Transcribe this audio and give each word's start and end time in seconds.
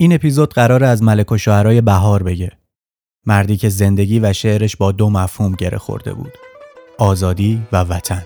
این 0.00 0.12
اپیزود 0.12 0.54
قرار 0.54 0.84
از 0.84 1.02
ملک 1.02 1.32
و 1.32 1.38
شعرهای 1.38 1.80
بهار 1.80 2.22
بگه. 2.22 2.52
مردی 3.26 3.56
که 3.56 3.68
زندگی 3.68 4.20
و 4.20 4.32
شعرش 4.32 4.76
با 4.76 4.92
دو 4.92 5.10
مفهوم 5.10 5.52
گره 5.52 5.78
خورده 5.78 6.14
بود. 6.14 6.32
آزادی 6.98 7.62
و 7.72 7.76
وطن. 7.76 8.24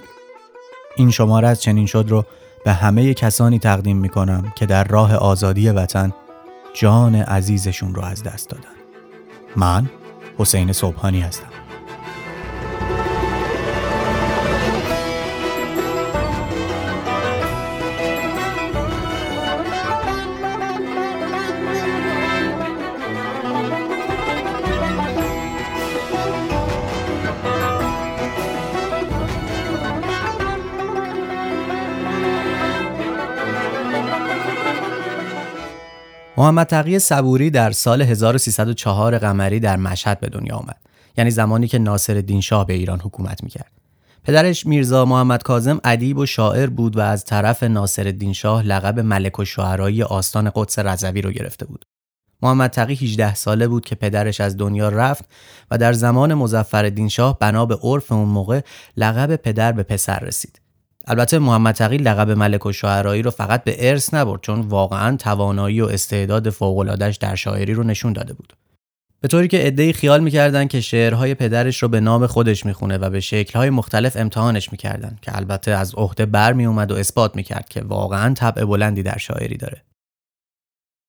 این 0.96 1.10
شماره 1.10 1.48
از 1.48 1.62
چنین 1.62 1.86
شد 1.86 2.06
رو 2.08 2.24
به 2.64 2.72
همه 2.72 3.14
کسانی 3.14 3.58
تقدیم 3.58 3.96
می 3.96 4.08
کنم 4.08 4.52
که 4.56 4.66
در 4.66 4.84
راه 4.84 5.16
آزادی 5.16 5.68
وطن 5.68 6.12
جان 6.74 7.14
عزیزشون 7.14 7.94
رو 7.94 8.02
از 8.02 8.22
دست 8.22 8.50
دادن. 8.50 8.74
من 9.56 9.90
حسین 10.38 10.72
صبحانی 10.72 11.20
هستم. 11.20 11.63
محمد 36.44 36.66
تقی 36.66 36.98
صبوری 36.98 37.50
در 37.50 37.70
سال 37.70 38.02
1304 38.02 39.18
قمری 39.18 39.60
در 39.60 39.76
مشهد 39.76 40.20
به 40.20 40.28
دنیا 40.28 40.56
آمد. 40.56 40.76
یعنی 41.16 41.30
زمانی 41.30 41.68
که 41.68 41.78
ناصر 41.78 42.40
شاه 42.40 42.66
به 42.66 42.72
ایران 42.72 43.00
حکومت 43.00 43.44
می‌کرد. 43.44 43.70
پدرش 44.24 44.66
میرزا 44.66 45.04
محمد 45.04 45.42
کاظم 45.42 45.80
ادیب 45.84 46.18
و 46.18 46.26
شاعر 46.26 46.66
بود 46.66 46.96
و 46.96 47.00
از 47.00 47.24
طرف 47.24 47.62
ناصر 47.62 48.32
شاه 48.32 48.62
لقب 48.62 49.00
ملک 49.00 49.38
و 49.38 49.44
شعرایی 49.44 50.02
آستان 50.02 50.52
قدس 50.54 50.78
رضوی 50.78 51.22
رو 51.22 51.30
گرفته 51.30 51.66
بود. 51.66 51.84
محمد 52.42 52.70
تقی 52.70 52.94
18 52.94 53.34
ساله 53.34 53.68
بود 53.68 53.84
که 53.84 53.94
پدرش 53.94 54.40
از 54.40 54.56
دنیا 54.56 54.88
رفت 54.88 55.24
و 55.70 55.78
در 55.78 55.92
زمان 55.92 56.34
مظفر 56.34 57.06
شاه 57.08 57.38
بنا 57.38 57.66
به 57.66 57.78
عرف 57.82 58.12
اون 58.12 58.28
موقع 58.28 58.60
لقب 58.96 59.36
پدر 59.36 59.72
به 59.72 59.82
پسر 59.82 60.18
رسید. 60.18 60.60
البته 61.06 61.38
محمد 61.38 61.74
تقی 61.74 61.96
لقب 61.96 62.30
ملک 62.30 62.66
و 62.66 62.72
شاعرایی 62.72 63.22
رو 63.22 63.30
فقط 63.30 63.64
به 63.64 63.90
ارث 63.90 64.14
نبرد 64.14 64.40
چون 64.40 64.60
واقعا 64.60 65.16
توانایی 65.16 65.80
و 65.80 65.86
استعداد 65.86 66.50
فوق‌العاده‌اش 66.50 67.16
در 67.16 67.34
شاعری 67.34 67.74
رو 67.74 67.82
نشون 67.82 68.12
داده 68.12 68.32
بود. 68.32 68.52
به 69.20 69.28
طوری 69.28 69.48
که 69.48 69.58
عده‌ای 69.58 69.92
خیال 69.92 70.20
می‌کردن 70.22 70.66
که 70.66 70.80
شعرهای 70.80 71.34
پدرش 71.34 71.82
رو 71.82 71.88
به 71.88 72.00
نام 72.00 72.26
خودش 72.26 72.66
می‌خونه 72.66 72.98
و 72.98 73.10
به 73.10 73.20
شکلهای 73.20 73.70
مختلف 73.70 74.16
امتحانش 74.16 74.72
می‌کردن 74.72 75.18
که 75.22 75.36
البته 75.36 75.70
از 75.70 75.94
عهده 75.94 76.26
بر 76.26 76.52
میومد 76.52 76.92
و 76.92 76.94
اثبات 76.94 77.36
می‌کرد 77.36 77.68
که 77.68 77.82
واقعا 77.82 78.34
طبع 78.34 78.64
بلندی 78.64 79.02
در 79.02 79.18
شاعری 79.18 79.56
داره. 79.56 79.82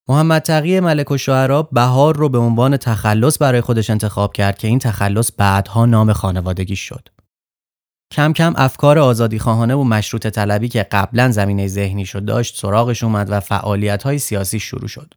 محمد 0.10 0.42
تقی 0.42 0.80
ملک 0.80 1.12
و 1.12 1.18
شعرا 1.18 1.64
بهار 1.64 2.16
رو 2.16 2.30
به 2.30 2.38
عنوان 2.38 2.78
تخلص 2.78 3.42
برای 3.42 3.62
خودش 3.62 3.90
انتخاب 3.90 4.34
کرد 4.34 4.58
که 4.58 4.68
این 4.68 4.80
تخلص 4.80 5.32
بعدها 5.38 5.86
نام 5.86 6.14
خانوادگی 6.14 6.76
شد. 6.76 7.10
کم 8.12 8.34
کم 8.34 8.54
افکار 8.56 9.00
آزادی 9.00 9.40
خواهانه 9.40 9.76
و 9.76 9.84
مشروط 9.84 10.28
طلبی 10.28 10.68
که 10.68 10.84
قبلا 10.84 11.32
زمینه 11.32 11.68
ذهنی 11.68 12.06
شد 12.06 12.26
داشت 12.26 12.60
سراغش 12.60 13.04
اومد 13.04 13.28
و 13.30 13.40
فعالیت 13.40 14.04
های 14.04 14.20
سیاسی 14.20 14.60
شروع 14.60 14.88
شد. 14.88 15.14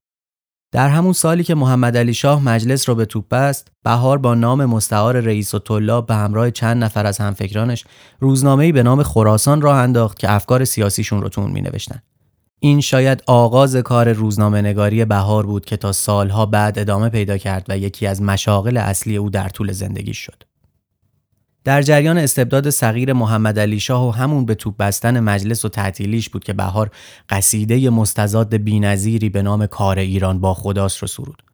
در 0.72 0.89
همون 0.89 1.12
سالی 1.12 1.45
که 1.45 1.55
محمد 1.55 1.97
علی 1.97 2.14
شاه 2.14 2.42
مجلس 2.42 2.89
رو 2.89 2.95
به 2.95 3.05
توپ 3.05 3.28
بست، 3.28 3.69
بهار 3.84 4.19
با 4.19 4.34
نام 4.34 4.64
مستعار 4.64 5.20
رئیس 5.20 5.55
و 5.55 5.58
طلاب 5.58 6.06
به 6.06 6.14
همراه 6.14 6.50
چند 6.50 6.84
نفر 6.84 7.06
از 7.06 7.19
همفکرانش 7.19 7.84
روزنامه‌ای 8.20 8.72
به 8.72 8.83
نام 8.83 9.02
خراسان 9.02 9.61
راه 9.61 9.77
انداخت 9.77 10.19
که 10.19 10.33
افکار 10.33 10.64
سیاسیشون 10.64 11.23
رو 11.23 11.28
تون 11.28 11.50
می 11.50 11.61
نوشتن. 11.61 12.02
این 12.61 12.80
شاید 12.80 13.23
آغاز 13.27 13.77
کار 13.77 14.12
روزنامه 14.12 14.61
نگاری 14.61 15.05
بهار 15.05 15.47
بود 15.47 15.64
که 15.64 15.77
تا 15.77 15.92
سالها 15.92 16.47
بعد 16.47 16.78
ادامه 16.78 17.08
پیدا 17.08 17.39
کرد 17.39 17.67
و 17.69 17.78
یکی 17.78 18.06
از 18.06 18.23
مشاغل 18.23 18.77
اصلی 18.77 19.17
او 19.17 19.30
در 19.30 19.48
طول 19.48 19.73
زندگی 19.73 20.14
شد. 20.14 20.47
در 21.69 21.83
جریان 21.83 22.19
استبداد 22.19 22.70
صغیر 22.70 23.12
محمد 23.12 23.58
علی 23.58 23.80
شاه 23.80 24.08
و 24.08 24.11
همون 24.11 24.46
به 24.46 24.55
توپ 24.55 24.77
بستن 24.77 25.20
مجلس 25.20 25.64
و 25.64 25.68
تعطیلیش 25.68 26.29
بود 26.29 26.45
که 26.45 26.52
بهار 26.52 26.90
قصیده 27.29 27.90
مستزاد 27.90 28.56
بینظیری 28.56 29.29
به 29.29 29.42
نام 29.42 29.67
کار 29.67 29.98
ایران 29.98 30.40
با 30.40 30.55
خداست 30.55 30.98
رو 30.98 31.08
سرود. 31.08 31.48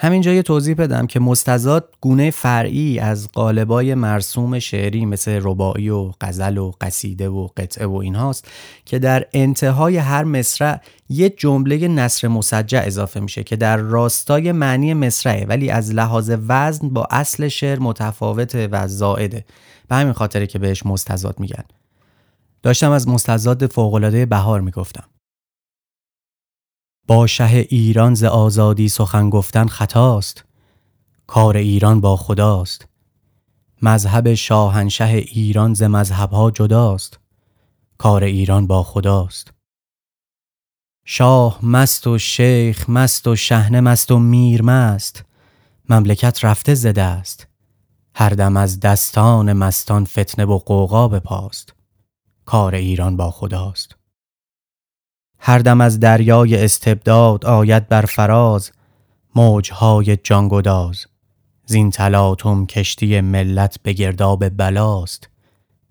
همینجا 0.00 0.32
یه 0.32 0.42
توضیح 0.42 0.74
بدم 0.74 1.06
که 1.06 1.20
مستزاد 1.20 1.94
گونه 2.00 2.30
فرعی 2.30 2.98
از 2.98 3.28
قالبای 3.32 3.94
مرسوم 3.94 4.58
شعری 4.58 5.06
مثل 5.06 5.40
رباعی 5.42 5.88
و 5.88 6.12
غزل 6.20 6.58
و 6.58 6.72
قصیده 6.80 7.28
و 7.28 7.48
قطعه 7.56 7.86
و 7.86 7.94
اینهاست 7.94 8.48
که 8.84 8.98
در 8.98 9.26
انتهای 9.32 9.96
هر 9.96 10.24
مصرع 10.24 10.80
یه 11.08 11.30
جمله 11.30 11.88
نصر 11.88 12.28
مسجع 12.28 12.82
اضافه 12.84 13.20
میشه 13.20 13.42
که 13.42 13.56
در 13.56 13.76
راستای 13.76 14.52
معنی 14.52 14.94
مصرعه 14.94 15.46
ولی 15.46 15.70
از 15.70 15.94
لحاظ 15.94 16.32
وزن 16.48 16.88
با 16.88 17.06
اصل 17.10 17.48
شعر 17.48 17.78
متفاوته 17.78 18.68
و 18.72 18.88
زائده. 18.88 19.44
به 19.88 19.96
همین 19.96 20.12
خاطره 20.12 20.46
که 20.46 20.58
بهش 20.58 20.86
مستزاد 20.86 21.40
میگن. 21.40 21.64
داشتم 22.62 22.90
از 22.90 23.08
مستزاد 23.08 23.72
فوقالعاده 23.72 24.26
بهار 24.26 24.60
می‌گفتم. 24.60 25.04
با 27.08 27.26
شه 27.26 27.66
ایران 27.68 28.14
ز 28.14 28.24
آزادی 28.24 28.88
سخن 28.88 29.30
گفتن 29.30 29.66
خطاست. 29.66 30.44
کار 31.26 31.56
ایران 31.56 32.00
با 32.00 32.16
خداست. 32.16 32.88
مذهب 33.82 34.34
شاهنشه 34.34 35.04
ایران 35.04 35.74
ز 35.74 35.82
مذهبها 35.82 36.50
جداست. 36.50 37.18
کار 37.98 38.24
ایران 38.24 38.66
با 38.66 38.82
خداست. 38.82 39.52
شاه 41.04 41.58
مست 41.62 42.06
و 42.06 42.18
شیخ 42.18 42.90
مست 42.90 43.26
و 43.26 43.36
شهنه 43.36 43.80
مست 43.80 44.10
و 44.10 44.18
میر 44.18 44.62
مست. 44.62 45.24
مملکت 45.88 46.44
رفته 46.44 46.74
زده 46.74 47.02
است 47.02 47.46
هر 48.14 48.30
دم 48.30 48.56
از 48.56 48.80
دستان 48.80 49.52
مستان 49.52 50.04
فتنه 50.04 50.44
و 50.44 50.58
قوقا 50.58 51.08
بپاست. 51.08 51.74
کار 52.44 52.74
ایران 52.74 53.16
با 53.16 53.30
خداست. 53.30 53.97
هر 55.38 55.58
دم 55.58 55.80
از 55.80 56.00
دریای 56.00 56.64
استبداد 56.64 57.46
آید 57.46 57.88
بر 57.88 58.02
فراز 58.02 58.70
موجهای 59.34 60.16
جانگداز 60.16 61.06
زین 61.66 61.90
تلاطم 61.90 62.66
کشتی 62.66 63.20
ملت 63.20 63.76
به 63.82 63.92
گرداب 63.92 64.48
بلاست 64.48 65.28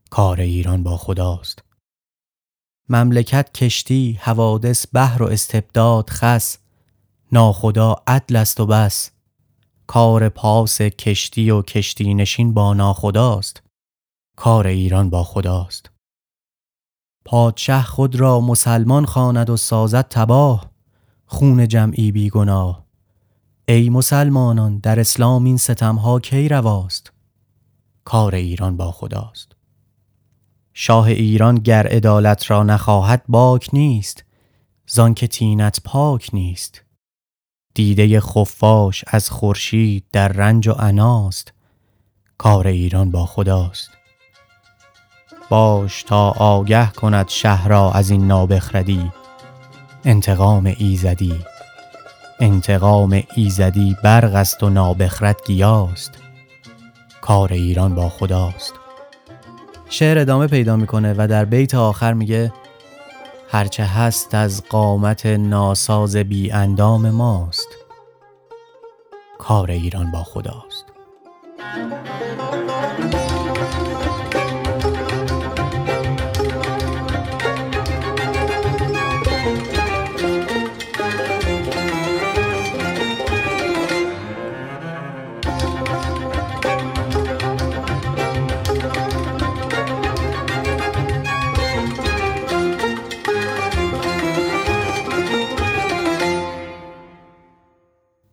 کار 0.09 0.41
ایران 0.41 0.84
با 0.84 0.97
خداست. 0.97 1.63
مملکت 2.90 3.53
کشتی 3.53 4.19
حوادث 4.22 4.86
بحر 4.94 5.24
و 5.24 5.25
استبداد 5.25 6.09
خس 6.09 6.57
ناخدا 7.31 7.96
عدل 8.07 8.36
است 8.36 8.59
و 8.59 8.66
بس. 8.66 9.12
کار 9.88 10.30
پاس 10.30 10.81
کشتی 10.81 11.52
و 11.52 11.62
کشتی 11.62 12.13
نشین 12.13 12.53
با 12.53 12.74
ناخداست 12.74 13.63
کار 14.36 14.68
ایران 14.68 15.09
با 15.09 15.24
خداست. 15.24 15.90
پادشه 17.30 17.82
خود 17.82 18.16
را 18.16 18.40
مسلمان 18.40 19.06
خواند 19.06 19.50
و 19.50 19.58
سازد 19.58 20.08
تباه. 20.10 20.72
خون 21.26 21.68
جمعی 21.68 22.12
بی 22.12 22.30
گناه 22.30 22.86
ای 23.68 23.90
مسلمانان 23.90 24.78
در 24.78 25.00
اسلام 25.00 25.44
این 25.44 25.58
ستمها 25.58 26.20
کی 26.20 26.50
رواست؟ 26.50 27.12
کار 28.04 28.36
ایران 28.36 28.78
با 28.78 28.92
خداست. 28.92 29.56
شاه 30.74 31.06
ایران 31.06 31.56
گر 31.56 31.88
عدالت 31.88 32.52
را 32.52 32.64
نخواهد 32.64 33.24
باک 33.28 33.70
نیست. 33.74 34.24
زان 34.88 35.14
که 35.14 35.28
تینت 35.28 35.80
پاک 35.84 36.30
نیست. 36.34 36.84
دیده 37.74 38.20
خفاش 38.20 39.04
از 39.08 39.30
خورشید 39.30 40.06
در 40.12 40.28
رنج 40.28 40.68
و 40.68 40.72
عناست 40.72 41.54
کار 42.38 42.68
ایران 42.68 43.12
با 43.12 43.26
خداست. 43.26 43.97
باش 45.50 46.03
تا 46.03 46.30
آگه 46.30 46.91
کند 46.91 47.28
شهر 47.28 47.68
را 47.68 47.91
از 47.91 48.09
این 48.09 48.28
نابخردی. 48.28 49.12
انتقام 50.06 50.74
ایزدی. 50.78 51.46
انتقام 52.40 53.24
ایزدی 53.36 53.98
برق 54.04 54.36
است 54.36 54.63
و 54.63 54.69
نابخرد 54.69 55.38
گیاست. 55.45 56.12
کار 57.22 57.54
ایران 57.54 57.95
با 57.95 58.10
خداست. 58.10 58.74
شعر 59.89 60.19
ادامه 60.19 60.48
پیدا 60.48 60.75
می‌کنه 60.75 61.16
و 61.18 61.27
در 61.27 61.45
بیت 61.45 61.75
آخر 61.75 62.13
میگه 62.13 62.54
هرچه 63.51 63.83
هست 63.83 64.36
از 64.36 64.63
قامت 64.69 65.25
ناساز 65.25 66.16
بی 66.16 66.51
اندام 66.51 67.10
ماست. 67.10 67.68
کار 69.39 69.72
ایران 69.72 70.12
با 70.12 70.24
خداست. 70.24 70.86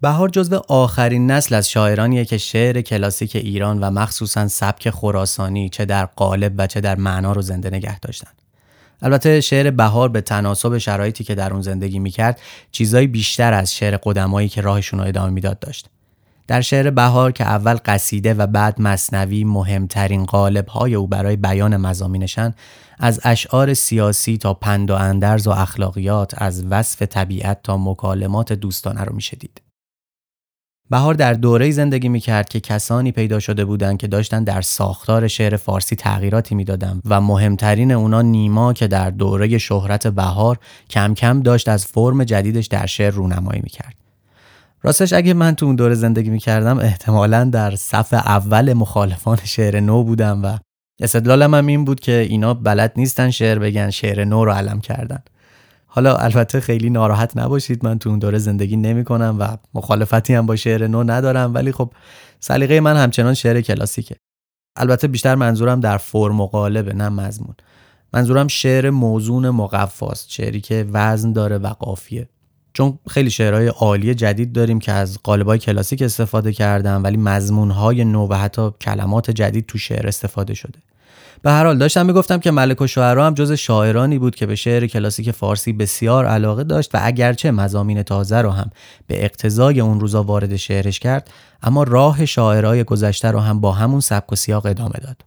بهار 0.05 0.29
جزو 0.29 0.63
آخرین 0.69 1.31
نسل 1.31 1.55
از 1.55 1.71
شاعرانیه 1.71 2.25
که 2.25 2.39
شعر 2.39 2.81
کلاسیک 2.81 3.37
ایران 3.37 3.81
و 3.81 3.91
مخصوصا 3.91 4.49
سبک 4.49 4.91
خراسانی 4.91 5.69
چه 5.69 5.85
در 5.85 6.07
قالب 6.07 6.55
و 6.59 6.67
چه 6.67 6.81
در 6.81 6.97
معنا 6.97 7.33
رو 7.33 7.43
زنده 7.43 7.71
نگه 7.71 8.01
داشتن. 8.01 8.31
البته 9.03 9.41
شعر 9.41 9.71
بهار 9.71 10.09
به 10.09 10.21
تناسب 10.21 10.79
شرایطی 10.79 11.25
که 11.25 11.35
در 11.35 11.53
اون 11.53 11.63
زندگی 11.63 11.99
می‌کرد 11.99 12.41
چیزایی 12.73 13.07
بیشتر 13.07 13.53
از 13.53 13.75
شعر 13.75 13.99
قدمایی 14.03 14.49
که 14.49 14.61
راهشون 14.61 15.01
رو 15.01 15.07
ادامه 15.07 15.31
می‌داد 15.31 15.59
داشت. 15.59 15.89
در 16.47 16.61
شعر 16.61 16.91
بهار 16.91 17.33
که 17.33 17.45
اول 17.45 17.77
قصیده 17.85 18.35
و 18.35 18.47
بعد 18.47 18.81
مصنوی 18.81 19.45
مهمترین 19.45 20.27
های 20.69 20.95
او 20.95 21.07
برای 21.07 21.37
بیان 21.37 21.77
مزامینشن 21.77 22.55
از 22.99 23.21
اشعار 23.25 23.75
سیاسی 23.75 24.39
تا 24.39 24.55
پند 24.55 24.91
و 24.91 24.95
اندرز 24.95 25.47
و 25.47 25.51
اخلاقیات 25.51 26.35
از 26.43 26.65
وصف 26.65 27.03
طبیعت 27.03 27.63
تا 27.63 27.77
مکالمات 27.77 28.53
دوستانه 28.53 29.05
رو 29.05 29.15
میشه 29.15 29.37
دید. 29.37 29.64
بهار 30.95 31.15
در 31.15 31.33
دوره 31.33 31.71
زندگی 31.71 32.09
می‌کرد 32.09 32.49
که 32.49 32.61
کسانی 32.61 33.13
پیدا 33.13 33.41
شده 33.41 33.65
بودند 33.65 33.99
که 33.99 34.07
داشتن 34.07 34.45
در 34.45 34.61
ساختار 34.61 35.29
شعر 35.29 35.57
فارسی 35.57 35.97
تغییراتی 35.97 36.55
می‌دادند 36.55 37.03
و 37.05 37.21
مهمترین 37.21 37.93
اونا 37.93 38.23
نیما 38.23 38.73
که 38.73 38.87
در 38.87 39.11
دوره 39.11 39.59
شهرت 39.59 40.07
بهار 40.07 40.59
کم 40.91 41.15
کم 41.15 41.41
داشت 41.41 41.69
از 41.69 41.87
فرم 41.87 42.25
جدیدش 42.25 42.67
در 42.67 42.87
شعر 42.87 43.11
رونمایی 43.11 43.61
می‌کرد. 43.65 43.95
راستش 44.83 45.13
اگه 45.13 45.35
من 45.35 45.55
تو 45.55 45.67
اون 45.67 45.77
دوره 45.77 45.95
زندگی 45.95 46.31
می‌کردم 46.31 46.79
احتمالا 46.79 47.45
در 47.45 47.77
صف 47.77 48.15
اول 48.15 48.73
مخالفان 48.73 49.39
شعر 49.45 49.81
نو 49.81 50.05
بودم 50.05 50.45
و 50.45 50.59
استدلالم 51.01 51.55
هم 51.55 51.67
این 51.67 51.85
بود 51.85 52.01
که 52.01 52.27
اینا 52.31 52.55
بلد 52.55 52.93
نیستن 52.97 53.31
شعر 53.31 53.59
بگن 53.59 53.91
شعر 53.91 54.25
نو 54.25 54.45
رو 54.45 54.53
علم 54.53 54.81
کردن 54.81 55.23
حالا 55.97 56.17
البته 56.17 56.61
خیلی 56.61 56.91
ناراحت 56.91 57.37
نباشید 57.37 57.85
من 57.85 57.99
تو 57.99 58.11
اون 58.11 58.19
دوره 58.19 58.39
زندگی 58.39 58.77
نمی 58.77 59.05
کنم 59.05 59.37
و 59.39 59.57
مخالفتی 59.75 60.35
هم 60.35 60.47
با 60.47 60.57
شعر 60.57 60.87
نو 60.87 61.05
ندارم 61.05 61.55
ولی 61.55 61.73
خب 61.73 61.93
سلیقه 62.41 62.81
من 62.81 62.97
همچنان 62.97 63.35
شعر 63.35 63.61
کلاسیکه. 63.61 64.17
البته 64.77 65.09
بیشتر 65.09 65.35
منظورم 65.35 65.81
در 65.81 65.97
فرم 65.97 66.41
و 66.41 66.47
قالبه 66.47 66.95
نه 66.95 67.09
مضمون. 67.09 67.55
منظورم 68.13 68.49
شعر 68.49 68.91
موزون 68.91 69.51
مقفاست 69.51 70.31
شعری 70.31 70.61
که 70.61 70.87
وزن 70.93 71.33
داره 71.33 71.59
و 71.59 71.67
قافیه. 71.67 72.29
چون 72.73 72.99
خیلی 73.09 73.31
شعرهای 73.31 73.67
عالی 73.67 74.15
جدید 74.15 74.53
داریم 74.53 74.79
که 74.79 74.93
از 74.93 75.19
قالبای 75.23 75.59
کلاسیک 75.59 76.03
استفاده 76.03 76.53
کردن 76.53 77.03
ولی 77.03 77.17
مضمونهای 77.17 78.05
نو 78.05 78.29
و 78.29 78.35
حتی 78.35 78.71
کلمات 78.81 79.31
جدید 79.31 79.67
تو 79.67 79.79
شعر 79.79 80.07
استفاده 80.09 80.55
شده. 80.55 80.79
به 81.45 81.51
هر 81.51 81.65
حال 81.65 81.79
داشتم 81.79 82.07
می‌گفتم 82.07 82.39
که 82.39 82.51
ملک 82.51 82.81
و 82.81 82.87
شعرا 82.87 83.27
هم 83.27 83.35
جز 83.35 83.53
شاعرانی 83.53 84.19
بود 84.19 84.35
که 84.35 84.47
به 84.47 84.55
شعر 84.55 84.87
کلاسیک 84.87 85.31
فارسی 85.31 85.73
بسیار 85.73 86.27
علاقه 86.27 86.65
داشت 86.65 86.95
و 86.95 86.99
اگرچه 87.03 87.51
مزامین 87.51 88.03
تازه 88.03 88.41
رو 88.41 88.51
هم 88.51 88.71
به 89.07 89.25
اقتضای 89.25 89.81
اون 89.81 90.01
روزا 90.01 90.23
وارد 90.23 90.57
شعرش 90.57 91.01
کرد 91.01 91.31
اما 91.63 91.83
راه 91.83 92.25
شاعرای 92.25 92.85
گذشته 92.85 93.31
رو 93.31 93.39
هم 93.39 93.61
با 93.61 93.73
همون 93.73 94.01
سبک 94.01 94.33
و 94.33 94.37
سیاق 94.37 94.67
ادامه 94.67 94.99
داد 95.03 95.23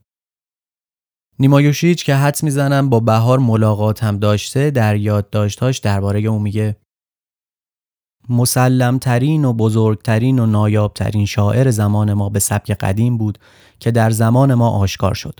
نیمایوشیچ 1.40 2.06
که 2.06 2.16
حدس 2.16 2.44
می‌زنم 2.44 2.90
با 2.90 3.00
بهار 3.00 3.40
ملاقات 3.40 4.04
هم 4.04 4.18
داشته 4.18 4.72
در 4.72 4.96
یادداشتهاش 4.96 5.78
درباره 5.78 6.20
اون 6.20 6.42
میگه 6.42 6.76
مسلمترین 8.30 9.46
و 9.46 9.54
بزرگترین 9.54 10.40
و 10.40 10.46
نایابترین 10.46 11.26
شاعر 11.26 11.72
زمان 11.72 12.14
ما 12.14 12.30
به 12.30 12.40
سبک 12.40 12.72
قدیم 12.72 13.18
بود 13.18 13.38
که 13.80 13.92
در 13.92 14.10
زمان 14.10 14.54
ما 14.54 14.70
آشکار 14.70 15.14
شد. 15.14 15.40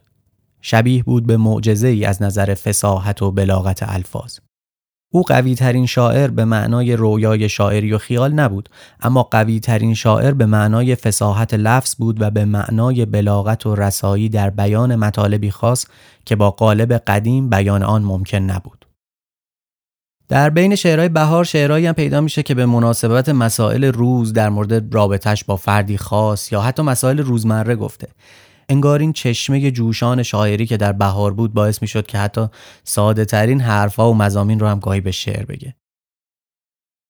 شبیه 0.62 1.04
بود 1.04 1.28
به 1.28 1.38
معجزه 1.38 1.88
ای 1.88 2.06
از 2.06 2.22
نظر 2.22 2.54
فساحت 2.54 3.22
و 3.22 3.32
بلاغت 3.32 3.84
الفاظ. 3.84 4.38
او 5.12 5.24
قوی 5.24 5.56
ترین 5.56 5.86
شاعر 5.86 6.28
به 6.28 6.46
معنای 6.46 6.96
رویای 6.96 7.50
شاعری 7.50 7.94
و 7.94 7.98
خیال 7.98 8.34
نبود 8.34 8.70
اما 9.02 9.24
قوی 9.24 9.60
ترین 9.60 9.94
شاعر 9.94 10.32
به 10.32 10.46
معنای 10.46 10.96
فساحت 10.96 11.54
لفظ 11.54 11.96
بود 11.96 12.22
و 12.22 12.30
به 12.32 12.46
معنای 12.46 13.06
بلاغت 13.06 13.66
و 13.66 13.76
رسایی 13.76 14.30
در 14.30 14.50
بیان 14.50 14.96
مطالبی 14.96 15.52
خاص 15.52 15.86
که 16.26 16.36
با 16.36 16.52
قالب 16.52 16.94
قدیم 16.94 17.50
بیان 17.50 17.84
آن 17.84 18.04
ممکن 18.04 18.38
نبود. 18.38 18.86
در 20.30 20.50
بین 20.50 20.76
شعرهای 20.76 21.10
بهار 21.10 21.44
شعرهایی 21.44 21.86
هم 21.86 21.94
پیدا 21.94 22.22
میشه 22.22 22.44
که 22.44 22.56
به 22.56 22.66
مناسبت 22.66 23.30
مسائل 23.30 23.84
روز 23.84 24.34
در 24.34 24.50
مورد 24.50 24.96
رابطش 24.96 25.44
با 25.44 25.56
فردی 25.56 25.98
خاص 25.98 26.52
یا 26.52 26.62
حتی 26.62 26.82
مسائل 26.82 27.20
روزمره 27.20 27.76
گفته 27.76 28.08
انگار 28.70 29.00
این 29.00 29.14
چشمه 29.14 29.72
جوشان 29.72 30.24
شاعری 30.24 30.66
که 30.66 30.78
در 30.78 30.92
بهار 30.92 31.34
بود 31.34 31.54
باعث 31.54 31.82
می‌شد 31.82 32.06
که 32.06 32.18
حتی 32.18 32.48
ساده 32.84 33.26
ترین 33.26 33.62
حرفها 33.62 34.12
و 34.12 34.16
مزامین 34.16 34.60
رو 34.60 34.68
هم 34.68 34.80
گاهی 34.80 35.02
به 35.02 35.12
شعر 35.12 35.46
بگه. 35.46 35.76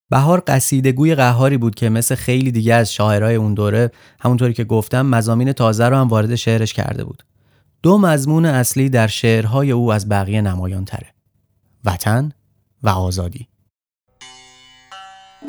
بهار 0.09 0.44
قصیدگوی 0.48 1.15
قهاری 1.15 1.57
بود 1.57 1.75
که 1.75 1.89
مثل 1.89 2.15
خیلی 2.15 2.51
دیگه 2.51 2.74
از 2.74 2.94
شاعرای 2.94 3.36
اون 3.36 3.54
دوره 3.54 3.92
همونطوری 4.19 4.54
که 4.54 4.63
گفتم 4.63 5.06
مزامین 5.06 5.54
تازه 5.54 5.86
رو 5.86 5.95
هم 5.95 6.07
وارد 6.07 6.36
شعرش 6.36 6.74
کرده 6.74 7.04
بود. 7.04 7.24
دو 7.83 7.98
مضمون 7.98 8.45
اصلی 8.45 8.89
در 8.89 9.07
شعرهای 9.07 9.71
او 9.71 9.94
از 9.94 10.10
بقیه 10.10 10.42
نمایان 10.42 10.86
تره 10.86 11.13
وطن 11.86 12.31
و 12.83 12.89
آزادی. 12.89 13.48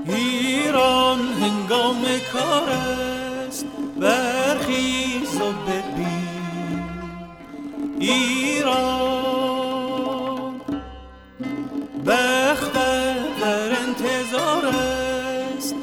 ایران 0.06 1.18
هنگام 1.18 2.02
کار 2.32 2.97
ایران. 8.00 9.58
بخت 12.06 12.72
در 13.40 13.70
انتظار 13.80 14.66
است. 14.66 15.74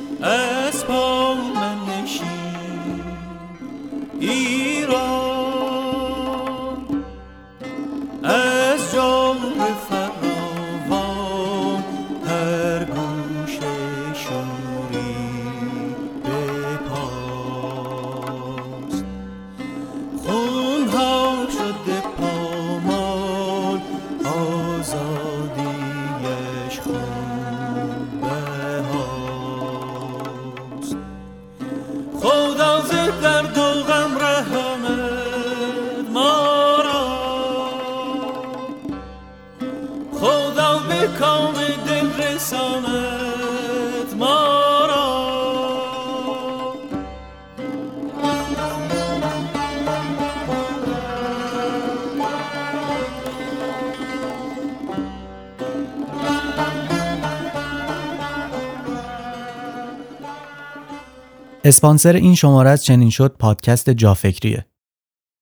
اسپانسر 61.68 62.14
این 62.14 62.36
شماره 62.36 62.69
از 62.69 62.86
چنین 62.86 63.10
شد 63.10 63.36
پادکست 63.40 63.90
جافکریه. 63.90 64.66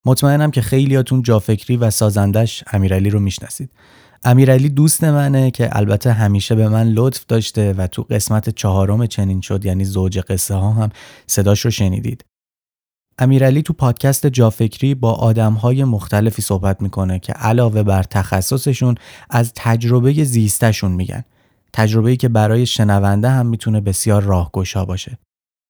مطمئنم 0.06 0.52
که 0.52 0.62
خیلیاتون 0.62 1.22
جافکری 1.22 1.78
و 1.78 1.90
سازندش 1.90 2.64
امیرعلی 2.74 3.10
رو 3.10 3.20
می‌شناسید. 3.20 3.72
امیرعلی 4.24 4.70
دوست 4.70 5.04
منه 5.04 5.52
که 5.52 5.78
البته 5.78 6.14
همیشه 6.14 6.56
به 6.56 6.70
من 6.70 6.90
لطف 6.90 7.26
داشته 7.26 7.74
و 7.74 7.88
تو 7.88 8.04
قسمت 8.04 8.50
چهارم 8.50 9.08
چنین 9.08 9.42
شد 9.42 9.66
یعنی 9.66 9.86
زوج 9.86 10.20
قصه 10.20 10.54
ها 10.54 10.72
هم 10.72 10.90
صداش 11.28 11.66
رو 11.66 11.72
شنیدید. 11.72 12.26
امیرعلی 13.18 13.62
تو 13.62 13.74
پادکست 13.74 14.28
جافکری 14.28 14.96
با 14.96 15.14
آدمهای 15.14 15.84
مختلفی 15.84 16.42
صحبت 16.42 16.82
می‌کنه 16.82 17.20
که 17.20 17.34
علاوه 17.34 17.84
بر 17.84 18.04
تخصصشون 18.04 18.96
از 19.30 19.52
تجربه 19.56 20.24
زیستشون 20.24 20.92
میگن. 20.92 21.24
تجربه‌ای 21.74 22.18
که 22.18 22.30
برای 22.30 22.66
شنونده 22.66 23.30
هم 23.30 23.46
می‌تونه 23.46 23.82
بسیار 23.82 24.24
راهگشا 24.24 24.86
باشه. 24.86 25.18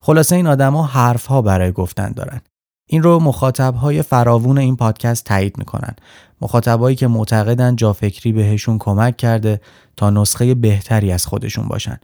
خلاصه 0.05 0.35
این 0.35 0.47
آدما 0.47 0.85
حرف 0.85 1.25
ها 1.25 1.41
برای 1.41 1.71
گفتن 1.71 2.11
دارن. 2.11 2.41
این 2.89 3.03
رو 3.03 3.19
مخاطب 3.19 3.75
های 3.75 4.01
فراوون 4.01 4.57
این 4.57 4.75
پادکست 4.75 5.25
تایید 5.25 5.57
می‌کنن. 5.57 5.95
مخاطبایی 6.41 6.95
که 6.95 7.07
معتقدن 7.07 7.75
جافکری 7.75 8.31
بهشون 8.31 8.77
کمک 8.77 9.17
کرده 9.17 9.61
تا 9.97 10.09
نسخه 10.09 10.55
بهتری 10.55 11.11
از 11.11 11.25
خودشون 11.25 11.67
باشن. 11.67 11.99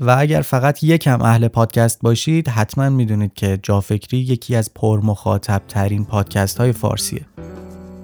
و 0.00 0.16
اگر 0.18 0.40
فقط 0.40 0.82
یکم 0.82 1.22
اهل 1.22 1.48
پادکست 1.48 2.00
باشید 2.02 2.48
حتما 2.48 2.88
می‌دونید 2.88 3.34
که 3.34 3.58
جافکری 3.62 4.18
یکی 4.18 4.56
از 4.56 4.74
پر 4.74 5.00
مخاطب 5.00 5.62
ترین 5.68 6.04
پادکست 6.04 6.58
های 6.58 6.72
فارسیه. 6.72 7.26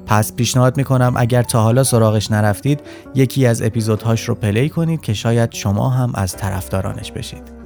پس 0.07 0.33
پیشنهاد 0.37 0.77
می‌کنم 0.77 1.15
اگر 1.17 1.43
تا 1.43 1.63
حالا 1.63 1.85
سراغش 1.85 2.31
نرفتید 2.31 2.81
یکی 3.15 3.47
از 3.47 3.63
اپیزودهاش 3.63 4.29
رو 4.29 4.35
پلی 4.35 4.69
کنید 4.69 5.01
که 5.01 5.15
شاید 5.15 5.53
شما 5.53 5.91
هم 5.91 6.13
از 6.15 6.37
طرفدارانش 6.37 7.13
بشید. 7.13 7.62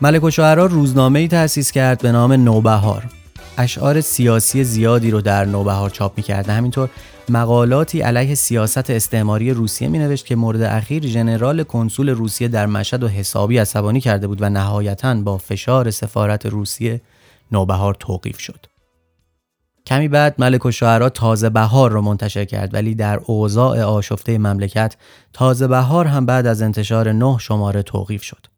ملک 0.00 0.24
و 0.24 0.30
شعرا 0.30 0.66
روزنامه 0.66 1.18
ای 1.18 1.28
تأسیس 1.28 1.70
کرد 1.70 2.02
به 2.02 2.12
نام 2.12 2.32
نوبهار 2.32 3.04
اشعار 3.58 4.00
سیاسی 4.00 4.64
زیادی 4.64 5.10
رو 5.10 5.20
در 5.20 5.44
نوبهار 5.44 5.90
چاپ 5.90 6.12
می‌کرد 6.16 6.48
همینطور 6.48 6.90
مقالاتی 7.28 8.00
علیه 8.00 8.34
سیاست 8.34 8.90
استعماری 8.90 9.50
روسیه 9.50 9.88
می 9.88 9.98
نوشت 9.98 10.26
که 10.26 10.36
مورد 10.36 10.62
اخیر 10.62 11.06
ژنرال 11.06 11.62
کنسول 11.62 12.08
روسیه 12.08 12.48
در 12.48 12.66
مشهد 12.66 13.02
و 13.02 13.08
حسابی 13.08 13.58
عصبانی 13.58 14.00
کرده 14.00 14.26
بود 14.26 14.42
و 14.42 14.48
نهایتا 14.48 15.14
با 15.14 15.38
فشار 15.38 15.90
سفارت 15.90 16.46
روسیه 16.46 17.00
نوبهار 17.52 17.94
توقیف 17.94 18.38
شد. 18.38 18.66
کمی 19.86 20.08
بعد 20.08 20.34
ملک 20.38 20.66
و 20.66 20.70
شعرا 20.70 21.08
تازه 21.08 21.50
بهار 21.50 21.90
رو 21.90 22.02
منتشر 22.02 22.44
کرد 22.44 22.74
ولی 22.74 22.94
در 22.94 23.20
اوضاع 23.26 23.82
آشفته 23.82 24.38
مملکت 24.38 24.96
تازه 25.32 25.66
بهار 25.66 26.06
هم 26.06 26.26
بعد 26.26 26.46
از 26.46 26.62
انتشار 26.62 27.12
نه 27.12 27.38
شماره 27.38 27.82
توقیف 27.82 28.22
شد. 28.22 28.57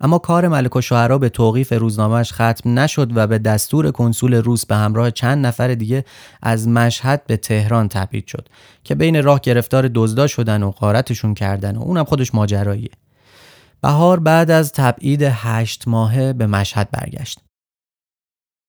اما 0.00 0.18
کار 0.18 0.48
ملک 0.48 0.76
و 0.76 0.80
شعرا 0.80 1.18
به 1.18 1.28
توقیف 1.28 1.72
روزنامهش 1.72 2.32
ختم 2.32 2.78
نشد 2.78 3.16
و 3.16 3.26
به 3.26 3.38
دستور 3.38 3.90
کنسول 3.90 4.34
روس 4.34 4.66
به 4.66 4.76
همراه 4.76 5.10
چند 5.10 5.46
نفر 5.46 5.74
دیگه 5.74 6.04
از 6.42 6.68
مشهد 6.68 7.26
به 7.26 7.36
تهران 7.36 7.88
تبعید 7.88 8.26
شد 8.26 8.48
که 8.84 8.94
بین 8.94 9.22
راه 9.22 9.40
گرفتار 9.40 9.90
دزدا 9.94 10.26
شدن 10.26 10.62
و 10.62 10.70
غارتشون 10.70 11.34
کردن 11.34 11.76
و 11.76 11.82
اونم 11.82 12.04
خودش 12.04 12.34
ماجراییه. 12.34 12.90
بهار 13.82 14.20
بعد 14.20 14.50
از 14.50 14.72
تبعید 14.72 15.22
هشت 15.22 15.88
ماهه 15.88 16.32
به 16.32 16.46
مشهد 16.46 16.90
برگشت. 16.90 17.45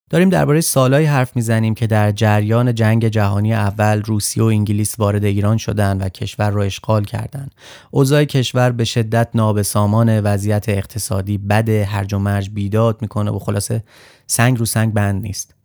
داریم 0.10 0.30
درباره 0.30 0.62
سالهایی 0.62 1.06
حرف 1.06 1.36
می‌زنیم 1.36 1.74
که 1.74 1.88
در 1.88 2.12
جریان 2.12 2.76
جنگ 2.76 3.08
جهانی 3.08 3.54
اول 3.54 4.02
روسیه 4.02 4.44
و 4.44 4.46
انگلیس 4.46 5.00
وارد 5.00 5.26
ایران 5.26 5.58
شدند 5.58 6.02
و 6.02 6.10
کشور 6.10 6.50
را 6.50 6.64
اشغال 6.64 7.04
کردند. 7.04 7.56
اوضاع 7.92 8.24
کشور 8.24 8.72
به 8.72 8.84
شدت 8.86 9.30
نابسامان 9.36 10.20
وضعیت 10.20 10.70
اقتصادی 10.70 11.38
بد 11.38 11.70
هرج 11.70 12.14
و 12.14 12.20
مرج 12.20 12.50
بیداد 12.50 13.02
می‌کنه 13.02 13.32
و 13.32 13.40
خلاصه 13.40 13.84
سنگ 14.28 14.58
رو 14.58 14.66
سنگ 14.66 14.94
بند 14.94 15.22
نیست. 15.22 15.56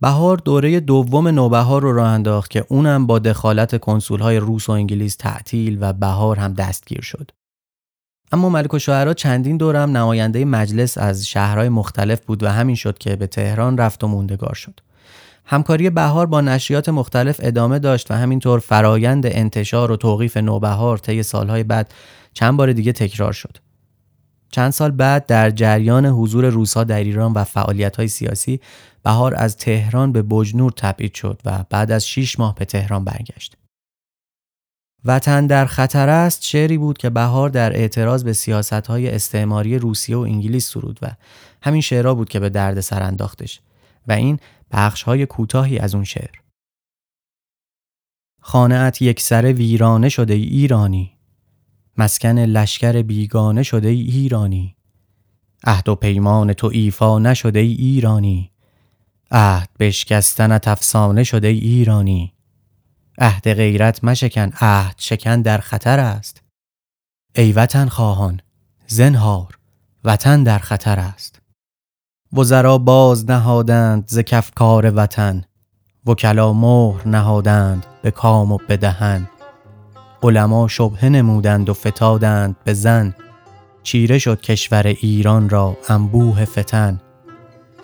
بهار 0.00 0.36
دوره 0.36 0.80
دوم 0.80 1.28
نوبهار 1.28 1.82
رو 1.82 1.92
راه 1.92 2.08
انداخت 2.08 2.50
که 2.50 2.64
اونم 2.68 3.06
با 3.06 3.18
دخالت 3.18 3.80
کنسولهای 3.80 4.36
روس 4.36 4.68
و 4.68 4.72
انگلیس 4.72 5.16
تعطیل 5.16 5.78
و 5.80 5.92
بهار 5.92 6.38
هم 6.38 6.52
دستگیر 6.52 7.00
شد. 7.00 7.30
اما 8.32 8.48
ملک 8.48 8.74
و 8.74 8.78
شعرا 8.78 9.14
چندین 9.14 9.56
دورم 9.56 9.96
نماینده 9.96 10.44
مجلس 10.44 10.98
از 10.98 11.26
شهرهای 11.26 11.68
مختلف 11.68 12.20
بود 12.20 12.42
و 12.42 12.48
همین 12.48 12.74
شد 12.74 12.98
که 12.98 13.16
به 13.16 13.26
تهران 13.26 13.78
رفت 13.78 14.04
و 14.04 14.08
موندگار 14.08 14.54
شد. 14.54 14.80
همکاری 15.44 15.90
بهار 15.90 16.26
با 16.26 16.40
نشریات 16.40 16.88
مختلف 16.88 17.40
ادامه 17.42 17.78
داشت 17.78 18.10
و 18.10 18.14
همینطور 18.14 18.60
فرایند 18.60 19.26
انتشار 19.26 19.90
و 19.90 19.96
توقیف 19.96 20.36
نوبهار 20.36 20.98
طی 20.98 21.22
سالهای 21.22 21.62
بعد 21.62 21.94
چند 22.32 22.56
بار 22.56 22.72
دیگه 22.72 22.92
تکرار 22.92 23.32
شد. 23.32 23.56
چند 24.50 24.70
سال 24.70 24.90
بعد 24.90 25.26
در 25.26 25.50
جریان 25.50 26.06
حضور 26.06 26.48
روسا 26.48 26.84
در 26.84 26.98
ایران 26.98 27.32
و 27.32 27.44
فعالیت 27.44 28.06
سیاسی 28.06 28.60
بهار 29.02 29.34
از 29.34 29.56
تهران 29.56 30.12
به 30.12 30.22
بجنور 30.22 30.72
تبعید 30.76 31.14
شد 31.14 31.40
و 31.44 31.64
بعد 31.70 31.92
از 31.92 32.08
6 32.08 32.38
ماه 32.38 32.54
به 32.54 32.64
تهران 32.64 33.04
برگشت. 33.04 33.56
وطن 35.04 35.46
در 35.46 35.66
خطر 35.66 36.08
است 36.08 36.44
شعری 36.44 36.78
بود 36.78 36.98
که 36.98 37.10
بهار 37.10 37.48
در 37.48 37.76
اعتراض 37.76 38.24
به 38.24 38.32
سیاست 38.32 38.72
های 38.72 39.08
استعماری 39.08 39.78
روسیه 39.78 40.16
و 40.16 40.20
انگلیس 40.20 40.70
سرود 40.70 40.98
و 41.02 41.10
همین 41.62 41.80
شعرها 41.80 42.14
بود 42.14 42.28
که 42.28 42.40
به 42.40 42.48
درد 42.48 42.80
سر 42.80 43.02
انداختش 43.02 43.60
و 44.08 44.12
این 44.12 44.38
بخش 44.70 45.02
های 45.02 45.26
کوتاهی 45.26 45.78
از 45.78 45.94
اون 45.94 46.04
شعر. 46.04 46.40
خانهت 48.40 49.02
یک 49.02 49.20
سر 49.20 49.44
ویرانه 49.44 50.08
شده 50.08 50.34
ای 50.34 50.42
ایرانی. 50.42 51.12
مسکن 51.96 52.38
لشکر 52.38 53.02
بیگانه 53.02 53.62
شده 53.62 53.88
ای 53.88 54.00
ایرانی. 54.00 54.76
عهد 55.64 55.88
و 55.88 55.94
پیمان 55.94 56.52
تو 56.52 56.70
ایفا 56.72 57.18
نشده 57.18 57.58
ای 57.58 57.72
ایرانی. 57.72 58.50
عهد 59.30 59.68
بشکستنت 59.78 60.68
افسانه 60.68 61.24
شده 61.24 61.48
ای 61.48 61.58
ایرانی. 61.58 62.34
عهد 63.20 63.52
غیرت 63.52 64.04
مشکن 64.04 64.52
عهد 64.60 64.94
شکن 64.98 65.42
در 65.42 65.58
خطر 65.58 66.00
است. 66.00 66.42
ای 67.34 67.52
وطن 67.52 67.88
خواهان 67.88 68.40
زنهار 68.86 69.58
وطن 70.04 70.42
در 70.42 70.58
خطر 70.58 70.98
است. 70.98 71.40
وزرا 72.32 72.78
باز 72.78 73.30
نهادند 73.30 74.04
ز 74.08 74.18
کار 74.54 74.92
وطن 74.96 75.44
وکلا 76.06 76.52
مهر 76.52 77.08
نهادند 77.08 77.86
به 78.02 78.10
کام 78.10 78.52
و 78.52 78.58
به 78.68 78.76
دهن. 78.76 79.28
علما 80.22 80.68
شبهه 80.68 81.04
نمودند 81.08 81.68
و 81.68 81.74
فتادند 81.74 82.56
به 82.64 82.72
زن. 82.74 83.14
چیره 83.82 84.18
شد 84.18 84.40
کشور 84.40 84.86
ایران 84.86 85.48
را 85.48 85.76
انبوه 85.88 86.44
فتن. 86.44 87.00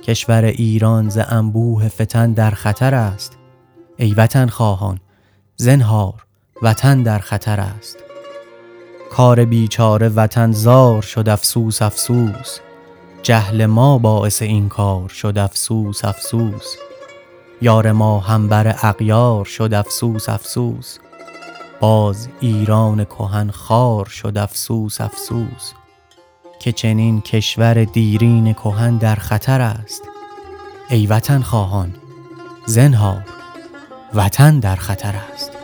کشور 0.02 0.44
ایران 0.44 1.08
ز 1.08 1.18
انبوه 1.28 1.88
فتن 1.88 2.32
در 2.32 2.50
خطر 2.50 2.94
است. 2.94 3.36
ای 3.96 4.14
وطن 4.14 4.46
خواهان 4.46 5.00
زنهار 5.58 6.26
وطن 6.62 7.02
در 7.02 7.18
خطر 7.18 7.60
است. 7.60 7.96
کار 9.10 9.44
بیچاره 9.44 10.08
وطن 10.08 10.52
زار 10.52 11.02
شد 11.02 11.28
افسوس 11.28 11.82
افسوس. 11.82 12.58
جهل 13.22 13.66
ما 13.66 13.98
باعث 13.98 14.42
این 14.42 14.68
کار 14.68 15.08
شد 15.08 15.38
افسوس 15.38 16.04
افسوس. 16.04 16.76
یار 17.62 17.92
ما 17.92 18.20
همبر 18.20 18.76
اغیار 18.82 19.44
شد 19.44 19.74
افسوس 19.74 20.28
افسوس. 20.28 20.98
باز 21.80 22.28
ایران 22.40 23.04
کهن 23.04 23.50
خار 23.50 24.04
شد 24.04 24.38
افسوس 24.38 25.00
افسوس. 25.00 25.72
که 26.60 26.72
چنین 26.72 27.20
کشور 27.20 27.84
دیرین 27.84 28.54
کهن 28.54 28.96
در 28.96 29.16
خطر 29.16 29.60
است. 29.60 30.02
ای 30.90 31.06
وطن 31.06 31.40
خواهان 31.40 31.94
زنهار. 32.66 33.35
وطن 34.14 34.60
در 34.60 34.76
خطر 34.76 35.14
است. 35.34 35.55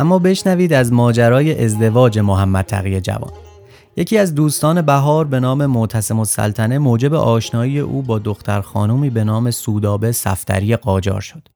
اما 0.00 0.18
بشنوید 0.18 0.72
از 0.72 0.92
ماجرای 0.92 1.64
ازدواج 1.64 2.18
محمد 2.18 2.64
تقی 2.64 3.00
جوان. 3.00 3.32
یکی 3.96 4.18
از 4.18 4.34
دوستان 4.34 4.82
بهار 4.82 5.24
به 5.24 5.40
نام 5.40 5.66
معتصم 5.66 6.18
السلطنه 6.18 6.78
موجب 6.78 7.14
آشنایی 7.14 7.78
او 7.78 8.02
با 8.02 8.18
دختر 8.18 8.60
خانومی 8.60 9.10
به 9.10 9.24
نام 9.24 9.50
سودابه 9.50 10.12
سفتری 10.12 10.76
قاجار 10.76 11.20
شد. 11.20 11.48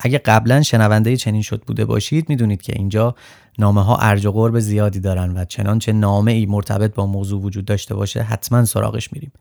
اگه 0.00 0.18
قبلا 0.18 0.62
شنونده 0.62 1.16
چنین 1.16 1.42
شد 1.42 1.62
بوده 1.66 1.84
باشید 1.84 2.28
می‌دونید 2.28 2.62
که 2.62 2.72
اینجا 2.76 3.14
نامه 3.58 3.84
ها 3.84 3.96
ارج 3.96 4.26
و 4.26 4.32
قرب 4.32 4.58
زیادی 4.58 5.00
دارن 5.00 5.36
و 5.36 5.44
چنانچه 5.44 5.92
نامه 5.92 6.32
ای 6.32 6.46
مرتبط 6.46 6.94
با 6.94 7.06
موضوع 7.06 7.42
وجود 7.42 7.64
داشته 7.64 7.94
باشه 7.94 8.22
حتما 8.22 8.64
سراغش 8.64 9.12
میریم. 9.12 9.32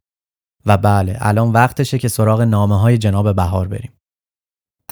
و 0.65 0.77
بله 0.77 1.17
الان 1.19 1.51
وقتشه 1.51 1.99
که 1.99 2.07
سراغ 2.07 2.41
نامه 2.41 2.79
های 2.79 2.97
جناب 2.97 3.35
بهار 3.35 3.67
بریم. 3.67 3.92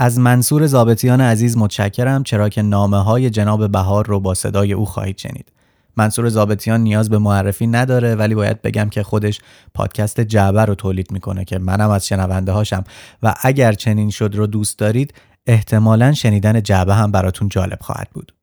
از 0.02 0.20
منصور 0.20 0.68
زابطیان 0.68 1.22
عزیز 1.22 1.58
متشکرم 1.58 2.24
چرا 2.24 2.50
که 2.50 2.62
نامه 2.62 2.98
های 2.98 3.30
جناب 3.30 3.72
بهار 3.72 4.08
رو 4.08 4.20
با 4.20 4.34
صدای 4.34 4.74
او 4.74 4.86
خواهید 4.86 5.18
شنید. 5.18 5.52
منصور 5.98 6.30
زابطیان 6.30 6.82
نیاز 6.82 7.10
به 7.10 7.18
معرفی 7.18 7.68
نداره 7.68 8.16
ولی 8.16 8.36
باید 8.36 8.62
بگم 8.62 8.90
که 8.90 9.04
خودش 9.04 9.40
پادکست 9.74 10.22
جعبه 10.22 10.66
رو 10.66 10.76
تولید 10.76 11.12
می‌کنه 11.12 11.46
که 11.46 11.60
منم 11.60 11.90
از 11.90 12.08
شنونده 12.08 12.52
هاشم 12.52 12.84
و 13.24 13.36
اگر 13.42 13.74
چنین 13.74 14.10
شد 14.10 14.36
رو 14.36 14.48
دوست 14.48 14.80
دارید 14.80 15.14
احتمالا 15.46 16.14
شنیدن 16.14 16.64
جعبه 16.64 16.94
هم 16.94 17.12
براتون 17.12 17.50
جالب 17.50 17.80
خواهد 17.82 18.10
بود. 18.14 18.34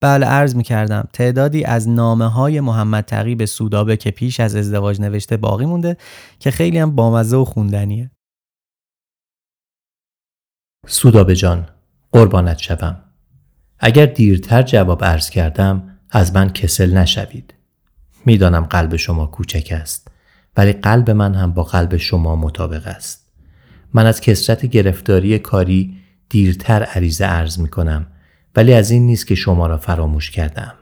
بله 0.00 0.26
عرض 0.26 0.54
می 0.54 0.62
کردم 0.62 1.08
تعدادی 1.12 1.64
از 1.64 1.88
نامه 1.88 2.26
های 2.26 2.60
محمد 2.60 3.04
تقی 3.04 3.34
به 3.34 3.46
سودابه 3.46 3.96
که 3.96 4.10
پیش 4.10 4.40
از 4.40 4.56
ازدواج 4.56 5.00
نوشته 5.00 5.36
باقی 5.36 5.66
مونده 5.66 5.96
که 6.38 6.50
خیلی 6.50 6.78
هم 6.78 6.94
بامزه 6.96 7.36
و 7.36 7.44
خوندنیه. 7.44 8.10
سودابه 10.86 11.34
جان 11.34 11.66
قربانت 12.12 12.58
شوم. 12.58 12.96
اگر 13.78 14.06
دیرتر 14.06 14.62
جواب 14.62 15.04
عرض 15.04 15.30
کردم 15.30 15.98
از 16.10 16.34
من 16.34 16.50
کسل 16.50 16.96
نشوید. 16.96 17.54
می‌دانم 18.26 18.64
قلب 18.64 18.96
شما 18.96 19.26
کوچک 19.26 19.68
است 19.72 20.08
ولی 20.56 20.72
قلب 20.72 21.10
من 21.10 21.34
هم 21.34 21.52
با 21.52 21.62
قلب 21.62 21.96
شما 21.96 22.36
مطابق 22.36 22.86
است. 22.86 23.30
من 23.94 24.06
از 24.06 24.20
کسرت 24.20 24.66
گرفتاری 24.66 25.38
کاری 25.38 25.96
دیرتر 26.28 26.82
عریضه 26.82 27.24
عرض 27.24 27.58
می 27.58 27.68
کنم 27.68 28.06
ولی 28.56 28.74
از 28.74 28.90
این 28.90 29.06
نیست 29.06 29.26
که 29.26 29.34
شما 29.34 29.66
را 29.66 29.76
فراموش 29.76 30.30
کردم. 30.30 30.74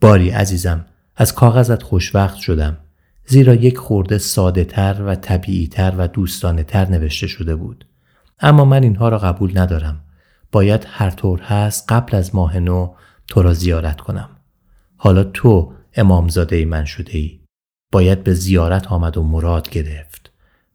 باری 0.00 0.30
عزیزم 0.30 0.84
از 1.16 1.34
کاغذت 1.34 1.82
خوشوقت 1.82 2.36
شدم. 2.36 2.78
زیرا 3.26 3.54
یک 3.54 3.78
خورده 3.78 4.18
ساده 4.18 4.64
تر 4.64 5.02
و 5.06 5.14
طبیعی 5.14 5.66
تر 5.66 5.94
و 5.98 6.08
دوستانه 6.08 6.62
تر 6.62 6.88
نوشته 6.88 7.26
شده 7.26 7.56
بود. 7.56 7.84
اما 8.40 8.64
من 8.64 8.82
اینها 8.82 9.08
را 9.08 9.18
قبول 9.18 9.58
ندارم. 9.58 10.00
باید 10.52 10.86
هر 10.88 11.10
طور 11.10 11.40
هست 11.40 11.92
قبل 11.92 12.16
از 12.16 12.34
ماه 12.34 12.58
نو 12.58 12.94
تو 13.26 13.42
را 13.42 13.54
زیارت 13.54 14.00
کنم. 14.00 14.28
حالا 14.96 15.24
تو 15.24 15.72
امامزاده 15.94 16.64
من 16.64 16.84
شده 16.84 17.18
ای. 17.18 17.40
باید 17.92 18.24
به 18.24 18.34
زیارت 18.34 18.86
آمد 18.86 19.16
و 19.16 19.22
مراد 19.22 19.70
گرفت. 19.70 20.30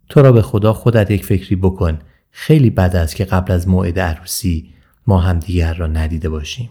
تو 0.10 0.22
را 0.22 0.32
به 0.32 0.42
خدا 0.42 0.74
خودت 0.74 1.12
یک 1.12 1.26
فکری 1.26 1.56
بکن. 1.56 2.00
خیلی 2.32 2.70
بد 2.70 2.96
است 2.96 3.16
که 3.16 3.26
قبل 3.26 3.54
از 3.54 3.68
موعد 3.68 4.00
عروسی 4.00 4.74
ما 5.08 5.20
هم 5.20 5.40
دیگر 5.40 5.74
را 5.74 5.88
ندیده 5.88 6.30
باشیم. 6.30 6.70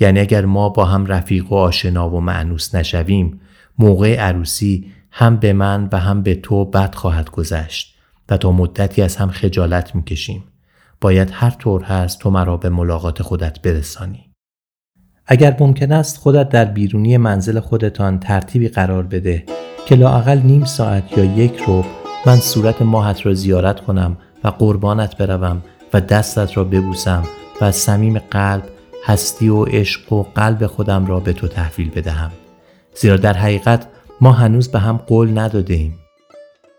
یعنی 0.00 0.20
اگر 0.20 0.44
ما 0.44 0.68
با 0.68 0.84
هم 0.84 1.06
رفیق 1.06 1.52
و 1.52 1.54
آشنا 1.54 2.10
و 2.10 2.20
معنوس 2.20 2.74
نشویم 2.74 3.40
موقع 3.78 4.16
عروسی 4.16 4.92
هم 5.10 5.36
به 5.36 5.52
من 5.52 5.88
و 5.92 5.98
هم 5.98 6.22
به 6.22 6.34
تو 6.34 6.64
بد 6.64 6.94
خواهد 6.94 7.30
گذشت 7.30 7.89
و 8.30 8.36
تا 8.36 8.52
مدتی 8.52 9.02
از 9.02 9.16
هم 9.16 9.30
خجالت 9.30 9.94
می‌کشیم. 9.94 10.44
باید 11.00 11.30
هر 11.32 11.50
طور 11.50 11.82
هست 11.82 12.18
تو 12.18 12.30
مرا 12.30 12.56
به 12.56 12.68
ملاقات 12.68 13.22
خودت 13.22 13.62
برسانی. 13.62 14.30
اگر 15.26 15.56
ممکن 15.60 15.92
است 15.92 16.16
خودت 16.16 16.48
در 16.48 16.64
بیرونی 16.64 17.16
منزل 17.16 17.60
خودتان 17.60 18.18
ترتیبی 18.18 18.68
قرار 18.68 19.02
بده 19.02 19.44
که 19.86 19.94
لااقل 19.94 20.38
نیم 20.38 20.64
ساعت 20.64 21.18
یا 21.18 21.24
یک 21.24 21.56
رو 21.56 21.84
من 22.26 22.36
صورت 22.36 22.82
ماهت 22.82 23.26
را 23.26 23.34
زیارت 23.34 23.80
کنم 23.80 24.16
و 24.44 24.48
قربانت 24.48 25.16
بروم 25.16 25.62
و 25.92 26.00
دستت 26.00 26.56
را 26.56 26.64
ببوسم 26.64 27.22
و 27.60 27.64
از 27.64 27.76
صمیم 27.76 28.18
قلب 28.18 28.62
هستی 29.04 29.48
و 29.48 29.64
عشق 29.64 30.12
و 30.12 30.22
قلب 30.22 30.66
خودم 30.66 31.06
را 31.06 31.20
به 31.20 31.32
تو 31.32 31.48
تحویل 31.48 31.90
بدهم 31.90 32.30
زیرا 32.94 33.16
در 33.16 33.32
حقیقت 33.32 33.86
ما 34.20 34.32
هنوز 34.32 34.68
به 34.68 34.78
هم 34.78 34.96
قول 34.96 35.38
نداده 35.38 35.74
ایم. 35.74 35.99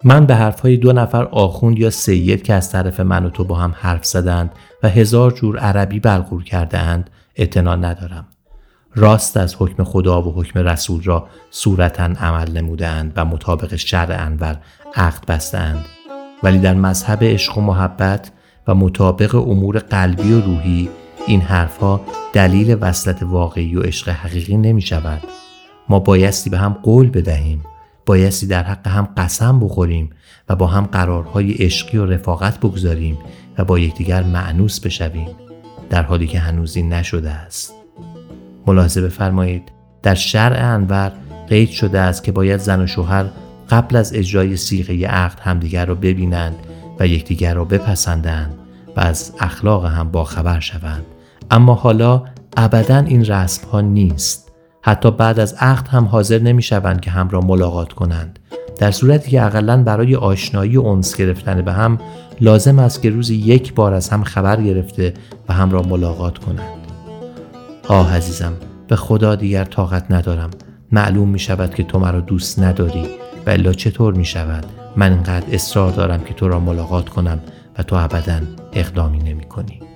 من 0.04 0.26
به 0.26 0.36
حرفهای 0.36 0.78
دو 0.78 0.94
نفر 0.94 1.24
آخوند 1.24 1.80
یا 1.80 1.90
سید 1.90 2.44
که 2.44 2.54
از 2.54 2.72
طرف 2.72 3.00
من 3.00 3.26
و 3.26 3.30
تو 3.30 3.44
با 3.44 3.56
هم 3.56 3.76
حرف 3.78 4.06
زدند 4.06 4.52
و 4.84 4.90
هزار 4.90 5.32
جور 5.32 5.58
عربی 5.58 6.00
بلغور 6.00 6.44
کرده 6.44 6.78
اند 6.78 7.10
اعتنا 7.36 7.76
ندارم. 7.76 8.26
راست 8.96 9.38
از 9.38 9.56
حکم 9.60 9.84
خدا 9.84 10.22
و 10.22 10.34
حکم 10.34 10.60
رسول 10.60 11.04
را 11.04 11.28
صورتا 11.52 12.04
عمل 12.04 12.52
نمودند 12.52 13.14
و 13.16 13.26
مطابق 13.26 13.76
شرع 13.76 14.26
انور 14.26 14.58
عقد 14.96 15.26
بستند 15.26 15.86
ولی 16.44 16.60
در 16.60 16.74
مذهب 16.74 17.24
عشق 17.24 17.58
و 17.58 17.62
محبت 17.62 18.32
و 18.68 18.76
مطابق 18.76 19.36
امور 19.36 19.78
قلبی 19.78 20.34
و 20.34 20.42
روحی 20.42 20.90
این 21.28 21.42
حرفها 21.42 22.02
دلیل 22.34 22.78
وصلت 22.82 23.24
واقعی 23.24 23.76
و 23.76 23.82
عشق 23.82 24.10
حقیقی 24.10 24.58
نمی 24.58 24.82
شود. 24.82 25.22
ما 25.90 26.00
بایستی 26.00 26.50
به 26.50 26.58
هم 26.58 26.74
قول 26.84 27.10
بدهیم 27.10 27.64
بایستی 28.12 28.48
در 28.48 28.64
حق 28.64 28.88
هم 28.88 29.08
قسم 29.18 29.60
بخوریم 29.60 30.10
و 30.50 30.56
با 30.56 30.68
هم 30.68 30.86
قرارهای 30.86 31.52
عشقی 31.52 31.98
و 31.98 32.06
رفاقت 32.06 32.60
بگذاریم 32.60 33.18
و 33.58 33.66
با 33.66 33.80
یکدیگر 33.80 34.24
معنوس 34.24 34.80
بشویم 34.80 35.28
در 35.90 36.04
حالی 36.04 36.28
که 36.28 36.40
هنوز 36.40 36.76
این 36.76 36.94
نشده 36.94 37.30
است. 37.32 37.74
ملاحظه 38.68 39.02
بفرمایید 39.02 39.72
در 40.04 40.16
شرع 40.16 40.74
انور 40.74 41.12
قید 41.50 41.70
شده 41.70 42.00
است 42.00 42.24
که 42.24 42.32
باید 42.32 42.60
زن 42.60 42.82
و 42.82 42.88
شوهر 42.88 43.26
قبل 43.70 43.96
از 43.96 44.14
اجرای 44.14 44.58
سیغه 44.58 45.08
عقد 45.08 45.40
همدیگر 45.40 45.86
را 45.86 45.96
ببینند 45.96 46.56
و 47.00 47.08
یکدیگر 47.08 47.54
را 47.54 47.66
بپسندند 47.66 48.54
و 48.96 49.00
از 49.00 49.34
اخلاق 49.40 49.86
هم 49.86 50.12
باخبر 50.12 50.60
شوند. 50.60 51.06
اما 51.52 51.74
حالا 51.74 52.24
ابدا 52.58 52.98
این 52.98 53.26
رسم 53.26 53.68
ها 53.68 53.82
نیست. 53.82 54.51
حتی 54.82 55.12
بعد 55.12 55.40
از 55.40 55.54
عقد 55.54 55.88
هم 55.88 56.06
حاضر 56.06 56.40
نمی 56.40 56.62
شوند 56.62 57.02
که 57.02 57.12
هم 57.12 57.30
را 57.30 57.42
ملاقات 57.42 57.94
کنند. 57.94 58.40
در 58.80 58.92
صورتی 58.92 59.32
که 59.32 59.44
اقلا 59.44 59.84
برای 59.84 60.16
آشنایی 60.16 60.78
و 60.78 60.86
انس 60.86 61.16
گرفتن 61.16 61.62
به 61.62 61.74
هم 61.74 61.98
لازم 62.42 62.80
است 62.80 63.02
که 63.02 63.10
روزی 63.10 63.36
یک 63.36 63.74
بار 63.74 63.94
از 63.94 64.10
هم 64.10 64.24
خبر 64.24 64.62
گرفته 64.62 65.14
و 65.50 65.54
هم 65.54 65.72
را 65.72 65.82
ملاقات 65.82 66.38
کنند. 66.38 66.82
آه 67.88 68.16
عزیزم 68.16 68.54
به 68.88 68.96
خدا 68.96 69.36
دیگر 69.36 69.66
طاقت 69.66 70.12
ندارم. 70.12 70.50
معلوم 70.92 71.30
می 71.30 71.40
شود 71.40 71.74
که 71.76 71.84
تو 71.84 72.00
مرا 72.00 72.20
دوست 72.20 72.60
نداری 72.60 73.06
و 73.46 73.50
الا 73.50 73.74
چطور 73.74 74.14
می 74.14 74.26
شود 74.26 74.66
من 74.96 75.12
اینقدر 75.12 75.46
اصرار 75.52 75.92
دارم 75.92 76.24
که 76.24 76.34
تو 76.34 76.48
را 76.48 76.60
ملاقات 76.60 77.10
کنم 77.10 77.40
و 77.78 77.84
تو 77.84 77.96
ابدا 77.96 78.40
اقدامی 78.74 79.20
نمی 79.20 79.44
کنی. 79.44 79.91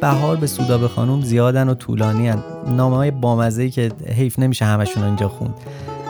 بهار 0.00 0.36
به 0.36 0.46
سودابه 0.46 0.88
خانوم 0.88 1.20
زیادن 1.20 1.68
و 1.68 1.74
طولانی 1.74 2.28
هن. 2.28 2.42
نامه 2.66 2.96
های 2.96 3.10
بامزه 3.10 3.70
که 3.70 3.92
حیف 4.16 4.38
نمیشه 4.38 4.64
همشون 4.64 5.04
اینجا 5.04 5.28
خوند. 5.28 5.54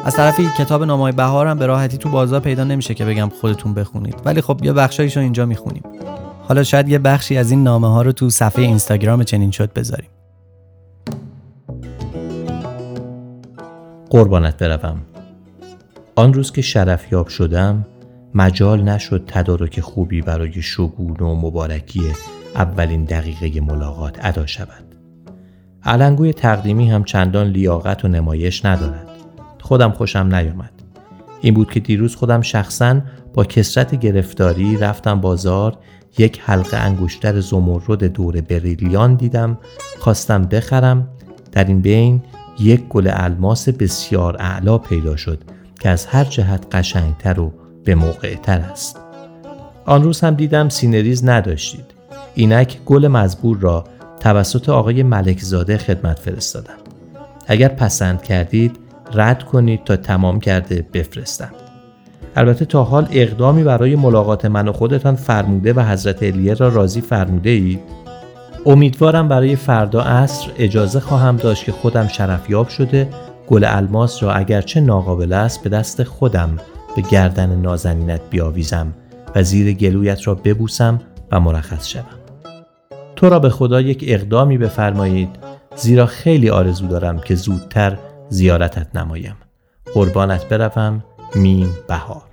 از 0.04 0.16
طرفی 0.16 0.48
کتاب 0.58 0.84
نامه 0.84 1.02
های 1.02 1.12
بهار 1.12 1.46
هم 1.46 1.58
به 1.58 1.66
راحتی 1.66 1.98
تو 1.98 2.08
بازار 2.08 2.40
پیدا 2.40 2.64
نمیشه 2.64 2.94
که 2.94 3.04
بگم 3.04 3.28
خودتون 3.40 3.74
بخونید. 3.74 4.14
ولی 4.24 4.40
خب 4.40 4.60
یه 4.64 4.72
بخشایش 4.72 5.16
رو 5.16 5.22
اینجا 5.22 5.46
می‌خونیم. 5.46 5.82
حالا 6.48 6.62
شاید 6.62 6.88
یه 6.88 6.98
بخشی 6.98 7.36
از 7.36 7.50
این 7.50 7.62
نامه 7.62 7.88
ها 7.88 8.02
رو 8.02 8.12
تو 8.12 8.30
صفحه 8.30 8.64
اینستاگرام 8.64 9.24
چنین 9.24 9.50
شد 9.50 9.72
بذاریم. 9.72 10.10
قربانت 14.10 14.56
بروم. 14.56 15.00
آن 16.16 16.34
روز 16.34 16.52
که 16.52 16.62
شرفیاب 16.62 17.28
شدم 17.28 17.86
مجال 18.34 18.82
نشد 18.82 19.24
تدارک 19.26 19.80
خوبی 19.80 20.22
برای 20.22 20.62
شگون 20.62 21.16
و 21.16 21.34
مبارکی 21.34 22.02
اولین 22.54 23.04
دقیقه 23.04 23.60
ملاقات 23.60 24.18
ادا 24.20 24.46
شود. 24.46 24.84
علنگوی 25.84 26.32
تقدیمی 26.32 26.90
هم 26.90 27.04
چندان 27.04 27.46
لیاقت 27.46 28.04
و 28.04 28.08
نمایش 28.08 28.64
ندارد. 28.64 29.08
خودم 29.60 29.90
خوشم 29.90 30.34
نیامد. 30.34 30.72
این 31.40 31.54
بود 31.54 31.70
که 31.70 31.80
دیروز 31.80 32.16
خودم 32.16 32.42
شخصا 32.42 33.00
با 33.34 33.44
کسرت 33.44 34.00
گرفتاری 34.00 34.76
رفتم 34.76 35.20
بازار 35.20 35.78
یک 36.18 36.40
حلقه 36.44 36.76
انگشتر 36.76 37.40
زمرد 37.40 38.04
دور 38.04 38.40
بریلیان 38.40 39.14
دیدم 39.14 39.58
خواستم 39.98 40.42
بخرم 40.42 41.08
در 41.52 41.64
این 41.64 41.80
بین 41.80 42.22
یک 42.58 42.88
گل 42.88 43.10
الماس 43.12 43.68
بسیار 43.68 44.36
اعلا 44.40 44.78
پیدا 44.78 45.16
شد 45.16 45.44
که 45.80 45.88
از 45.88 46.06
هر 46.06 46.24
جهت 46.24 46.66
قشنگتر 46.72 47.40
و 47.40 47.52
به 47.84 47.94
موقع 47.94 48.34
تر 48.34 48.58
است 48.58 49.00
آن 49.84 50.02
روز 50.02 50.20
هم 50.20 50.34
دیدم 50.34 50.68
سینریز 50.68 51.24
نداشتید 51.24 51.89
اینک 52.34 52.78
گل 52.86 53.08
مزبور 53.08 53.58
را 53.58 53.84
توسط 54.20 54.68
آقای 54.68 55.02
ملکزاده 55.02 55.78
خدمت 55.78 56.18
فرستادم. 56.18 56.78
اگر 57.46 57.68
پسند 57.68 58.22
کردید 58.22 58.76
رد 59.14 59.42
کنید 59.42 59.84
تا 59.84 59.96
تمام 59.96 60.40
کرده 60.40 60.86
بفرستم. 60.92 61.50
البته 62.36 62.64
تا 62.64 62.84
حال 62.84 63.08
اقدامی 63.10 63.62
برای 63.64 63.96
ملاقات 63.96 64.44
من 64.44 64.68
و 64.68 64.72
خودتان 64.72 65.16
فرموده 65.16 65.72
و 65.72 65.80
حضرت 65.80 66.22
الیه 66.22 66.54
را 66.54 66.68
راضی 66.68 67.00
فرموده 67.00 67.50
اید؟ 67.50 67.80
امیدوارم 68.66 69.28
برای 69.28 69.56
فردا 69.56 70.02
عصر 70.02 70.50
اجازه 70.58 71.00
خواهم 71.00 71.36
داشت 71.36 71.64
که 71.64 71.72
خودم 71.72 72.08
شرفیاب 72.08 72.68
شده 72.68 73.08
گل 73.48 73.64
الماس 73.64 74.22
را 74.22 74.32
اگرچه 74.32 74.80
ناقابل 74.80 75.32
است 75.32 75.62
به 75.62 75.70
دست 75.70 76.02
خودم 76.02 76.56
به 76.96 77.02
گردن 77.02 77.60
نازنینت 77.60 78.20
بیاویزم 78.30 78.94
و 79.34 79.42
زیر 79.42 79.72
گلویت 79.72 80.26
را 80.26 80.34
ببوسم 80.34 81.00
و 81.32 81.40
مرخص 81.40 81.88
شوم. 81.88 82.19
تو 83.20 83.28
را 83.28 83.38
به 83.38 83.50
خدا 83.50 83.80
یک 83.80 84.04
اقدامی 84.06 84.58
بفرمایید 84.58 85.28
زیرا 85.76 86.06
خیلی 86.06 86.50
آرزو 86.50 86.86
دارم 86.86 87.18
که 87.18 87.34
زودتر 87.34 87.98
زیارتت 88.28 88.96
نمایم. 88.96 89.36
قربانت 89.94 90.48
بروم 90.48 91.04
میم 91.34 91.76
بهار. 91.88 92.29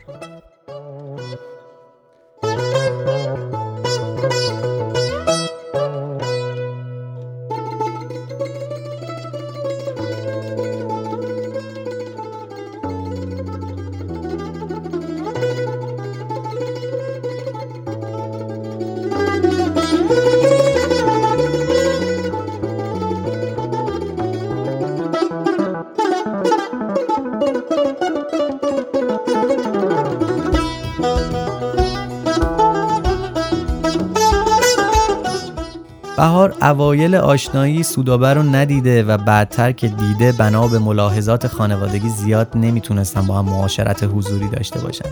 بهار 36.48 36.72
اوایل 36.72 37.16
آشنایی 37.16 37.84
سودابه 37.84 38.34
رو 38.34 38.44
ندیده 38.44 39.04
و 39.04 39.18
بعدتر 39.18 39.72
که 39.72 39.88
دیده 39.88 40.32
بنا 40.32 40.68
به 40.68 40.80
ملاحظات 40.80 41.48
خانوادگی 41.48 42.10
زیاد 42.10 42.48
نمی‌تونستن 42.56 43.28
با 43.28 43.40
هم 43.40 43.46
معاشرت 43.46 44.04
حضوری 44.04 44.48
داشته 44.48 44.80
باشن. 44.80 45.10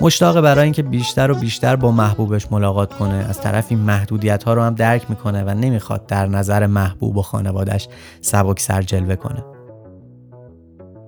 مشتاق 0.00 0.40
برای 0.40 0.64
اینکه 0.64 0.82
بیشتر 0.82 1.30
و 1.30 1.34
بیشتر 1.34 1.76
با 1.76 1.92
محبوبش 1.92 2.52
ملاقات 2.52 2.94
کنه 2.94 3.26
از 3.28 3.40
طرفی 3.40 3.74
محدودیت 3.74 4.44
ها 4.44 4.54
رو 4.54 4.62
هم 4.62 4.74
درک 4.74 5.10
می‌کنه 5.10 5.44
و 5.44 5.50
نمی‌خواد 5.50 6.06
در 6.06 6.26
نظر 6.26 6.66
محبوب 6.66 7.16
و 7.16 7.22
خانوادش 7.22 7.88
سبک 8.20 8.60
سر 8.60 8.82
جلوه 8.82 9.16
کنه. 9.16 9.44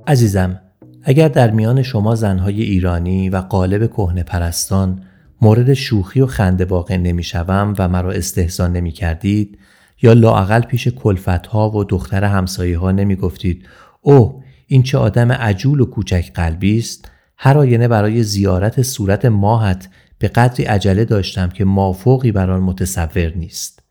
عزیزم 0.07 0.61
اگر 1.03 1.29
در 1.29 1.51
میان 1.51 1.83
شما 1.83 2.15
زنهای 2.15 2.63
ایرانی 2.63 3.31
و 3.31 3.37
قالب 3.37 3.91
کهنه 3.91 4.23
پرستان 4.23 5.01
مورد 5.43 5.75
شوخی 5.75 6.21
و 6.21 6.27
خنده 6.27 6.65
واقع 6.65 6.97
نمی‌شوم 6.97 7.75
و 7.79 7.89
مرا 7.89 8.13
استحسان 8.13 8.73
نمی 8.73 8.91
کردید 8.91 9.59
یا 10.03 10.13
لاعقل 10.13 10.61
پیش 10.61 10.89
کلفت 10.89 11.47
ها 11.47 11.71
و 11.71 11.85
دختر 11.85 12.25
همسایه 12.25 12.79
ها 12.79 12.93
نمی 12.93 13.17
گفتید 13.17 13.67
اوه 14.01 14.43
این 14.67 14.83
چه 14.83 14.99
آدم 14.99 15.33
عجول 15.33 15.81
و 15.81 15.85
کوچک 15.85 16.33
قلبی 16.35 16.79
است؟ 16.79 17.11
هر 17.37 17.59
آینه 17.59 17.89
برای 17.89 18.23
زیارت 18.23 18.83
صورت 18.83 19.25
ماهت 19.25 19.89
به 20.19 20.29
قدری 20.29 20.65
عجله 20.65 21.05
داشتم 21.05 21.49
که 21.49 21.65
مافوقی 21.65 22.33
بر 22.33 22.51
آن 22.51 22.63
متصور 22.63 23.33
نیست. 23.37 23.83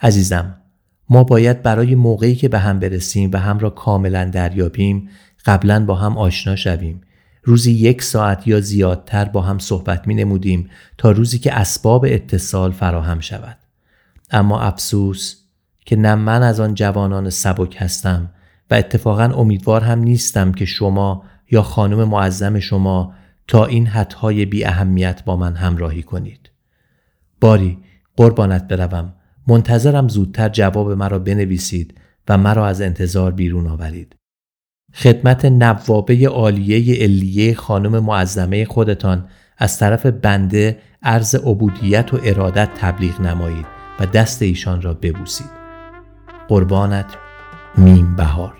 عزیزم 0.00 0.56
ما 1.10 1.24
باید 1.24 1.62
برای 1.62 1.94
موقعی 1.94 2.34
که 2.34 2.48
به 2.48 2.58
هم 2.58 2.78
برسیم 2.78 3.30
و 3.32 3.36
هم 3.36 3.58
را 3.58 3.70
کاملا 3.70 4.24
دریابیم 4.24 5.08
قبلا 5.46 5.84
با 5.84 5.94
هم 5.94 6.18
آشنا 6.18 6.56
شویم. 6.56 7.00
روزی 7.44 7.72
یک 7.72 8.02
ساعت 8.02 8.46
یا 8.48 8.60
زیادتر 8.60 9.24
با 9.24 9.42
هم 9.42 9.58
صحبت 9.58 10.08
می 10.08 10.14
نمودیم 10.14 10.70
تا 10.98 11.10
روزی 11.10 11.38
که 11.38 11.52
اسباب 11.52 12.04
اتصال 12.08 12.72
فراهم 12.72 13.20
شود 13.20 13.56
اما 14.30 14.60
افسوس 14.60 15.36
که 15.86 15.96
نه 15.96 16.14
من 16.14 16.42
از 16.42 16.60
آن 16.60 16.74
جوانان 16.74 17.30
سبک 17.30 17.76
هستم 17.78 18.30
و 18.70 18.74
اتفاقا 18.74 19.24
امیدوار 19.24 19.84
هم 19.84 19.98
نیستم 19.98 20.52
که 20.52 20.64
شما 20.64 21.24
یا 21.50 21.62
خانم 21.62 22.04
معظم 22.04 22.60
شما 22.60 23.14
تا 23.46 23.64
این 23.66 23.86
حدهای 23.86 24.44
بی 24.44 24.64
اهمیت 24.64 25.24
با 25.24 25.36
من 25.36 25.54
همراهی 25.54 26.02
کنید. 26.02 26.50
باری 27.40 27.78
قربانت 28.16 28.68
بروم 28.68 29.14
منتظرم 29.48 30.08
زودتر 30.08 30.48
جواب 30.48 30.90
مرا 30.90 31.18
بنویسید 31.18 32.00
و 32.28 32.38
مرا 32.38 32.66
از 32.66 32.80
انتظار 32.80 33.32
بیرون 33.32 33.66
آورید. 33.66 34.16
خدمت 34.94 35.44
نوابه 35.44 36.28
عالیه 36.28 37.02
علیه 37.02 37.54
خانم 37.54 37.98
معظمه 37.98 38.64
خودتان 38.64 39.24
از 39.58 39.78
طرف 39.78 40.06
بنده 40.06 40.78
عرض 41.02 41.34
عبودیت 41.34 42.14
و 42.14 42.18
ارادت 42.24 42.68
تبلیغ 42.80 43.20
نمایید 43.20 43.66
و 44.00 44.06
دست 44.06 44.42
ایشان 44.42 44.82
را 44.82 44.94
ببوسید. 44.94 45.50
قربانت 46.48 47.06
میم 47.78 48.16
بهار 48.16 48.54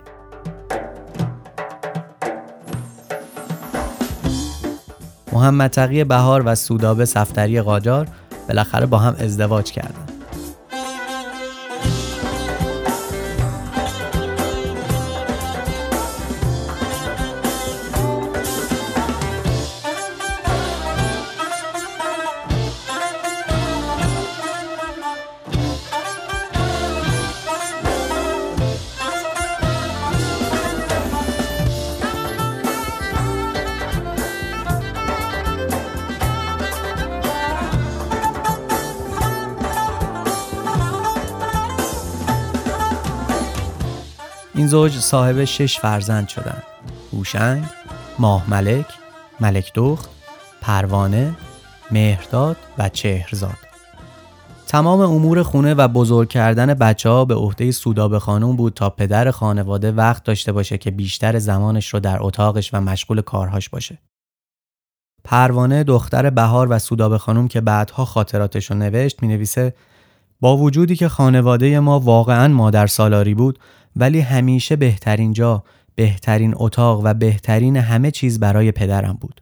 محمد 5.32 5.70
تقی 5.70 6.04
بهار 6.04 6.42
و 6.46 6.54
سودابه 6.54 7.04
صفتری 7.04 7.60
قاجار 7.60 8.08
بالاخره 8.48 8.86
با 8.86 8.98
هم 8.98 9.16
ازدواج 9.18 9.72
کردند. 9.72 10.13
این 44.64 44.70
زوج 44.70 44.98
صاحب 44.98 45.44
شش 45.44 45.78
فرزند 45.78 46.28
شدند. 46.28 46.62
هوشنگ، 47.12 47.64
ماه 48.18 48.50
ملک، 48.50 48.86
ملک 49.40 49.72
دخت، 49.74 50.08
پروانه، 50.60 51.36
مهرداد 51.90 52.56
و 52.78 52.88
چهرزاد. 52.88 53.56
تمام 54.66 55.00
امور 55.00 55.42
خونه 55.42 55.74
و 55.74 55.88
بزرگ 55.88 56.28
کردن 56.28 56.74
بچه 56.74 57.08
ها 57.08 57.24
به 57.24 57.34
عهده 57.34 57.72
سودابه 57.72 58.18
خانوم 58.18 58.56
بود 58.56 58.74
تا 58.74 58.90
پدر 58.90 59.30
خانواده 59.30 59.92
وقت 59.92 60.24
داشته 60.24 60.52
باشه 60.52 60.78
که 60.78 60.90
بیشتر 60.90 61.38
زمانش 61.38 61.94
رو 61.94 62.00
در 62.00 62.18
اتاقش 62.20 62.74
و 62.74 62.80
مشغول 62.80 63.20
کارهاش 63.20 63.68
باشه. 63.68 63.98
پروانه 65.24 65.84
دختر 65.84 66.30
بهار 66.30 66.66
و 66.70 66.78
سودابه 66.78 67.18
خانوم 67.18 67.48
که 67.48 67.60
بعدها 67.60 68.04
خاطراتش 68.04 68.70
رو 68.70 68.76
نوشت 68.76 69.22
می 69.22 69.28
نویسه 69.28 69.74
با 70.40 70.56
وجودی 70.56 70.96
که 70.96 71.08
خانواده 71.08 71.80
ما 71.80 72.00
واقعا 72.00 72.48
مادر 72.48 72.86
سالاری 72.86 73.34
بود 73.34 73.58
ولی 73.96 74.20
همیشه 74.20 74.76
بهترین 74.76 75.32
جا، 75.32 75.64
بهترین 75.94 76.54
اتاق 76.56 77.00
و 77.04 77.14
بهترین 77.14 77.76
همه 77.76 78.10
چیز 78.10 78.40
برای 78.40 78.72
پدرم 78.72 79.18
بود. 79.20 79.40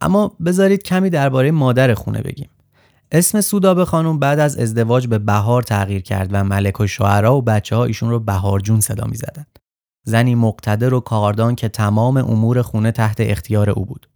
اما 0.00 0.36
بذارید 0.44 0.82
کمی 0.82 1.10
درباره 1.10 1.50
مادر 1.50 1.94
خونه 1.94 2.22
بگیم. 2.22 2.48
اسم 3.12 3.40
سودابه 3.40 3.84
خانم 3.84 4.18
بعد 4.18 4.38
از 4.38 4.56
ازدواج 4.56 5.06
به 5.06 5.18
بهار 5.18 5.62
تغییر 5.62 6.02
کرد 6.02 6.28
و 6.32 6.44
ملک 6.44 6.80
و 6.80 6.86
شعرا 6.86 7.36
و 7.36 7.42
بچه 7.42 7.76
ها 7.76 7.84
ایشون 7.84 8.10
رو 8.10 8.20
بهار 8.20 8.60
جون 8.60 8.80
صدا 8.80 9.04
می 9.04 9.16
زدن. 9.16 9.46
زنی 10.04 10.34
مقتدر 10.34 10.94
و 10.94 11.00
کاردان 11.00 11.54
که 11.54 11.68
تمام 11.68 12.16
امور 12.16 12.62
خونه 12.62 12.92
تحت 12.92 13.16
اختیار 13.20 13.70
او 13.70 13.84
بود. 13.84 14.08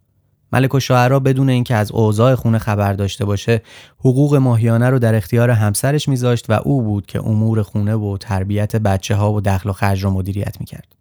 ملک 0.53 0.91
و 0.91 1.19
بدون 1.19 1.49
اینکه 1.49 1.75
از 1.75 1.91
اوضاع 1.91 2.35
خونه 2.35 2.57
خبر 2.57 2.93
داشته 2.93 3.25
باشه 3.25 3.61
حقوق 3.99 4.35
ماهیانه 4.35 4.89
رو 4.89 4.99
در 4.99 5.15
اختیار 5.15 5.49
همسرش 5.49 6.07
میذاشت 6.09 6.49
و 6.49 6.53
او 6.53 6.81
بود 6.81 7.05
که 7.05 7.19
امور 7.19 7.61
خونه 7.61 7.95
و 7.95 8.17
تربیت 8.17 8.75
بچه 8.75 9.15
ها 9.15 9.33
و 9.33 9.41
دخل 9.41 9.69
و 9.69 9.73
خرج 9.73 10.03
رو 10.03 10.09
مدیریت 10.09 10.59
می‌کرد. 10.59 10.95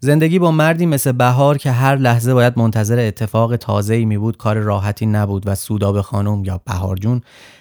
زندگی 0.00 0.38
با 0.38 0.50
مردی 0.50 0.86
مثل 0.86 1.12
بهار 1.12 1.58
که 1.58 1.70
هر 1.70 1.96
لحظه 1.96 2.34
باید 2.34 2.58
منتظر 2.58 2.98
اتفاق 2.98 3.56
تازه‌ای 3.56 4.04
می 4.04 4.18
بود 4.18 4.36
کار 4.36 4.56
راحتی 4.56 5.06
نبود 5.06 5.42
و 5.46 5.54
سوداب 5.54 6.00
خانم 6.00 6.44
یا 6.44 6.60
بهار 6.64 6.96
جون 6.96 7.20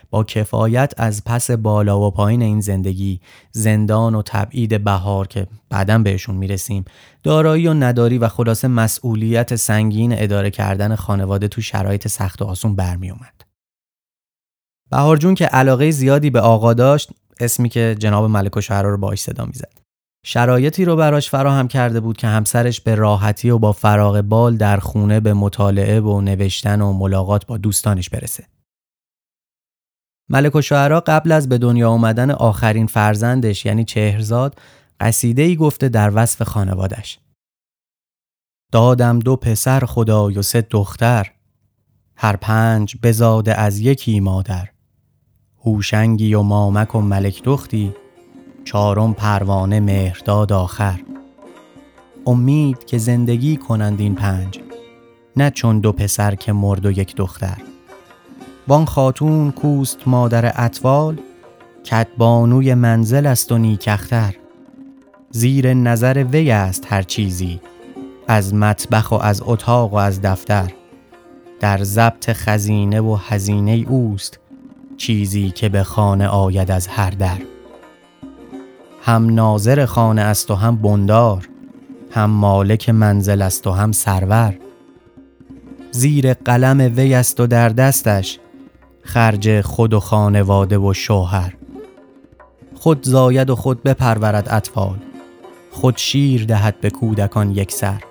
با 0.10 0.24
کفایت 0.24 0.94
از 0.98 1.24
پس 1.26 1.52
بالا 1.52 2.00
و 2.00 2.12
پایین 2.12 2.42
این 2.42 2.62
زندگی 2.62 3.22
زندان 3.52 4.16
و 4.16 4.22
تبعید 4.26 4.84
بهار 4.84 5.28
که 5.28 5.48
بعدا 5.70 5.98
بهشون 5.98 6.36
می‌رسیم 6.36 6.86
دارایی 7.24 7.68
و 7.68 7.74
نداری 7.74 8.18
و 8.18 8.28
خلاصه 8.28 8.68
مسئولیت 8.68 9.56
سنگین 9.56 10.14
اداره 10.18 10.52
کردن 10.52 10.96
خانواده 10.96 11.48
تو 11.48 11.62
شرایط 11.62 12.08
سخت 12.08 12.42
و 12.42 12.46
آسون 12.46 12.76
برمی 12.76 13.10
اومد. 13.10 13.42
بهار 14.92 15.18
جون 15.18 15.36
که 15.36 15.46
علاقه 15.46 15.92
زیادی 15.92 16.30
به 16.30 16.42
آقا 16.42 16.74
داشت 16.74 17.10
اسمی 17.40 17.70
که 17.70 17.96
جناب 18.00 18.26
ملک 18.26 18.58
و 18.58 18.74
رو 18.74 18.98
باش 18.98 19.20
صدا 19.20 19.46
می‌زد. 19.46 19.78
شرایطی 20.26 20.86
رو 20.86 20.96
براش 20.96 21.30
فراهم 21.30 21.68
کرده 21.68 22.00
بود 22.00 22.18
که 22.18 22.28
همسرش 22.28 22.82
به 22.82 22.96
راحتی 22.96 23.50
و 23.50 23.58
با 23.58 23.72
فراغ 23.72 24.22
بال 24.22 24.58
در 24.58 24.78
خونه 24.78 25.20
به 25.20 25.34
مطالعه 25.34 26.00
و 26.00 26.22
نوشتن 26.22 26.82
و 26.82 26.94
ملاقات 26.94 27.46
با 27.46 27.58
دوستانش 27.58 28.10
برسه. 28.10 28.44
ملک 30.30 30.56
و 30.56 30.62
شعرا 30.62 31.00
قبل 31.00 31.32
از 31.32 31.50
به 31.50 31.58
دنیا 31.58 31.90
آمدن 31.90 32.32
آخرین 32.32 32.88
فرزندش 32.88 33.66
یعنی 33.66 33.84
چهرزاد 33.84 34.60
قصیده 35.00 35.42
ای 35.42 35.56
گفته 35.56 35.90
در 35.90 36.12
وصف 36.16 36.44
خانوادش. 36.44 37.20
دادم 38.72 39.20
دو 39.20 39.36
پسر 39.36 39.80
خدای 39.80 40.38
و 40.38 40.42
سه 40.42 40.62
دختر. 40.62 41.32
هر 42.16 42.36
پنج 42.36 42.96
بزاده 43.04 43.56
از 43.56 43.80
یکی 43.80 44.20
مادر. 44.20 44.70
هوشنگی 45.66 46.34
و 46.34 46.42
مامک 46.42 46.96
و 46.96 47.02
ملک 47.02 47.44
دختی. 47.44 47.94
چهارم 48.66 49.14
پروانه 49.14 49.80
مهرداد 49.80 50.54
آخر. 50.54 51.00
امید 52.26 52.86
که 52.86 52.98
زندگی 52.98 53.58
کنند 53.58 54.00
این 54.00 54.16
پنج. 54.16 54.60
نه 55.36 55.52
چون 55.52 55.80
دو 55.80 55.92
پسر 55.92 56.36
که 56.36 56.54
مرد 56.54 56.86
و 56.86 56.92
یک 56.92 57.16
دختر. 57.16 57.58
وان 58.68 58.86
خاتون 58.86 59.52
کوست 59.52 60.08
مادر 60.08 60.52
اطفال 60.56 61.20
کتبانوی 61.84 62.74
منزل 62.74 63.26
است 63.26 63.52
و 63.52 63.58
نیکختر. 63.58 64.36
زیر 65.32 65.74
نظر 65.74 66.24
وی 66.24 66.52
است 66.52 66.86
هر 66.90 67.02
چیزی 67.02 67.62
از 68.28 68.54
مطبخ 68.54 69.12
و 69.12 69.16
از 69.16 69.42
اتاق 69.46 69.94
و 69.94 69.96
از 69.96 70.22
دفتر. 70.22 70.72
در 71.60 71.84
ضبط 71.84 72.32
خزینه 72.34 73.02
و 73.02 73.16
هزینه 73.16 73.86
اوست 73.90 74.40
چیزی 74.98 75.50
که 75.50 75.70
به 75.70 75.84
خانه 75.84 76.28
آید 76.28 76.72
از 76.72 76.88
هر 76.88 77.10
در. 77.10 77.38
هم 79.02 79.36
ناظر 79.36 79.86
خانه 79.86 80.22
است 80.22 80.52
و 80.52 80.56
هم 80.56 80.76
بندار 80.76 81.50
هم 82.12 82.30
مالک 82.30 82.90
منزل 82.90 83.42
است 83.42 83.68
و 83.68 83.72
هم 83.72 83.92
سرور. 83.92 84.58
زیر 85.92 86.34
قلم 86.34 86.94
وی 86.96 87.14
است 87.14 87.40
و 87.40 87.48
در 87.48 87.70
دستش 87.70 88.40
خرج 89.08 89.62
خود 89.62 89.94
و 89.94 90.00
خانواده 90.00 90.78
و 90.78 90.94
شوهر. 90.94 91.54
خود 92.76 93.04
زاید 93.04 93.50
و 93.50 93.56
خود 93.56 93.84
بپرورد 93.84 94.48
اطفال. 94.50 94.98
خود 95.72 95.98
شیر 95.98 96.46
دهد 96.46 96.82
به 96.82 96.90
کودکان 96.90 97.52
یک 97.52 97.72
سر. 97.72 98.04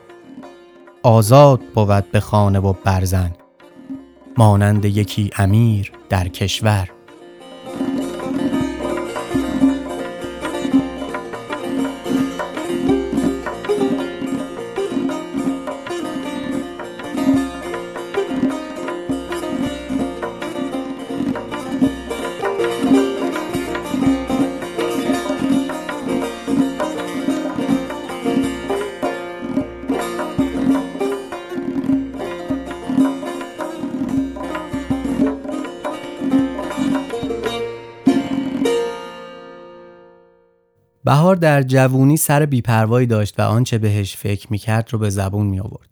آزاد 1.03 1.61
بود 1.75 2.11
به 2.11 2.21
خانه 2.21 2.59
و 2.59 2.75
برزن. 2.85 3.33
مانند 4.39 4.85
یکی 4.85 5.31
امیر 5.37 5.93
در 6.09 6.29
کشور. 6.29 6.91
در 41.57 41.63
جوونی 41.63 42.17
سر 42.17 42.47
بیپروایی 42.47 43.07
داشت 43.07 43.41
و 43.41 43.43
آنچه 43.43 43.79
بهش 43.79 44.17
فکر 44.17 44.47
می‌کرد 44.51 44.93
رو 44.93 44.99
به 44.99 45.11
زبون 45.11 45.47
می 45.47 45.61
آورد. 45.61 45.89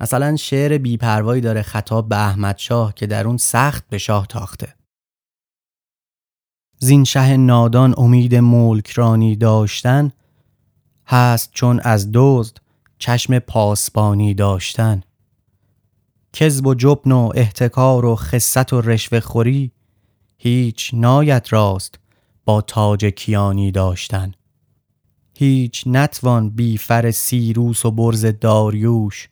مثلا 0.00 0.36
شعر 0.36 0.78
بیپروایی 0.78 1.40
داره 1.40 1.62
خطاب 1.62 2.08
به 2.08 2.16
احمد 2.16 2.58
شاه 2.58 2.94
که 2.94 3.06
در 3.06 3.26
اون 3.26 3.36
سخت 3.36 3.84
به 3.88 3.98
شاه 3.98 4.26
تاخته. 4.26 4.74
زین 6.78 7.04
شه 7.04 7.36
نادان 7.36 7.94
امید 7.96 8.34
ملک 8.34 8.90
رانی 8.90 9.36
داشتن 9.36 10.12
هست 11.06 11.50
چون 11.52 11.80
از 11.80 12.08
دزد 12.14 12.56
چشم 12.98 13.38
پاسبانی 13.38 14.34
داشتن 14.34 15.02
کذب 16.32 16.66
و 16.66 16.74
جبن 16.74 17.12
و 17.12 17.32
احتکار 17.34 18.04
و 18.04 18.16
خصت 18.16 18.72
و 18.72 18.80
رشوه 18.80 19.20
خوری 19.20 19.72
هیچ 20.38 20.90
نایت 20.94 21.52
راست 21.52 21.98
با 22.44 22.60
تاج 22.60 23.04
کیانی 23.04 23.70
داشتن 23.70 24.32
هیچ 25.40 25.84
نتوان 25.86 26.50
بی 26.50 26.78
فر 26.78 27.10
سیروس 27.10 27.84
و 27.84 27.90
برز 27.90 28.24
داریوش 28.24 29.28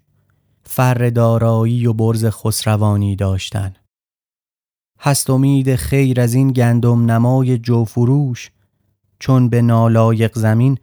فر 0.64 1.10
دارایی 1.10 1.86
و 1.86 1.92
برز 1.92 2.24
خسروانی 2.24 3.16
داشتن. 3.16 3.74
هست 5.00 5.30
امید 5.30 5.76
خیر 5.76 6.20
از 6.20 6.34
این 6.34 6.52
گندم 6.52 7.10
نمای 7.10 7.58
جوفروش 7.58 8.50
چون 9.18 9.48
به 9.48 9.62
نالایق 9.62 10.38
زمین 10.38 10.78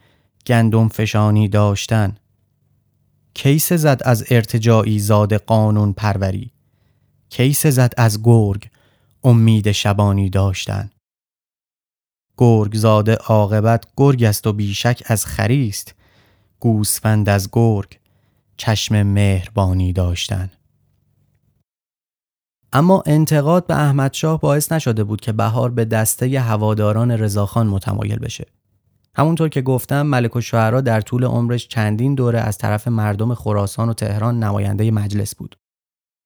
گندم 0.45 0.87
فشانی 0.87 1.47
داشتن. 1.47 2.15
کیس 3.33 3.73
زد 3.73 4.01
از 4.05 4.25
ارتجاعی 4.29 4.99
زاد 4.99 5.33
قانون 5.33 5.93
پروری؟ 5.93 6.51
کیس 7.29 7.67
زد 7.67 7.93
از 7.97 8.23
گرگ 8.23 8.69
امید 9.23 9.71
شبانی 9.71 10.29
داشتن؟ 10.29 10.89
گرگ 12.37 12.75
زاده 12.75 13.15
عاقبت 13.15 13.85
گرگ 13.97 14.23
است 14.23 14.47
و 14.47 14.53
بیشک 14.53 15.03
از 15.05 15.25
خریست 15.25 15.95
گوسفند 16.59 17.29
از 17.29 17.49
گرگ 17.51 17.99
چشم 18.57 19.03
مهربانی 19.03 19.93
داشتن. 19.93 20.51
اما 22.73 23.03
انتقاد 23.05 23.67
به 23.67 23.75
احمد 23.75 24.13
شاه 24.13 24.39
باعث 24.39 24.71
نشده 24.71 25.03
بود 25.03 25.21
که 25.21 25.31
بهار 25.31 25.71
به 25.71 25.85
دسته 25.85 26.39
هواداران 26.39 27.11
رضاخان 27.11 27.67
متمایل 27.67 28.19
بشه. 28.19 28.45
همونطور 29.15 29.49
که 29.49 29.61
گفتم 29.61 30.01
ملک 30.01 30.35
و 30.35 30.41
شعرا 30.41 30.81
در 30.81 31.01
طول 31.01 31.23
عمرش 31.23 31.67
چندین 31.67 32.15
دوره 32.15 32.39
از 32.39 32.57
طرف 32.57 32.87
مردم 32.87 33.33
خراسان 33.33 33.89
و 33.89 33.93
تهران 33.93 34.43
نماینده 34.43 34.91
مجلس 34.91 35.35
بود. 35.35 35.55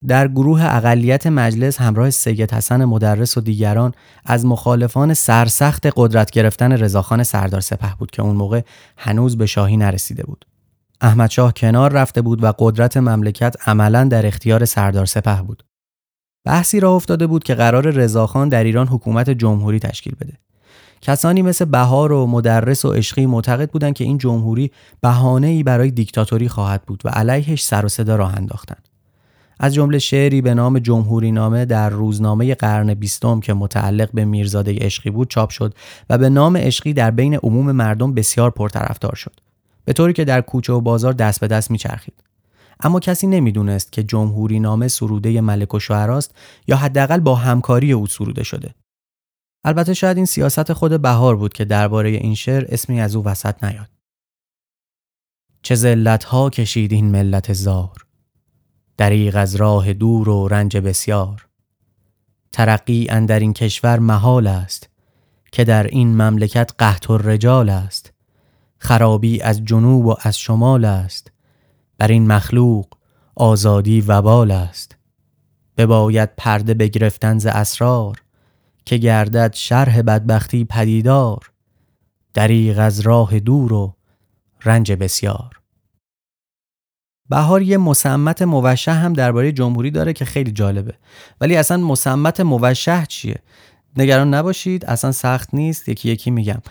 در 0.07 0.27
گروه 0.27 0.75
اقلیت 0.75 1.27
مجلس 1.27 1.81
همراه 1.81 2.09
سید 2.09 2.53
حسن 2.53 2.85
مدرس 2.85 3.37
و 3.37 3.41
دیگران 3.41 3.91
از 4.25 4.45
مخالفان 4.45 5.13
سرسخت 5.13 5.87
قدرت 5.95 6.31
گرفتن 6.31 6.71
رضاخان 6.71 7.23
سردار 7.23 7.61
سپه 7.61 7.95
بود 7.99 8.11
که 8.11 8.21
اون 8.21 8.35
موقع 8.35 8.61
هنوز 8.97 9.37
به 9.37 9.45
شاهی 9.45 9.77
نرسیده 9.77 10.23
بود. 10.23 10.45
احمد 11.01 11.29
شاه 11.29 11.53
کنار 11.53 11.91
رفته 11.91 12.21
بود 12.21 12.43
و 12.43 12.53
قدرت 12.59 12.97
مملکت 12.97 13.55
عملا 13.67 14.03
در 14.03 14.25
اختیار 14.25 14.65
سردار 14.65 15.05
سپه 15.05 15.41
بود. 15.41 15.63
بحثی 16.45 16.79
را 16.79 16.95
افتاده 16.95 17.27
بود 17.27 17.43
که 17.43 17.55
قرار 17.55 17.89
رضاخان 17.89 18.49
در 18.49 18.63
ایران 18.63 18.87
حکومت 18.87 19.29
جمهوری 19.29 19.79
تشکیل 19.79 20.15
بده. 20.21 20.33
کسانی 21.01 21.41
مثل 21.41 21.65
بهار 21.65 22.11
و 22.11 22.27
مدرس 22.27 22.85
و 22.85 22.91
عشقی 22.91 23.25
معتقد 23.25 23.71
بودند 23.71 23.93
که 23.93 24.03
این 24.03 24.17
جمهوری 24.17 24.71
ای 25.43 25.63
برای 25.63 25.91
دیکتاتوری 25.91 26.49
خواهد 26.49 26.81
بود 26.81 27.01
و 27.05 27.09
علیهش 27.09 27.63
سر 27.63 27.85
و 27.85 27.89
صدا 27.89 28.15
راه 28.15 28.35
انداختند. 28.35 28.88
از 29.59 29.73
جمله 29.73 29.99
شعری 29.99 30.41
به 30.41 30.53
نام 30.53 30.79
جمهوری 30.79 31.31
نامه 31.31 31.65
در 31.65 31.89
روزنامه 31.89 32.55
قرن 32.55 32.93
بیستم 32.93 33.39
که 33.39 33.53
متعلق 33.53 34.09
به 34.13 34.25
میرزاده 34.25 34.75
عشقی 34.75 35.09
بود 35.09 35.29
چاپ 35.29 35.49
شد 35.49 35.73
و 36.09 36.17
به 36.17 36.29
نام 36.29 36.57
عشقی 36.57 36.93
در 36.93 37.11
بین 37.11 37.35
عموم 37.35 37.71
مردم 37.71 38.13
بسیار 38.13 38.49
پرطرفدار 38.49 39.15
شد. 39.15 39.39
به 39.85 39.93
طوری 39.93 40.13
که 40.13 40.25
در 40.25 40.41
کوچه 40.41 40.73
و 40.73 40.81
بازار 40.81 41.13
دست 41.13 41.39
به 41.39 41.47
دست 41.47 41.71
میچرخید. 41.71 42.23
اما 42.79 42.99
کسی 42.99 43.27
نمی‌دونست 43.27 43.91
که 43.91 44.03
جمهوری 44.03 44.59
نامه 44.59 44.87
سروده 44.87 45.41
ملک 45.41 45.73
و 45.73 45.79
شعراست 45.79 46.35
یا 46.67 46.77
حداقل 46.77 47.19
با 47.19 47.35
همکاری 47.35 47.91
او 47.91 48.07
سروده 48.07 48.43
شده. 48.43 48.75
البته 49.63 49.93
شاید 49.93 50.17
این 50.17 50.25
سیاست 50.25 50.73
خود 50.73 51.01
بهار 51.01 51.35
بود 51.35 51.53
که 51.53 51.65
درباره 51.65 52.09
این 52.09 52.35
شعر 52.35 52.65
اسمی 52.69 53.01
از 53.01 53.15
او 53.15 53.25
وسط 53.25 53.63
نیاد. 53.63 53.89
چه 55.61 55.75
ذلت 55.75 56.23
ها 56.23 56.49
کشید 56.49 56.93
این 56.93 57.11
ملت 57.11 57.53
زار. 57.53 58.08
دریغ 58.99 59.35
از 59.35 59.55
راه 59.55 59.93
دور 59.93 60.29
و 60.29 60.47
رنج 60.47 60.77
بسیار. 60.77 61.47
ترقی 62.51 63.07
اندر 63.09 63.39
این 63.39 63.53
کشور 63.53 63.99
محال 63.99 64.47
است 64.47 64.89
که 65.51 65.63
در 65.63 65.87
این 65.87 66.21
مملکت 66.21 66.71
قحط 66.79 67.09
و 67.09 67.17
رجال 67.17 67.69
است. 67.69 68.13
خرابی 68.77 69.41
از 69.41 69.65
جنوب 69.65 70.05
و 70.05 70.15
از 70.21 70.37
شمال 70.39 70.85
است. 70.85 71.31
بر 71.97 72.07
این 72.07 72.27
مخلوق 72.27 72.87
آزادی 73.35 74.01
وبال 74.01 74.51
است. 74.51 74.97
بباید 75.77 76.29
پرده 76.37 76.73
بگرفتن 76.73 77.37
ز 77.37 77.45
اسرار 77.45 78.21
که 78.85 78.97
گردد 78.97 79.53
شرح 79.53 80.01
بدبختی 80.01 80.65
پدیدار. 80.65 81.51
دریغ 82.33 82.79
از 82.79 82.99
راه 82.99 83.39
دور 83.39 83.73
و 83.73 83.95
رنج 84.65 84.91
بسیار. 84.91 85.58
بهار 87.29 87.61
یه 87.61 87.77
مسمت 87.77 88.41
موشه 88.41 88.91
هم 88.91 89.13
درباره 89.13 89.51
جمهوری 89.51 89.91
داره 89.91 90.13
که 90.13 90.25
خیلی 90.25 90.51
جالبه. 90.51 90.93
ولی 91.41 91.55
اصلا 91.55 91.77
مسمت 91.77 92.39
موشه 92.39 93.05
چیه؟ 93.07 93.35
نگران 93.97 94.33
نباشید 94.33 94.85
اصلا 94.85 95.11
سخت 95.11 95.49
نیست 95.53 95.89
یکی 95.89 96.09
یکی 96.09 96.31
میگم. 96.31 96.61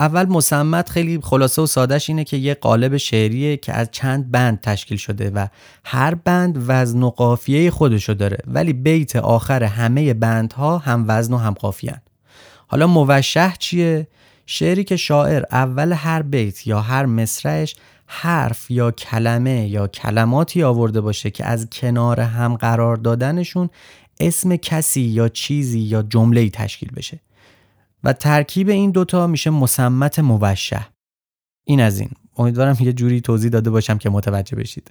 اول 0.00 0.26
مسمت 0.26 0.90
خیلی 0.90 1.18
خلاصه 1.22 1.62
و 1.62 1.66
سادهش 1.66 2.10
اینه 2.10 2.24
که 2.24 2.36
یه 2.36 2.54
قالب 2.54 2.96
شعریه 2.96 3.56
که 3.56 3.72
از 3.72 3.88
چند 3.92 4.30
بند 4.30 4.60
تشکیل 4.60 4.98
شده 4.98 5.30
و 5.30 5.46
هر 5.84 6.14
بند 6.14 6.64
وزن 6.66 7.02
و 7.02 7.10
قافیه 7.10 7.70
خودشو 7.70 8.12
داره. 8.12 8.38
ولی 8.46 8.72
بیت 8.72 9.16
آخر 9.16 9.64
همه 9.64 10.14
بندها 10.14 10.78
هم 10.78 11.04
وزن 11.08 11.34
و 11.34 11.36
هم 11.36 11.52
قافیه 11.52 12.02
حالا 12.66 12.86
موشه 12.86 13.52
چیه؟ 13.58 14.06
شعری 14.46 14.84
که 14.84 14.96
شاعر 14.96 15.42
اول 15.50 15.92
هر 15.92 16.22
بیت 16.22 16.66
یا 16.66 16.80
هر 16.80 17.06
مصرعش 17.06 17.76
حرف 18.10 18.70
یا 18.70 18.90
کلمه 18.90 19.68
یا 19.68 19.86
کلماتی 19.86 20.62
آورده 20.62 21.00
باشه 21.00 21.30
که 21.30 21.46
از 21.46 21.68
کنار 21.72 22.20
هم 22.20 22.56
قرار 22.56 22.96
دادنشون 22.96 23.70
اسم 24.20 24.56
کسی 24.56 25.00
یا 25.00 25.28
چیزی 25.28 25.80
یا 25.80 26.02
جمله 26.02 26.50
تشکیل 26.50 26.90
بشه. 26.96 27.20
و 28.04 28.12
ترکیب 28.12 28.68
این 28.68 28.90
دوتا 28.90 29.26
میشه 29.26 29.50
مسمت 29.50 30.18
موشه 30.18 30.86
این 31.64 31.80
از 31.80 32.00
این. 32.00 32.10
امیدوارم 32.36 32.76
یه 32.80 32.92
جوری 32.92 33.20
توضیح 33.20 33.50
داده 33.50 33.70
باشم 33.70 33.98
که 33.98 34.10
متوجه 34.10 34.56
بشید. 34.56 34.90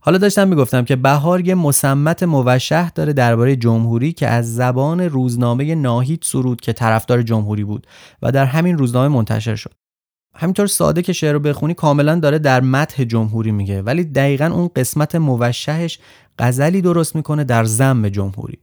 حالا 0.00 0.18
داشتم 0.18 0.48
می‌گفتم 0.48 0.84
که 0.84 0.96
بهار 0.96 1.46
یه 1.46 1.54
مسمت 1.54 2.22
موشه 2.22 2.90
داره 2.90 3.12
درباره 3.12 3.56
جمهوری 3.56 4.12
که 4.12 4.28
از 4.28 4.54
زبان 4.54 5.00
روزنامه 5.00 5.74
ناهید 5.74 6.22
سرود 6.22 6.60
که 6.60 6.72
طرفدار 6.72 7.22
جمهوری 7.22 7.64
بود 7.64 7.86
و 8.22 8.32
در 8.32 8.44
همین 8.44 8.78
روزنامه 8.78 9.08
منتشر 9.08 9.54
شد. 9.54 9.72
همینطور 10.36 10.66
ساده 10.66 11.02
که 11.02 11.12
شعر 11.12 11.32
رو 11.32 11.40
بخونی 11.40 11.74
کاملا 11.74 12.14
داره 12.14 12.38
در 12.38 12.60
متح 12.60 13.04
جمهوری 13.04 13.52
میگه. 13.52 13.82
ولی 13.82 14.04
دقیقا 14.04 14.46
اون 14.46 14.70
قسمت 14.76 15.14
موشهش 15.14 15.98
غزلی 16.38 16.80
درست 16.80 17.16
می‌کنه 17.16 17.44
در 17.44 17.64
زم 17.64 18.08
جمهوری. 18.08 18.58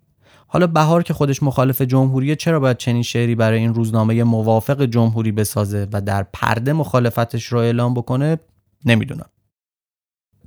حالا 0.48 0.68
بهار 0.68 1.04
که 1.04 1.14
خودش 1.14 1.44
مخالف 1.44 1.82
جمهوریه 1.82 2.36
چرا 2.36 2.60
باید 2.60 2.78
چنین 2.78 3.04
شعری 3.04 3.36
برای 3.36 3.60
این 3.60 3.74
روزنامه 3.74 4.24
موافق 4.24 4.86
جمهوری 4.86 5.32
بسازه 5.32 5.88
و 5.94 6.02
در 6.02 6.24
پرده 6.34 6.74
مخالفتش 6.74 7.46
رو 7.46 7.60
اعلام 7.60 7.94
بکنه؟ 7.94 8.40
نمی‌دونم. 8.86 9.30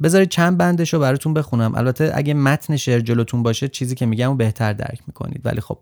بذارید 0.02 0.28
چند 0.28 0.58
بندش 0.58 0.94
رو 0.94 1.00
براتون 1.00 1.34
بخونم. 1.34 1.74
البته 1.74 2.12
اگه 2.14 2.34
متن 2.34 2.76
شعر 2.76 3.00
جلوتون 3.00 3.42
باشه 3.42 3.68
چیزی 3.68 3.94
که 3.94 4.06
میگم 4.06 4.36
بهتر 4.36 4.72
درک 4.72 5.00
می‌کنید. 5.06 5.40
ولی 5.44 5.60
خب. 5.60 5.80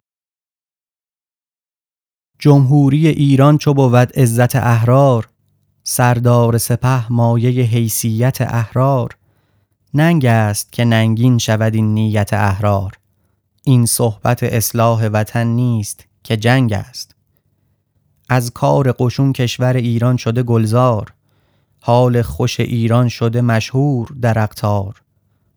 جمهوری 2.39 3.09
ایران 3.09 3.59
چو 3.59 3.75
بود 3.75 3.95
عزت 3.95 4.57
احرار 4.57 5.29
سردار 5.87 6.59
سپه 6.59 7.13
مایه 7.13 7.65
حیثیت 7.65 8.41
احرار 8.41 9.17
ننگ 9.95 10.27
است 10.27 10.73
که 10.73 10.85
ننگین 10.85 11.39
شود 11.39 11.75
این 11.75 11.95
نیت 11.95 12.33
احرار. 12.33 12.93
این 13.63 13.87
صحبت 13.87 14.43
اصلاح 14.43 15.07
وطن 15.07 15.47
نیست 15.47 16.05
که 16.23 16.37
جنگ 16.37 16.73
است. 16.73 17.15
از 18.29 18.51
کار 18.51 18.93
قشون 18.99 19.33
کشور 19.33 19.77
ایران 19.77 20.17
شده 20.17 20.43
گلزار 20.43 21.13
حال 21.81 22.23
خوش 22.23 22.61
ایران 22.61 23.09
شده 23.09 23.41
مشهور 23.41 24.09
در 24.23 24.39
اقتار 24.39 25.03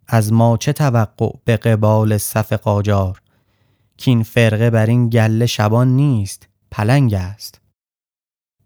از 0.08 0.34
ما 0.34 0.58
چه 0.58 0.74
توقع 0.74 1.32
به 1.46 1.58
قبال 1.58 2.18
صف 2.18 2.54
قاجار؟ 2.54 3.22
کین 3.98 4.24
فرقه 4.24 4.70
بر 4.70 4.86
این 4.86 5.10
گله 5.10 5.46
شبان 5.46 5.88
نیست 5.88 6.48
پلنگ 6.72 7.14
است. 7.14 7.62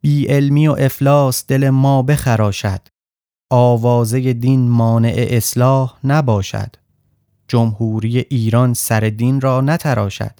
بی 0.01 0.25
علمی 0.25 0.67
و 0.67 0.71
افلاس 0.79 1.45
دل 1.47 1.69
ما 1.69 2.01
بخراشد. 2.01 2.81
آوازه 3.49 4.33
دین 4.33 4.69
مانع 4.69 5.27
اصلاح 5.29 5.97
نباشد. 6.03 6.75
جمهوری 7.47 8.17
ایران 8.17 8.73
سر 8.73 8.99
دین 8.99 9.41
را 9.41 9.61
نتراشد. 9.61 10.39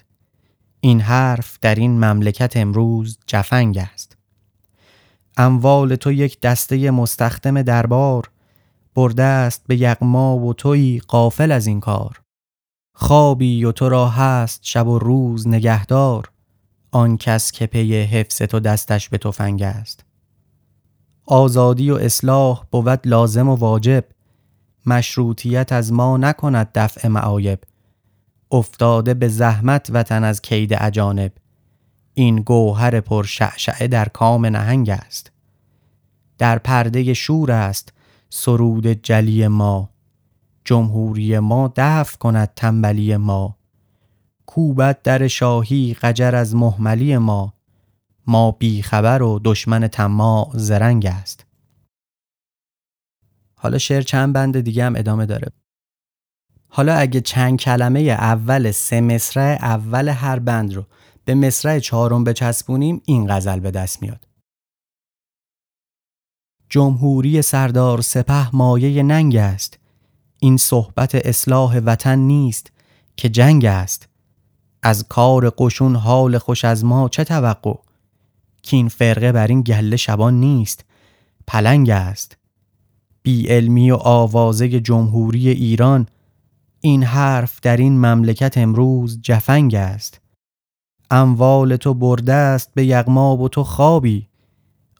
این 0.79 1.01
حرف 1.01 1.59
در 1.61 1.75
این 1.75 2.05
مملکت 2.05 2.57
امروز 2.57 3.17
جفنگ 3.27 3.77
است. 3.77 4.17
اموال 5.37 5.95
تو 5.95 6.11
یک 6.11 6.41
دسته 6.41 6.91
مستخدم 6.91 7.61
دربار. 7.61 8.31
برده 8.95 9.23
است 9.23 9.63
به 9.67 9.75
یغما 9.75 10.37
و 10.37 10.53
توی 10.53 11.01
قافل 11.07 11.51
از 11.51 11.67
این 11.67 11.79
کار. 11.79 12.21
خوابی 12.95 13.65
و 13.65 13.71
تو 13.71 13.89
را 13.89 14.09
هست 14.09 14.59
شب 14.63 14.87
و 14.87 14.99
روز 14.99 15.47
نگهدار. 15.47 16.31
آن 16.91 17.17
کس 17.17 17.51
که 17.51 17.65
پی 17.65 18.01
حفظ 18.01 18.41
تو 18.41 18.59
دستش 18.59 19.09
به 19.09 19.17
تفنگ 19.17 19.61
است. 19.61 20.05
آزادی 21.25 21.91
و 21.91 21.95
اصلاح 21.95 22.65
بود 22.71 23.07
لازم 23.07 23.49
و 23.49 23.55
واجب. 23.55 24.05
مشروطیت 24.85 25.71
از 25.71 25.93
ما 25.93 26.17
نکند 26.17 26.69
دفع 26.75 27.07
معایب. 27.07 27.59
افتاده 28.51 29.13
به 29.13 29.27
زحمت 29.27 29.87
وطن 29.93 30.23
از 30.23 30.41
کید 30.41 30.73
اجانب. 30.73 31.31
این 32.13 32.41
گوهر 32.41 32.99
پر 32.99 33.23
شعشعه 33.23 33.87
در 33.87 34.05
کام 34.05 34.45
نهنگ 34.45 34.89
است. 34.89 35.31
در 36.37 36.57
پرده 36.57 37.13
شور 37.13 37.51
است 37.51 37.93
سرود 38.29 38.87
جلی 38.87 39.47
ما. 39.47 39.89
جمهوری 40.65 41.39
ما 41.39 41.73
دفع 41.75 42.17
کند 42.17 42.49
تنبلی 42.55 43.17
ما. 43.17 43.57
کوبت 44.53 45.03
در 45.03 45.27
شاهی 45.27 45.93
قجر 45.93 46.35
از 46.35 46.55
محملی 46.55 47.17
ما. 47.17 47.53
ما 48.27 48.51
بیخبر 48.51 49.21
و 49.21 49.39
دشمن 49.43 49.87
تماع 49.87 50.51
زرنگ 50.53 51.05
است. 51.05 51.45
حالا 53.55 53.77
شعر 53.77 54.01
چند 54.01 54.33
بند 54.33 54.59
دیگه 54.59 54.85
هم 54.85 54.95
ادامه 54.95 55.25
داره. 55.25 55.47
حالا 56.69 56.93
اگه 56.93 57.21
چند 57.21 57.59
کلمه 57.59 57.99
اول 57.99 58.71
سه 58.71 59.01
مصرع 59.01 59.57
اول 59.61 60.09
هر 60.09 60.39
بند 60.39 60.73
رو 60.73 60.85
به 61.25 61.35
مصرع 61.35 61.79
چهارم 61.79 62.23
بچسبونیم 62.23 63.01
این 63.05 63.35
غزل 63.35 63.59
به 63.59 63.71
دست 63.71 64.01
میاد. 64.01 64.27
جمهوری 66.69 67.41
سردار 67.41 68.01
سپه 68.01 68.55
مایه 68.55 69.03
ننگ 69.03 69.35
است. 69.35 69.79
این 70.39 70.57
صحبت 70.57 71.15
اصلاح 71.15 71.77
وطن 71.77 72.19
نیست 72.19 72.71
که 73.17 73.29
جنگ 73.29 73.65
است. 73.65 74.10
از 74.83 75.05
کار 75.09 75.49
قشون 75.57 75.95
حال 75.95 76.37
خوش 76.37 76.65
از 76.65 76.85
ما 76.85 77.09
چه 77.09 77.23
توقع؟ 77.23 77.75
کین 78.61 78.87
فرقه 78.87 79.31
بر 79.31 79.47
این 79.47 79.61
گله 79.61 79.97
شبان 79.97 80.39
نیست 80.39 80.85
پلنگ 81.47 81.89
است. 81.89 82.37
بی 83.23 83.47
علمی 83.47 83.91
و 83.91 83.95
آوازه 83.95 84.79
جمهوری 84.79 85.49
ایران 85.49 86.07
این 86.79 87.03
حرف 87.03 87.59
در 87.59 87.77
این 87.77 88.05
مملکت 88.05 88.57
امروز 88.57 89.21
جفنگ 89.21 89.75
است. 89.75 90.21
اموال 91.11 91.75
تو 91.75 91.93
برده 91.93 92.33
است 92.33 92.71
به 92.73 92.85
یغما 92.85 93.37
و 93.37 93.49
تو 93.49 93.63
خوابی 93.63 94.27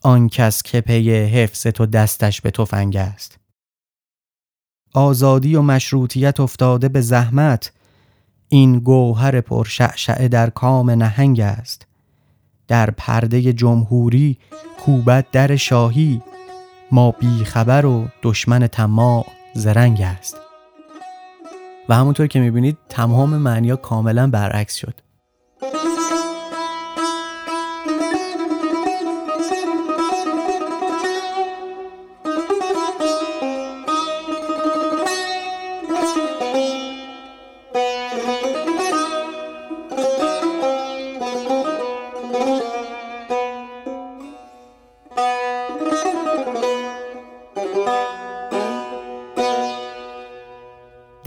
آن 0.02 0.28
کس 0.28 0.62
که 0.62 0.80
پی 0.80 1.10
حفظ 1.10 1.66
تو 1.66 1.86
دستش 1.86 2.40
به 2.40 2.50
تفنگ 2.50 2.96
است. 2.96 3.38
آزادی 4.94 5.56
و 5.56 5.62
مشروطیت 5.62 6.40
افتاده 6.40 6.88
به 6.88 7.00
زحمت 7.00 7.72
این 8.52 8.78
گوهر 8.78 9.40
پرشعشعه 9.40 10.28
در 10.28 10.50
کام 10.50 10.90
نهنگ 10.90 11.40
است. 11.40 11.86
در 12.68 12.90
پرده 12.90 13.52
جمهوری 13.52 14.38
کوبت 14.84 15.30
در 15.30 15.56
شاهی. 15.56 16.22
ما 16.90 17.10
بیخبر 17.10 17.86
و 17.86 18.08
دشمن 18.22 18.66
تماع 18.66 19.26
زرنگ 19.54 20.00
است. 20.00 20.36
و 21.88 21.94
همونطور 21.94 22.26
که 22.26 22.40
می‌بینید 22.40 22.78
تمام 22.88 23.30
معنی 23.30 23.76
کاملا 23.76 24.26
برعکس 24.26 24.74
شد. 24.74 24.94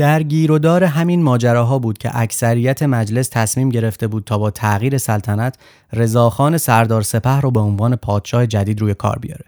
در 0.05 0.23
گیرودار 0.23 0.83
همین 0.83 1.23
ماجراها 1.23 1.79
بود 1.79 1.97
که 1.97 2.09
اکثریت 2.13 2.83
مجلس 2.83 3.29
تصمیم 3.29 3.69
گرفته 3.69 4.07
بود 4.07 4.23
تا 4.23 4.37
با 4.37 4.51
تغییر 4.51 4.97
سلطنت 4.97 5.57
رضاخان 5.93 6.57
سردار 6.57 7.01
سپه 7.01 7.39
رو 7.39 7.51
به 7.51 7.59
عنوان 7.59 7.95
پادشاه 7.95 8.47
جدید 8.47 8.81
روی 8.81 8.93
کار 8.93 9.19
بیاره. 9.19 9.45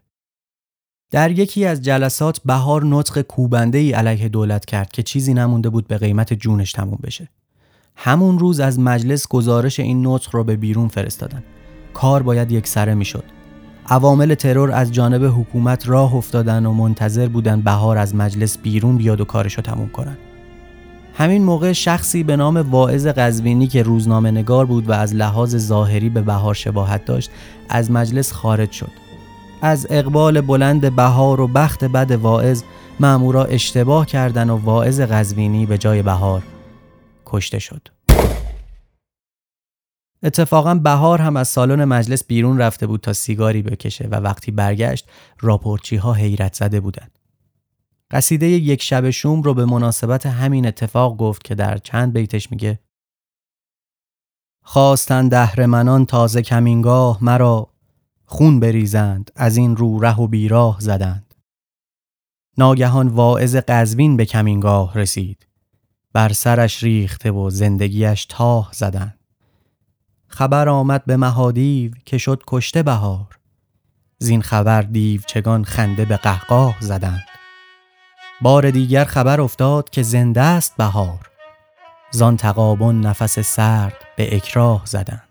در 1.11 1.31
یکی 1.31 1.65
از 1.65 1.81
جلسات 1.81 2.39
بهار 2.45 2.85
نطق 2.85 3.21
کوبنده 3.21 3.77
ای 3.77 3.91
علیه 3.91 4.29
دولت 4.29 4.65
کرد 4.65 4.91
که 4.91 5.03
چیزی 5.03 5.33
نمونده 5.33 5.69
بود 5.69 5.87
به 5.87 5.97
قیمت 5.97 6.33
جونش 6.33 6.71
تموم 6.71 6.99
بشه. 7.03 7.29
همون 7.95 8.39
روز 8.39 8.59
از 8.59 8.79
مجلس 8.79 9.27
گزارش 9.27 9.79
این 9.79 10.07
نطق 10.07 10.35
رو 10.35 10.43
به 10.43 10.55
بیرون 10.55 10.87
فرستادن. 10.87 11.43
کار 11.93 12.23
باید 12.23 12.51
یک 12.51 12.67
سره 12.67 12.93
می‌شد. 12.93 13.23
عوامل 13.89 14.35
ترور 14.35 14.71
از 14.71 14.91
جانب 14.91 15.23
حکومت 15.23 15.89
راه 15.89 16.15
افتادن 16.15 16.65
و 16.65 16.73
منتظر 16.73 17.27
بودن 17.27 17.61
بهار 17.61 17.97
از 17.97 18.15
مجلس 18.15 18.57
بیرون 18.57 18.97
بیاد 18.97 19.21
و 19.21 19.25
کارشو 19.25 19.61
تموم 19.61 19.89
کنن. 19.89 20.17
همین 21.17 21.43
موقع 21.43 21.71
شخصی 21.71 22.23
به 22.23 22.35
نام 22.35 22.57
واعظ 22.57 23.07
قزوینی 23.07 23.67
که 23.67 23.83
روزنامه 23.83 24.31
نگار 24.31 24.65
بود 24.65 24.89
و 24.89 24.91
از 24.91 25.15
لحاظ 25.15 25.55
ظاهری 25.55 26.09
به 26.09 26.21
بهار 26.21 26.53
شباهت 26.53 27.05
داشت 27.05 27.31
از 27.69 27.91
مجلس 27.91 28.31
خارج 28.31 28.71
شد. 28.71 28.91
از 29.61 29.87
اقبال 29.89 30.41
بلند 30.41 30.95
بهار 30.95 31.41
و 31.41 31.47
بخت 31.47 31.83
بد 31.83 32.11
واعظ 32.11 32.63
مامورا 32.99 33.45
اشتباه 33.45 34.05
کردن 34.05 34.49
و 34.49 34.55
واعظ 34.57 35.01
قزوینی 35.01 35.65
به 35.65 35.77
جای 35.77 36.01
بهار 36.01 36.43
کشته 37.25 37.59
شد. 37.59 37.87
اتفاقا 40.23 40.75
بهار 40.75 41.21
هم 41.21 41.37
از 41.37 41.47
سالن 41.47 41.85
مجلس 41.85 42.23
بیرون 42.23 42.57
رفته 42.57 42.87
بود 42.87 43.01
تا 43.01 43.13
سیگاری 43.13 43.61
بکشه 43.61 44.07
و 44.11 44.15
وقتی 44.15 44.51
برگشت 44.51 45.05
راپورچی 45.41 45.95
ها 45.95 46.13
حیرت 46.13 46.53
زده 46.53 46.79
بودند. 46.79 47.16
قصیده 48.11 48.47
یک 48.47 48.81
شب 48.81 49.09
شوم 49.09 49.41
رو 49.41 49.53
به 49.53 49.65
مناسبت 49.65 50.25
همین 50.25 50.67
اتفاق 50.67 51.17
گفت 51.17 51.43
که 51.43 51.55
در 51.55 51.77
چند 51.77 52.13
بیتش 52.13 52.51
میگه 52.51 52.79
خواستن 54.63 55.27
دهرمنان 55.27 56.05
تازه 56.05 56.41
کمینگاه 56.41 57.23
مرا 57.23 57.69
خون 58.25 58.59
بریزند 58.59 59.31
از 59.35 59.57
این 59.57 59.77
رو 59.77 59.99
ره 59.99 60.19
و 60.19 60.27
بیراه 60.27 60.77
زدند. 60.79 61.35
ناگهان 62.57 63.07
واعظ 63.07 63.55
قزوین 63.55 64.17
به 64.17 64.25
کمینگاه 64.25 64.97
رسید. 64.97 65.47
بر 66.13 66.33
سرش 66.33 66.83
ریخته 66.83 67.31
و 67.31 67.49
زندگیش 67.49 68.25
تاه 68.25 68.69
زدند 68.73 69.19
خبر 70.27 70.69
آمد 70.69 71.05
به 71.05 71.17
مهادیو 71.17 71.91
که 72.05 72.17
شد 72.17 72.43
کشته 72.47 72.83
بهار. 72.83 73.39
زین 74.19 74.41
خبر 74.41 74.81
دیو 74.81 75.21
چگان 75.27 75.63
خنده 75.63 76.05
به 76.05 76.17
قهقاه 76.17 76.77
زدند 76.79 77.26
بار 78.41 78.71
دیگر 78.71 79.03
خبر 79.05 79.41
افتاد 79.41 79.89
که 79.89 80.03
زنده 80.03 80.41
است 80.41 80.77
بهار. 80.77 81.29
زان 82.11 82.37
تقابن 82.37 82.95
نفس 82.95 83.39
سرد 83.39 83.93
به 84.17 84.35
اکراه 84.35 84.81
زدند. 84.85 85.26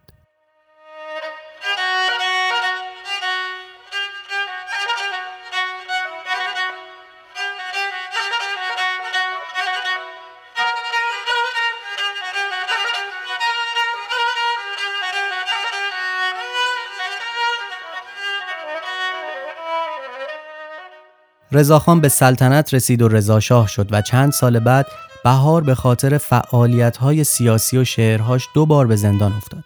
رضاخان 21.56 22.00
به 22.00 22.08
سلطنت 22.08 22.74
رسید 22.74 23.02
و 23.02 23.08
رضاشاه 23.08 23.68
شد 23.68 23.88
و 23.90 24.02
چند 24.02 24.32
سال 24.32 24.58
بعد 24.58 24.86
بهار 25.24 25.62
به 25.62 25.74
خاطر 25.74 26.18
فعالیت‌های 26.18 27.24
سیاسی 27.24 27.78
و 27.78 27.84
شعرهاش 27.84 28.48
دو 28.54 28.66
بار 28.66 28.86
به 28.86 28.96
زندان 28.96 29.32
افتاد. 29.32 29.64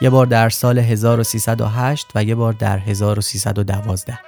یه 0.00 0.10
بار 0.10 0.26
در 0.26 0.48
سال 0.48 0.78
1308 0.78 2.06
و 2.14 2.24
یه 2.24 2.34
بار 2.34 2.52
در 2.52 2.78
1312. 2.78 4.18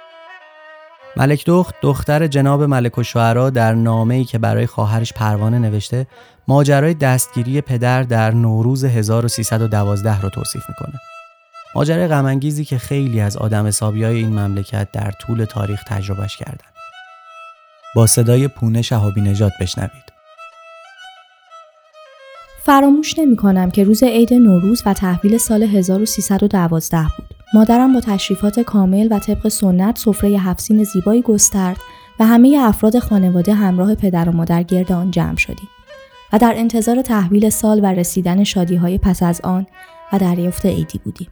ملک 1.17 1.45
دخت 1.45 1.75
دختر 1.81 2.27
جناب 2.27 2.63
ملک 2.63 2.97
و 2.97 3.03
شعرا 3.03 3.49
در 3.49 3.73
نامه‌ای 3.73 4.23
که 4.23 4.37
برای 4.37 4.67
خواهرش 4.67 5.13
پروانه 5.13 5.59
نوشته 5.59 6.07
ماجرای 6.47 6.93
دستگیری 6.93 7.61
پدر 7.61 8.03
در 8.03 8.31
نوروز 8.31 8.83
1312 8.83 10.21
رو 10.21 10.29
توصیف 10.29 10.63
می‌کنه. 10.69 10.99
ماجرای 11.75 12.07
غمانگیزی 12.07 12.65
که 12.65 12.77
خیلی 12.77 13.21
از 13.21 13.37
آدم 13.37 13.67
حسابی 13.67 14.03
های 14.03 14.17
این 14.17 14.39
مملکت 14.39 14.91
در 14.91 15.11
طول 15.11 15.45
تاریخ 15.45 15.83
تجربهش 15.83 16.37
کردن. 16.37 16.71
با 17.95 18.07
صدای 18.07 18.47
پونه 18.47 18.81
شهابی 18.81 19.21
نجات 19.21 19.51
بشنوید. 19.61 20.11
فراموش 22.63 23.19
نمی 23.19 23.35
کنم 23.35 23.71
که 23.71 23.83
روز 23.83 24.03
عید 24.03 24.33
نوروز 24.33 24.83
و 24.85 24.93
تحویل 24.93 25.37
سال 25.37 25.63
1312 25.63 26.97
بود. 27.17 27.27
مادرم 27.53 27.93
با 27.93 27.99
تشریفات 27.99 28.59
کامل 28.59 29.07
و 29.11 29.19
طبق 29.19 29.47
سنت 29.47 29.97
سفره 29.97 30.29
هفسین 30.29 30.83
زیبایی 30.83 31.21
گسترد 31.21 31.77
و 32.19 32.25
همه 32.25 32.57
افراد 32.61 32.99
خانواده 32.99 33.53
همراه 33.53 33.95
پدر 33.95 34.29
و 34.29 34.31
مادر 34.31 34.63
گرد 34.63 34.91
آن 34.91 35.11
جمع 35.11 35.37
شدیم 35.37 35.69
و 36.33 36.37
در 36.37 36.53
انتظار 36.55 37.01
تحویل 37.01 37.49
سال 37.49 37.79
و 37.83 37.85
رسیدن 37.85 38.43
شادی 38.43 38.75
های 38.75 38.97
پس 38.97 39.23
از 39.23 39.41
آن 39.41 39.67
و 40.13 40.19
دریافت 40.19 40.65
عیدی 40.65 40.99
بودیم 41.03 41.27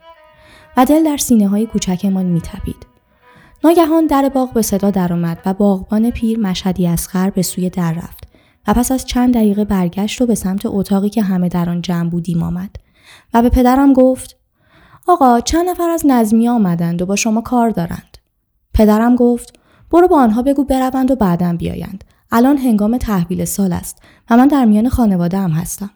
و 0.77 0.85
دل 0.85 1.03
در 1.03 1.17
سینه 1.17 1.47
های 1.47 1.65
کوچکمان 1.65 2.25
می 2.25 2.41
تپید. 2.41 2.98
ناگهان 3.63 4.07
در 4.07 4.29
باغ 4.29 4.53
به 4.53 4.61
صدا 4.61 4.91
درآمد 4.91 5.37
و 5.45 5.53
باغبان 5.53 6.11
پیر 6.11 6.39
مشهدی 6.39 6.87
از 6.87 7.07
خر 7.07 7.29
به 7.29 7.41
سوی 7.41 7.69
در 7.69 7.93
رفت 7.93 8.23
و 8.67 8.73
پس 8.73 8.91
از 8.91 9.05
چند 9.05 9.33
دقیقه 9.33 9.65
برگشت 9.65 10.21
و 10.21 10.25
به 10.25 10.35
سمت 10.35 10.65
اتاقی 10.65 11.09
که 11.09 11.21
همه 11.21 11.49
در 11.49 11.69
آن 11.69 11.81
جمع 11.81 12.09
بودیم 12.09 12.43
آمد 12.43 12.75
و 13.33 13.41
به 13.41 13.49
پدرم 13.49 13.93
گفت 13.93 14.37
آقا 15.07 15.39
چند 15.39 15.69
نفر 15.69 15.89
از 15.89 16.03
نظمی 16.05 16.49
آمدند 16.49 17.01
و 17.01 17.05
با 17.05 17.15
شما 17.15 17.41
کار 17.41 17.69
دارند. 17.69 18.17
پدرم 18.73 19.15
گفت 19.15 19.59
برو 19.91 20.07
با 20.07 20.21
آنها 20.21 20.41
بگو 20.41 20.63
بروند 20.63 21.11
و 21.11 21.15
بعدا 21.15 21.53
بیایند. 21.53 22.03
الان 22.31 22.57
هنگام 22.57 22.97
تحویل 22.97 23.45
سال 23.45 23.73
است 23.73 24.01
و 24.29 24.37
من 24.37 24.47
در 24.47 24.65
میان 24.65 24.89
خانواده 24.89 25.37
هم 25.37 25.51
هستم. 25.51 25.89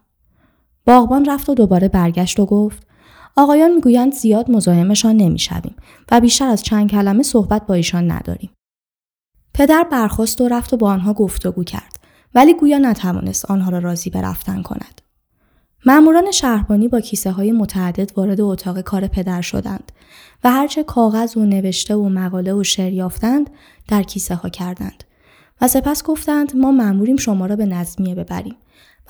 باغبان 0.86 1.26
رفت 1.26 1.50
و 1.50 1.54
دوباره 1.54 1.88
برگشت 1.88 2.40
و 2.40 2.46
گفت 2.46 2.88
آقایان 3.36 3.72
می‌گویند 3.72 4.14
زیاد 4.14 4.52
مزاحمشان 4.52 5.16
نمی‌شویم 5.16 5.76
و 6.12 6.22
بیشتر 6.22 6.48
از 6.48 6.64
چند 6.64 6.92
کلمه 6.92 7.24
صحبت 7.24 7.66
با 7.66 7.74
ایشان 7.74 8.12
نداریم. 8.12 8.50
پدر 9.54 9.88
برخواست 9.92 10.42
و 10.42 10.48
رفت 10.48 10.74
و 10.74 10.78
با 10.78 10.90
آنها 10.90 11.14
گفتگو 11.14 11.64
کرد 11.64 12.00
ولی 12.36 12.54
گویا 12.54 12.78
نتوانست 12.78 13.52
آنها 13.52 13.70
را 13.72 13.80
راضی 13.80 14.10
به 14.10 14.22
رفتن 14.22 14.62
کند. 14.62 15.02
ماموران 15.86 16.32
شهربانی 16.32 16.88
با 16.88 17.00
کیسه 17.00 17.32
های 17.32 17.52
متعدد 17.52 18.18
وارد 18.18 18.42
اتاق 18.42 18.82
کار 18.82 19.08
پدر 19.08 19.42
شدند 19.42 19.92
و 20.44 20.52
هرچه 20.52 20.84
کاغذ 20.84 21.38
و 21.38 21.46
نوشته 21.46 21.96
و 21.96 22.10
مقاله 22.10 22.54
و 22.54 22.64
شعر 22.64 22.94
یافتند 22.94 23.50
در 23.88 24.04
کیسه 24.04 24.36
ها 24.36 24.50
کردند 24.50 25.04
و 25.62 25.68
سپس 25.68 26.04
گفتند 26.04 26.56
ما 26.56 26.72
مأموریم 26.72 27.18
شما 27.18 27.46
را 27.46 27.56
به 27.56 27.66
نظمیه 27.66 28.16
ببریم 28.16 28.56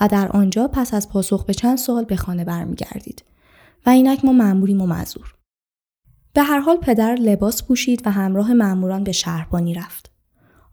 و 0.00 0.08
در 0.08 0.28
آنجا 0.28 0.68
پس 0.68 0.94
از 0.94 1.08
پاسخ 1.08 1.44
به 1.44 1.54
چند 1.54 1.78
سوال 1.78 2.04
به 2.04 2.16
خانه 2.16 2.44
برمیگردید 2.44 3.24
و 3.86 3.90
اینک 3.90 4.24
ما 4.24 4.32
مأموریم 4.32 4.80
و 4.80 4.86
معذور 4.86 5.34
به 6.32 6.42
هر 6.42 6.58
حال 6.58 6.76
پدر 6.76 7.14
لباس 7.14 7.64
پوشید 7.64 8.02
و 8.06 8.10
همراه 8.10 8.52
مأموران 8.52 9.04
به 9.04 9.12
شهربانی 9.12 9.74
رفت 9.74 10.14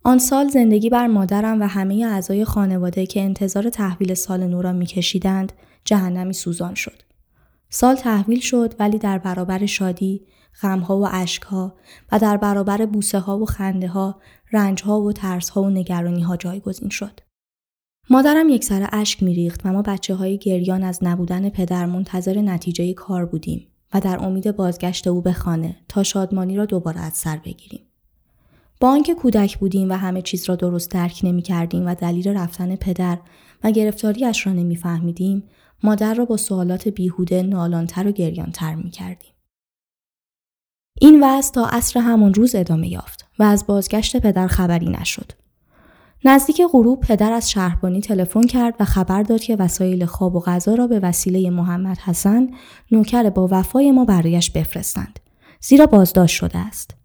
آن 0.04 0.18
سال 0.18 0.48
زندگی 0.48 0.90
بر 0.90 1.08
مادرم 1.08 1.62
و 1.62 1.68
همه 1.68 2.06
اعضای 2.06 2.46
خانواده 2.46 3.06
که 3.06 3.22
انتظار 3.22 3.70
تحویل 3.70 4.14
سال 4.14 4.48
نو 4.48 4.62
را 4.62 4.72
میکشیدند 4.72 5.54
جهنمی 5.86 6.34
سوزان 6.34 6.74
شد. 6.76 7.02
سال 7.70 7.96
تحویل 7.96 8.40
شد 8.40 8.74
ولی 8.80 8.98
در 8.98 9.18
برابر 9.18 9.66
شادی، 9.66 10.28
غمها 10.62 10.98
و 11.00 11.08
اشکها 11.12 11.76
و 12.12 12.20
در 12.20 12.38
برابر 12.38 12.86
بوسه 12.86 13.20
ها 13.20 13.38
و 13.40 13.46
خنده 13.46 13.88
ها، 13.88 14.22
رنج 14.52 14.84
ها 14.84 15.02
و 15.02 15.14
ترس 15.14 15.50
ها 15.50 15.62
و 15.62 15.70
نگرانی 15.70 16.22
ها 16.22 16.38
جایگزین 16.38 16.90
شد. 16.90 17.20
مادرم 18.12 18.50
یک 18.50 18.64
سر 18.64 18.90
اشک 18.92 19.24
میریخت 19.24 19.62
و 19.66 19.74
ما 19.74 19.82
بچه 19.82 20.16
های 20.16 20.38
گریان 20.38 20.84
از 20.84 21.00
نبودن 21.02 21.50
پدر 21.50 21.86
منتظر 21.86 22.42
نتیجه 22.42 22.94
کار 22.94 23.26
بودیم 23.26 23.68
و 23.94 24.00
در 24.00 24.24
امید 24.24 24.56
بازگشت 24.56 25.08
او 25.08 25.22
به 25.22 25.34
خانه 25.34 25.76
تا 25.88 26.04
شادمانی 26.04 26.56
را 26.56 26.66
دوباره 26.66 27.00
از 27.00 27.14
سر 27.14 27.38
بگیریم. 27.38 27.82
با 28.80 28.90
آنکه 28.90 29.16
کودک 29.16 29.58
بودیم 29.58 29.90
و 29.90 29.94
همه 29.94 30.22
چیز 30.22 30.50
را 30.50 30.56
درست 30.56 30.92
درک 30.92 31.20
نمی 31.24 31.42
کردیم 31.42 31.88
و 31.88 31.96
دلیل 31.96 32.28
رفتن 32.28 32.76
پدر 32.76 33.18
و 33.64 33.72
گرفتاریش 33.72 34.48
را 34.48 34.54
نمیفهمیدیم 34.54 35.44
مادر 35.84 36.14
را 36.14 36.26
با 36.26 36.38
سوالات 36.38 36.88
بیهوده 36.88 37.44
نالانتر 37.44 38.08
و 38.08 38.12
گریانتر 38.12 38.76
می 38.76 38.90
کردیم. 38.90 39.34
این 41.02 41.24
وضع 41.24 41.54
تا 41.54 41.66
عصر 41.66 42.00
همان 42.00 42.34
روز 42.34 42.56
ادامه 42.56 42.88
یافت 42.88 43.26
و 43.40 43.44
از 43.44 43.68
بازگشت 43.68 44.18
پدر 44.18 44.48
خبری 44.48 44.90
نشد. 44.90 45.41
نزدیک 46.26 46.62
غروب 46.72 47.00
پدر 47.00 47.32
از 47.32 47.52
شهربانی 47.52 48.02
تلفن 48.02 48.42
کرد 48.42 48.76
و 48.80 48.86
خبر 48.86 49.24
داد 49.24 49.42
که 49.42 49.56
وسایل 49.56 50.06
خواب 50.06 50.36
و 50.36 50.40
غذا 50.40 50.76
را 50.76 50.88
به 50.88 51.00
وسیله 51.00 51.50
محمد 51.50 51.98
حسن 51.98 52.50
نوکر 52.92 53.30
با 53.30 53.48
وفای 53.52 53.92
ما 53.92 54.06
برایش 54.06 54.50
بفرستند 54.52 55.20
زیرا 55.62 55.86
بازداشت 55.86 56.36
شده 56.36 56.58
است. 56.58 56.96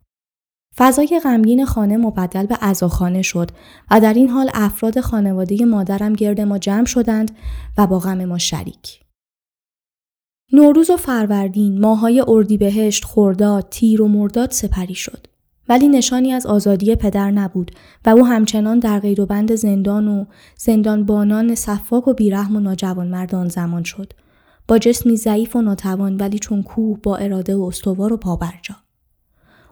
فضای 0.77 1.21
غمگین 1.25 1.65
خانه 1.65 1.97
مبدل 1.97 2.47
به 2.47 2.55
عزاخانه 2.55 3.23
شد 3.23 3.51
و 3.91 4.01
در 4.01 4.15
این 4.15 4.29
حال 4.29 4.51
افراد 4.55 5.01
خانواده 5.01 5.65
مادرم 5.65 6.13
گرد 6.13 6.41
ما 6.41 6.59
جمع 6.59 6.85
شدند 6.85 7.31
و 7.79 7.87
با 7.87 7.99
غم 7.99 8.25
ما 8.25 8.39
شریک. 8.39 9.01
نوروز 10.53 10.91
و 10.91 10.97
فروردین 10.97 11.81
ماهای 11.81 12.25
اردیبهشت 12.29 13.05
خرداد 13.05 13.69
تیر 13.71 14.03
و 14.03 14.09
مرداد 14.09 14.51
سپری 14.51 14.95
شد 14.95 15.27
ولی 15.69 15.89
نشانی 15.89 16.33
از 16.33 16.47
آزادی 16.47 16.97
پدر 16.97 17.31
نبود 17.31 17.71
و 18.05 18.11
او 18.11 18.27
همچنان 18.27 18.79
در 18.79 18.99
قید 18.99 19.21
و 19.21 19.27
بند 19.27 19.55
زندان 19.55 20.09
و 20.09 20.25
زندانبانان 20.57 21.55
صفاک 21.55 22.09
و 22.09 22.15
بیرحم 22.15 22.57
و 22.57 22.61
ناجوانمرد 22.61 23.35
آن 23.35 23.49
زمان 23.49 23.83
شد. 23.83 24.13
با 24.69 24.79
جسمی 24.79 25.17
ضعیف 25.17 25.57
و 25.57 25.63
ناتوان 25.63 26.17
ولی 26.17 26.39
چون 26.39 26.63
کوه 26.63 26.99
با 27.03 27.17
اراده 27.17 27.57
و 27.57 27.63
استوار 27.63 28.13
و 28.13 28.17
پابرجا. 28.17 28.77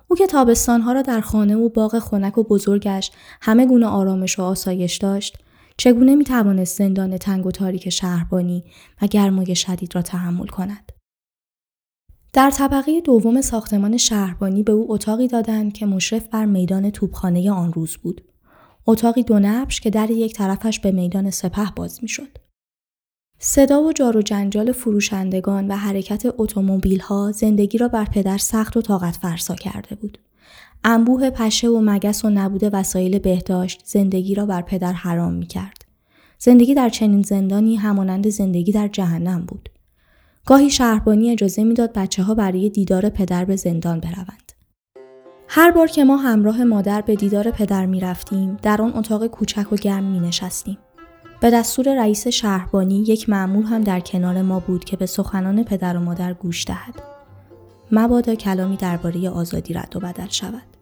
او 0.09 0.17
که 0.17 0.27
تابستانها 0.27 0.93
را 0.93 1.03
در 1.03 1.21
خانه 1.21 1.57
و 1.57 1.69
باغ 1.69 1.99
خنک 1.99 2.39
و 2.39 2.43
بزرگش 2.43 3.11
همه 3.41 3.67
گونه 3.67 3.87
آرامش 3.87 4.39
و 4.39 4.43
آسایش 4.43 4.97
داشت 4.97 5.39
چگونه 5.77 6.15
می 6.15 6.25
توانست 6.25 6.79
زندان 6.79 7.19
تنگ 7.19 7.47
و 7.47 7.51
تاریک 7.51 7.89
شهربانی 7.89 8.65
و 9.03 9.07
گرمای 9.07 9.55
شدید 9.55 9.95
را 9.95 10.03
تحمل 10.03 10.47
کند؟ 10.47 10.94
در 12.35 12.51
طبقه 12.51 13.01
دوم 13.01 13.41
ساختمان 13.41 13.97
شهربانی 13.97 14.63
به 14.63 14.73
او 14.73 14.93
اتاقی 14.93 15.29
دادند 15.29 15.73
که 15.73 15.87
مشرف 15.87 16.29
بر 16.29 16.45
میدان 16.45 16.91
توپخانه 16.91 17.51
آن 17.51 17.73
روز 17.73 17.97
بود 17.97 18.21
اتاقی 18.87 19.23
دو 19.23 19.39
نبش 19.39 19.81
که 19.81 19.91
در 19.91 20.11
یک 20.11 20.35
طرفش 20.35 20.81
به 20.81 20.91
میدان 20.91 21.31
سپه 21.31 21.71
باز 21.77 21.99
می 22.03 22.09
شد. 22.09 22.39
صدا 23.39 23.83
و 23.83 23.93
جار 23.93 24.17
و 24.17 24.23
جنجال 24.23 24.73
فروشندگان 24.73 25.69
و 25.69 25.77
حرکت 25.77 26.23
اتومبیل 26.39 27.01
ها 27.01 27.33
زندگی 27.33 27.79
را 27.79 27.89
بر 27.89 28.05
پدر 28.05 28.39
سخت 28.39 28.77
و 28.77 28.83
طاقت 28.83 29.17
فرسا 29.17 29.55
کرده 29.55 29.95
بود. 29.95 30.19
انبوه 30.85 31.31
پشه 31.31 31.69
و 31.69 31.81
مگس 31.85 32.25
و 32.25 32.31
نبود 32.31 32.71
وسایل 32.73 33.19
بهداشت 33.19 33.83
زندگی 33.85 34.35
را 34.35 34.47
بر 34.47 34.63
پدر 34.63 34.93
حرام 34.93 35.33
می 35.33 35.47
کرد. 35.47 35.85
زندگی 36.39 36.75
در 36.75 36.89
چنین 36.89 37.23
زندانی 37.23 37.77
همانند 37.77 38.29
زندگی 38.29 38.73
در 38.73 38.89
جهنم 38.89 39.45
بود. 39.47 39.69
گاهی 40.47 40.71
شهربانی 40.71 41.31
اجازه 41.31 41.65
می‌داد 41.65 41.93
بچه 41.93 42.23
ها 42.23 42.35
برای 42.35 42.71
دیدار 42.71 43.09
پدر 43.09 43.45
به 43.45 43.57
زندان 43.57 44.01
بروند. 44.01 44.53
هر 45.49 45.71
بار 45.71 45.87
که 45.87 46.05
ما 46.05 46.17
همراه 46.17 46.65
مادر 46.65 47.01
به 47.01 47.17
دیدار 47.17 47.51
پدر 47.51 47.87
می 47.87 48.01
رفتیم 48.01 48.57
در 48.63 48.83
آن 48.83 48.97
اتاق 48.97 49.27
کوچک 49.27 49.73
و 49.73 49.77
گرم 49.77 50.05
می 50.05 50.21
نشستیم. 50.21 50.79
به 51.41 51.51
دستور 51.51 51.99
رئیس 51.99 52.29
شهربانی 52.29 52.99
یک 52.99 53.29
معمول 53.29 53.65
هم 53.65 53.81
در 53.81 54.01
کنار 54.01 54.43
ما 54.43 54.61
بود 54.61 54.85
که 54.85 54.97
به 54.97 55.07
سخنان 55.07 55.65
پدر 55.65 55.97
و 55.97 56.01
مادر 56.01 56.35
گوش 56.35 56.65
دهد. 56.67 56.95
مبادا 57.93 58.35
کلامی 58.35 58.77
درباره 58.77 59.31
آزادی 59.31 59.75
رد 59.75 59.97
و 59.97 60.01
بدل 60.01 60.29
شود. 60.29 60.74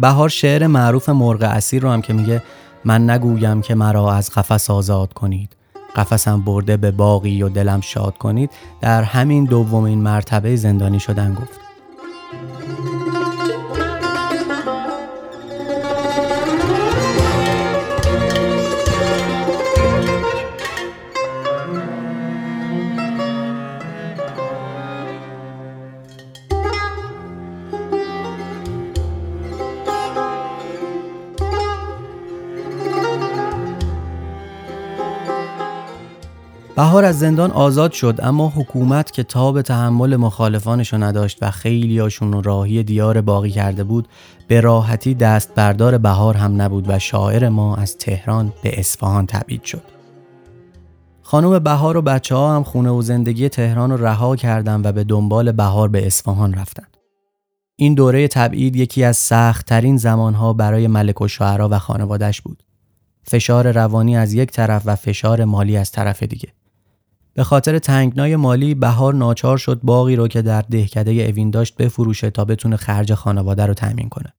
بهار 0.00 0.28
شعر 0.28 0.66
معروف 0.66 1.08
مرغ 1.08 1.42
اسیر 1.42 1.82
رو 1.82 1.90
هم 1.90 2.02
که 2.02 2.12
میگه 2.12 2.42
من 2.84 3.10
نگویم 3.10 3.62
که 3.62 3.74
مرا 3.74 4.12
از 4.12 4.30
قفس 4.30 4.70
آزاد 4.70 5.12
کنید. 5.12 5.56
قفسم 5.96 6.40
برده 6.40 6.76
به 6.76 6.90
باقی 6.90 7.42
و 7.42 7.48
دلم 7.48 7.80
شاد 7.80 8.18
کنید. 8.18 8.50
در 8.80 9.02
همین 9.02 9.44
دومین 9.44 10.02
مرتبه 10.02 10.56
زندانی 10.56 11.00
شدن 11.00 11.34
گفت. 11.34 11.69
از 37.10 37.18
زندان 37.18 37.50
آزاد 37.50 37.92
شد 37.92 38.18
اما 38.22 38.52
حکومت 38.56 39.10
که 39.10 39.22
تاب 39.22 39.62
تحمل 39.62 40.16
مخالفانشو 40.16 40.96
نداشت 40.96 41.38
و 41.42 41.50
خیلی 41.50 41.98
هاشون 41.98 42.42
راهی 42.42 42.82
دیار 42.82 43.20
باقی 43.20 43.50
کرده 43.50 43.84
بود 43.84 44.08
به 44.48 44.60
راحتی 44.60 45.14
دست 45.14 45.54
بردار 45.54 45.98
بهار 45.98 46.36
هم 46.36 46.62
نبود 46.62 46.84
و 46.88 46.98
شاعر 46.98 47.48
ما 47.48 47.76
از 47.76 47.98
تهران 47.98 48.52
به 48.62 48.80
اصفهان 48.80 49.26
تبعید 49.26 49.64
شد. 49.64 49.82
خانم 51.22 51.58
بهار 51.58 51.96
و 51.96 52.02
بچه 52.02 52.34
ها 52.34 52.56
هم 52.56 52.64
خونه 52.64 52.90
و 52.90 53.02
زندگی 53.02 53.48
تهران 53.48 53.90
رو 53.90 54.06
رها 54.06 54.36
کردن 54.36 54.80
و 54.84 54.92
به 54.92 55.04
دنبال 55.04 55.52
بهار 55.52 55.88
به 55.88 56.06
اصفهان 56.06 56.54
رفتن. 56.54 56.86
این 57.76 57.94
دوره 57.94 58.28
تبعید 58.28 58.76
یکی 58.76 59.04
از 59.04 59.16
سخت 59.16 59.66
ترین 59.66 59.96
زمانها 59.96 60.52
برای 60.52 60.86
ملک 60.86 61.20
و 61.20 61.28
شعرا 61.28 61.68
و 61.68 61.78
خانوادش 61.78 62.40
بود. 62.40 62.62
فشار 63.22 63.72
روانی 63.72 64.16
از 64.16 64.32
یک 64.34 64.50
طرف 64.50 64.82
و 64.86 64.96
فشار 64.96 65.44
مالی 65.44 65.76
از 65.76 65.92
طرف 65.92 66.22
دیگه. 66.22 66.48
به 67.40 67.44
خاطر 67.44 67.78
تنگنای 67.78 68.36
مالی 68.36 68.74
بهار 68.74 69.14
ناچار 69.14 69.58
شد 69.58 69.80
باقی 69.82 70.16
رو 70.16 70.28
که 70.28 70.42
در 70.42 70.62
دهکده 70.62 71.10
اوین 71.10 71.50
داشت 71.50 71.76
بفروشه 71.76 72.30
تا 72.30 72.44
بتونه 72.44 72.76
خرج 72.76 73.14
خانواده 73.14 73.66
رو 73.66 73.74
تأمین 73.74 74.08
کنه. 74.08 74.32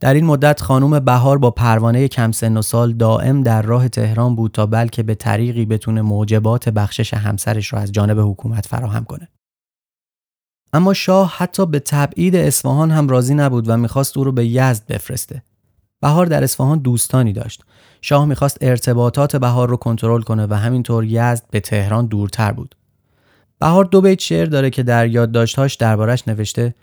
در 0.00 0.14
این 0.14 0.24
مدت 0.24 0.60
خانم 0.60 1.00
بهار 1.00 1.38
با 1.38 1.50
پروانه 1.50 2.08
کم 2.08 2.32
سن 2.32 2.56
و 2.56 2.62
سال 2.62 2.92
دائم 2.92 3.42
در 3.42 3.62
راه 3.62 3.88
تهران 3.88 4.36
بود 4.36 4.52
تا 4.52 4.66
بلکه 4.66 5.02
به 5.02 5.14
طریقی 5.14 5.66
بتونه 5.66 6.02
موجبات 6.02 6.68
بخشش 6.68 7.14
همسرش 7.14 7.66
رو 7.72 7.78
از 7.78 7.92
جانب 7.92 8.20
حکومت 8.20 8.66
فراهم 8.66 9.04
کنه. 9.04 9.28
اما 10.72 10.94
شاه 10.94 11.34
حتی 11.36 11.66
به 11.66 11.80
تبعید 11.80 12.36
اصفهان 12.36 12.90
هم 12.90 13.08
راضی 13.08 13.34
نبود 13.34 13.68
و 13.68 13.76
می‌خواست 13.76 14.16
او 14.16 14.24
رو 14.24 14.32
به 14.32 14.46
یزد 14.46 14.86
بفرسته. 14.86 15.42
بهار 16.00 16.26
در 16.26 16.44
اصفهان 16.44 16.78
دوستانی 16.78 17.32
داشت. 17.32 17.64
شاه 18.00 18.24
می‌خواست 18.24 18.58
ارتباطات 18.60 19.36
بهار 19.36 19.68
رو 19.68 19.76
کنترل 19.76 20.22
کنه 20.22 20.46
و 20.46 20.54
همینطور 20.54 21.04
یزد 21.04 21.42
به 21.50 21.60
تهران 21.60 22.06
دورتر 22.06 22.52
بود. 22.52 22.74
بهار 23.58 23.84
دو 23.84 24.00
بیت 24.00 24.20
شعر 24.20 24.46
داره 24.46 24.70
که 24.70 24.82
در 24.82 25.06
یادداشت‌هاش 25.06 25.74
دربارش 25.74 26.28
نوشته 26.28 26.74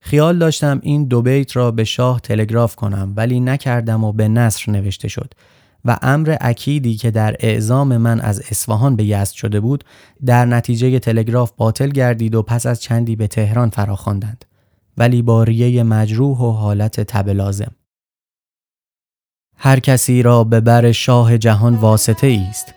خیال 0.00 0.38
داشتم 0.38 0.80
این 0.82 1.04
دو 1.04 1.22
بیت 1.22 1.56
را 1.56 1.70
به 1.70 1.84
شاه 1.84 2.20
تلگراف 2.20 2.76
کنم 2.76 3.12
ولی 3.16 3.40
نکردم 3.40 4.04
و 4.04 4.12
به 4.12 4.28
نصر 4.28 4.72
نوشته 4.72 5.08
شد 5.08 5.34
و 5.84 5.98
امر 6.02 6.36
اکیدی 6.40 6.96
که 6.96 7.10
در 7.10 7.36
اعزام 7.40 7.96
من 7.96 8.20
از 8.20 8.40
اصفهان 8.50 8.96
به 8.96 9.04
یزد 9.04 9.32
شده 9.32 9.60
بود 9.60 9.84
در 10.26 10.44
نتیجه 10.44 10.98
تلگراف 10.98 11.52
باطل 11.56 11.88
گردید 11.88 12.34
و 12.34 12.42
پس 12.42 12.66
از 12.66 12.82
چندی 12.82 13.16
به 13.16 13.26
تهران 13.26 13.70
فراخواندند 13.70 14.44
ولی 14.98 15.22
با 15.22 15.42
ریه 15.42 15.82
مجروح 15.82 16.38
و 16.38 16.50
حالت 16.50 17.00
تب 17.00 17.28
لازم 17.28 17.72
هر 19.62 19.80
کسی 19.80 20.22
را 20.22 20.44
به 20.44 20.60
بر 20.60 20.92
شاه 20.92 21.38
جهان 21.38 21.74
واسطه 21.74 22.46
است 22.50 22.74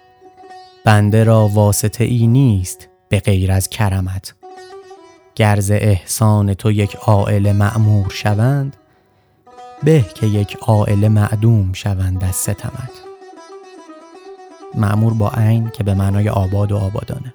بنده 0.85 1.23
را 1.23 1.47
واسطه 1.47 2.03
ای 2.03 2.27
نیست 2.27 2.89
به 3.09 3.19
غیر 3.19 3.51
از 3.51 3.69
کرمت. 3.69 4.33
گرز 5.35 5.71
احسان 5.71 6.53
تو 6.53 6.71
یک 6.71 6.95
عائل 6.95 7.51
معمور 7.51 8.09
شوند 8.09 8.75
به 9.83 10.05
که 10.15 10.27
یک 10.27 10.57
عائل 10.61 11.07
معدوم 11.07 11.73
شوند 11.73 12.23
از 12.23 12.35
ستمت. 12.35 12.91
معمور 14.75 15.13
با 15.13 15.29
عین 15.29 15.69
که 15.69 15.83
به 15.83 15.93
معنای 15.93 16.29
آباد 16.29 16.71
و 16.71 16.77
آبادانه. 16.77 17.33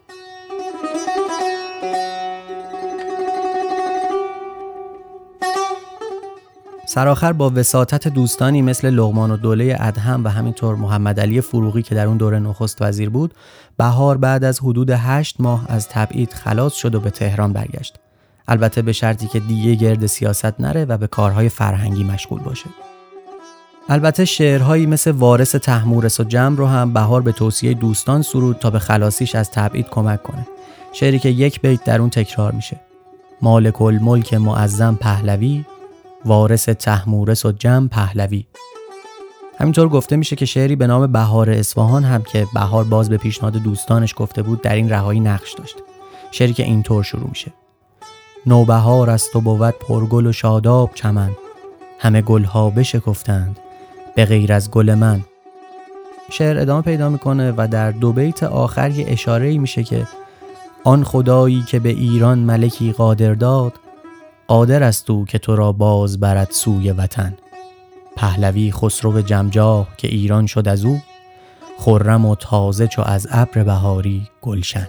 سرآخر 6.90 7.32
با 7.32 7.52
وساطت 7.54 8.08
دوستانی 8.08 8.62
مثل 8.62 8.90
لغمان 8.90 9.30
و 9.30 9.36
دوله 9.36 9.76
ادهم 9.80 10.24
و 10.24 10.28
همینطور 10.28 10.74
محمد 10.74 11.20
علی 11.20 11.40
فروغی 11.40 11.82
که 11.82 11.94
در 11.94 12.06
اون 12.06 12.16
دوره 12.16 12.38
نخست 12.38 12.82
وزیر 12.82 13.10
بود 13.10 13.34
بهار 13.76 14.16
بعد 14.16 14.44
از 14.44 14.60
حدود 14.60 14.90
هشت 14.90 15.36
ماه 15.38 15.64
از 15.68 15.88
تبعید 15.88 16.32
خلاص 16.32 16.74
شد 16.74 16.94
و 16.94 17.00
به 17.00 17.10
تهران 17.10 17.52
برگشت. 17.52 17.96
البته 18.48 18.82
به 18.82 18.92
شرطی 18.92 19.26
که 19.26 19.40
دیگه 19.40 19.74
گرد 19.74 20.06
سیاست 20.06 20.60
نره 20.60 20.84
و 20.84 20.96
به 20.96 21.06
کارهای 21.06 21.48
فرهنگی 21.48 22.04
مشغول 22.04 22.40
باشه. 22.40 22.66
البته 23.88 24.24
شعرهایی 24.24 24.86
مثل 24.86 25.10
وارث 25.10 25.54
تحمورس 25.54 26.20
و 26.20 26.24
جمع 26.24 26.56
رو 26.56 26.66
هم 26.66 26.92
بهار 26.92 27.22
به 27.22 27.32
توصیه 27.32 27.74
دوستان 27.74 28.22
سرود 28.22 28.56
تا 28.56 28.70
به 28.70 28.78
خلاصیش 28.78 29.34
از 29.34 29.50
تبعید 29.50 29.86
کمک 29.88 30.22
کنه. 30.22 30.46
شعری 30.92 31.18
که 31.18 31.28
یک 31.28 31.60
بیت 31.60 31.84
در 31.84 32.00
اون 32.00 32.10
تکرار 32.10 32.52
میشه. 32.52 32.80
مالک 33.42 33.82
الملک 33.82 34.34
معظم 34.34 34.98
پهلوی 35.00 35.64
وارث 36.24 36.68
تحمورس 36.68 37.46
و 37.46 37.52
جم 37.52 37.88
پهلوی. 37.88 38.46
همینطور 39.58 39.88
گفته 39.88 40.16
میشه 40.16 40.36
که 40.36 40.46
شعری 40.46 40.76
به 40.76 40.86
نام 40.86 41.12
بهار 41.12 41.50
اصفهان 41.50 42.04
هم 42.04 42.22
که 42.22 42.46
بهار 42.54 42.84
باز 42.84 43.10
به 43.10 43.16
پیشنهاد 43.16 43.56
دوستانش 43.56 44.14
گفته 44.16 44.42
بود 44.42 44.62
در 44.62 44.74
این 44.74 44.90
رهایی 44.90 45.20
نقش 45.20 45.54
داشت. 45.54 45.76
شعری 46.30 46.52
که 46.52 46.62
اینطور 46.62 47.02
شروع 47.02 47.28
میشه. 47.28 47.52
نوبهار 48.46 49.10
است 49.10 49.36
و 49.36 49.40
بود 49.40 49.74
پرگل 49.88 50.26
و 50.26 50.32
شاداب 50.32 50.90
چمن. 50.94 51.30
همه 51.98 52.22
گلها 52.22 52.70
بشکفتند 52.70 53.58
به 54.14 54.24
غیر 54.24 54.52
از 54.52 54.70
گل 54.70 54.94
من. 54.94 55.20
شعر 56.30 56.58
ادامه 56.58 56.82
پیدا 56.82 57.08
می‌کنه 57.08 57.54
و 57.56 57.68
در 57.70 57.90
دو 57.90 58.12
بیت 58.12 58.42
آخر 58.42 58.90
یه 58.90 59.06
اشاره 59.08 59.58
میشه 59.58 59.82
که 59.82 60.06
آن 60.84 61.04
خدایی 61.04 61.62
که 61.62 61.78
به 61.78 61.88
ایران 61.88 62.38
ملکی 62.38 62.92
قادر 62.92 63.34
داد 63.34 63.72
قادر 64.48 64.82
است 64.82 65.10
او 65.10 65.24
که 65.24 65.38
تو 65.38 65.56
را 65.56 65.72
باز 65.72 66.20
برد 66.20 66.50
سوی 66.50 66.92
وطن. 66.92 67.34
پهلوی 68.16 68.72
خسرو 68.72 69.22
جمجاه 69.22 69.88
که 69.96 70.08
ایران 70.08 70.46
شد 70.46 70.68
از 70.68 70.84
او 70.84 71.00
خرم 71.78 72.26
و 72.26 72.34
تازه 72.34 72.86
چو 72.86 73.02
از 73.02 73.26
ابر 73.30 73.62
بهاری 73.62 74.22
گلشن. 74.42 74.88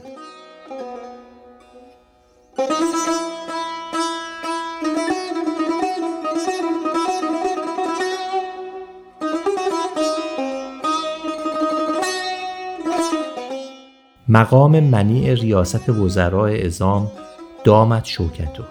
مقام 14.28 14.80
منیع 14.80 15.34
ریاست 15.34 15.90
وزراء 15.90 16.66
ازام 16.66 17.12
دامت 17.64 18.06
شوکتو. 18.06 18.64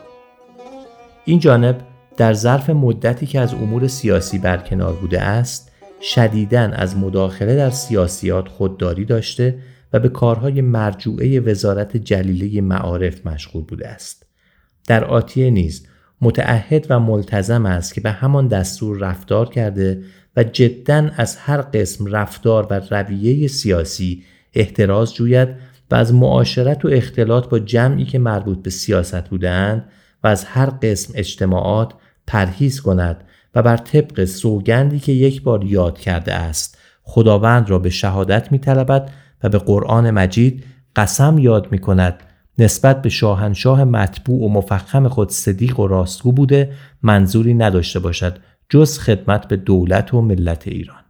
این 1.28 1.38
جانب 1.38 1.80
در 2.16 2.32
ظرف 2.32 2.70
مدتی 2.70 3.26
که 3.26 3.40
از 3.40 3.54
امور 3.54 3.88
سیاسی 3.88 4.38
برکنار 4.38 4.92
بوده 4.92 5.20
است 5.20 5.72
شدیداً 6.00 6.60
از 6.60 6.96
مداخله 6.96 7.56
در 7.56 7.70
سیاسیات 7.70 8.48
خودداری 8.48 9.04
داشته 9.04 9.58
و 9.92 9.98
به 9.98 10.08
کارهای 10.08 10.60
مرجوعه 10.60 11.40
وزارت 11.40 11.96
جلیله 11.96 12.60
معارف 12.60 13.26
مشغول 13.26 13.64
بوده 13.64 13.88
است. 13.88 14.26
در 14.86 15.04
آتیه 15.04 15.50
نیز 15.50 15.86
متعهد 16.20 16.86
و 16.90 17.00
ملتزم 17.00 17.66
است 17.66 17.94
که 17.94 18.00
به 18.00 18.10
همان 18.10 18.48
دستور 18.48 18.98
رفتار 18.98 19.48
کرده 19.48 20.02
و 20.36 20.44
جدا 20.44 21.10
از 21.16 21.36
هر 21.36 21.60
قسم 21.60 22.06
رفتار 22.06 22.66
و 22.70 22.80
رویه 22.90 23.48
سیاسی 23.48 24.22
احتراز 24.54 25.14
جوید 25.14 25.48
و 25.90 25.94
از 25.94 26.14
معاشرت 26.14 26.84
و 26.84 26.88
اختلاط 26.88 27.48
با 27.48 27.58
جمعی 27.58 28.04
که 28.04 28.18
مربوط 28.18 28.62
به 28.62 28.70
سیاست 28.70 29.28
بودند 29.28 29.88
و 30.24 30.26
از 30.26 30.44
هر 30.44 30.66
قسم 30.66 31.12
اجتماعات 31.16 31.94
پرهیز 32.26 32.80
کند 32.80 33.24
و 33.54 33.62
بر 33.62 33.76
طبق 33.76 34.24
سوگندی 34.24 35.00
که 35.00 35.12
یک 35.12 35.42
بار 35.42 35.64
یاد 35.64 35.98
کرده 35.98 36.34
است 36.34 36.78
خداوند 37.02 37.70
را 37.70 37.78
به 37.78 37.90
شهادت 37.90 38.52
می 38.52 38.58
طلبد 38.58 39.10
و 39.42 39.48
به 39.48 39.58
قرآن 39.58 40.10
مجید 40.10 40.64
قسم 40.96 41.38
یاد 41.38 41.72
می 41.72 41.78
کند 41.78 42.22
نسبت 42.58 43.02
به 43.02 43.08
شاهنشاه 43.08 43.84
مطبوع 43.84 44.44
و 44.44 44.48
مفخم 44.48 45.08
خود 45.08 45.30
صدیق 45.30 45.80
و 45.80 45.86
راستگو 45.86 46.32
بوده 46.32 46.72
منظوری 47.02 47.54
نداشته 47.54 48.00
باشد 48.00 48.38
جز 48.68 48.98
خدمت 48.98 49.48
به 49.48 49.56
دولت 49.56 50.14
و 50.14 50.20
ملت 50.20 50.68
ایران. 50.68 51.04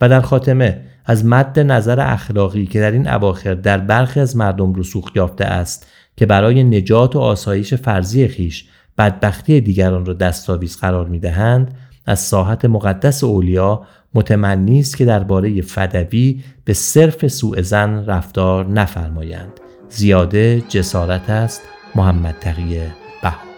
و 0.00 0.08
در 0.08 0.20
خاتمه 0.20 0.84
از 1.08 1.24
مد 1.24 1.60
نظر 1.60 2.00
اخلاقی 2.00 2.66
که 2.66 2.80
در 2.80 2.90
این 2.90 3.08
اواخر 3.08 3.54
در 3.54 3.78
برخی 3.78 4.20
از 4.20 4.36
مردم 4.36 4.74
رسوخ 4.74 5.10
یافته 5.14 5.44
است 5.44 5.86
که 6.16 6.26
برای 6.26 6.64
نجات 6.64 7.16
و 7.16 7.18
آسایش 7.18 7.74
فرضی 7.74 8.28
خیش 8.28 8.68
بدبختی 8.98 9.60
دیگران 9.60 10.06
را 10.06 10.14
دستاویز 10.14 10.76
قرار 10.76 11.06
می 11.06 11.18
دهند 11.18 11.74
از 12.06 12.20
ساحت 12.20 12.64
مقدس 12.64 13.24
اولیا 13.24 13.82
متمنی 14.14 14.80
است 14.80 14.96
که 14.96 15.04
درباره 15.04 15.62
فدوی 15.62 16.42
به 16.64 16.74
صرف 16.74 17.26
سوء 17.26 17.62
زن 17.62 18.04
رفتار 18.06 18.66
نفرمایند. 18.66 19.52
زیاده 19.88 20.62
جسارت 20.68 21.30
است. 21.30 21.62
محمد 21.94 22.34
تقی 22.40 22.80
بهار 23.22 23.57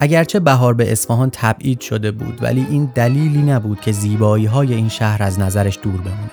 اگرچه 0.00 0.40
بهار 0.40 0.74
به 0.74 0.92
اصفهان 0.92 1.30
تبعید 1.32 1.80
شده 1.80 2.10
بود 2.10 2.38
ولی 2.42 2.66
این 2.70 2.90
دلیلی 2.94 3.42
نبود 3.42 3.80
که 3.80 3.92
زیبایی 3.92 4.46
های 4.46 4.74
این 4.74 4.88
شهر 4.88 5.22
از 5.22 5.38
نظرش 5.38 5.78
دور 5.82 6.00
بمونه. 6.00 6.30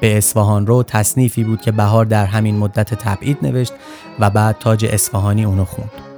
به 0.00 0.18
اصفهان 0.18 0.66
رو 0.66 0.82
تصنیفی 0.82 1.44
بود 1.44 1.60
که 1.60 1.72
بهار 1.72 2.04
در 2.04 2.26
همین 2.26 2.56
مدت 2.56 2.94
تبعید 2.94 3.38
نوشت 3.42 3.72
و 4.18 4.30
بعد 4.30 4.56
تاج 4.58 4.84
اصفهانی 4.84 5.44
اونو 5.44 5.64
خوند. 5.64 6.09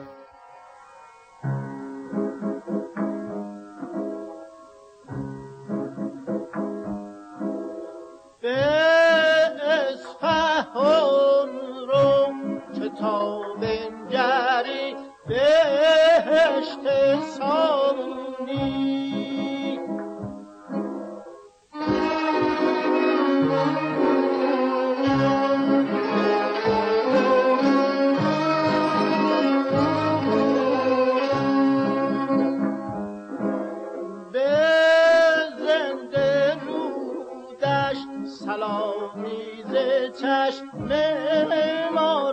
عشق 16.59 17.21
سامی 17.21 18.63
به 34.33 34.49
زنده 35.59 36.55
رودش 36.67 37.97
سلام 38.25 39.27
ز 39.65 39.75
چشم 40.21 40.67
ما 41.95 42.33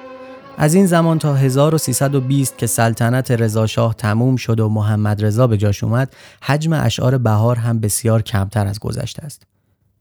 از 0.63 0.73
این 0.73 0.85
زمان 0.85 1.19
تا 1.19 1.35
1320 1.35 2.57
که 2.57 2.67
سلطنت 2.67 3.31
رضاشاه 3.31 3.93
تموم 3.93 4.35
شد 4.35 4.59
و 4.59 4.69
محمد 4.69 5.25
رضا 5.25 5.47
به 5.47 5.57
جاش 5.57 5.83
اومد، 5.83 6.15
حجم 6.41 6.73
اشعار 6.73 7.17
بهار 7.17 7.55
هم 7.55 7.79
بسیار 7.79 8.21
کمتر 8.21 8.67
از 8.67 8.79
گذشته 8.79 9.23
است. 9.23 9.43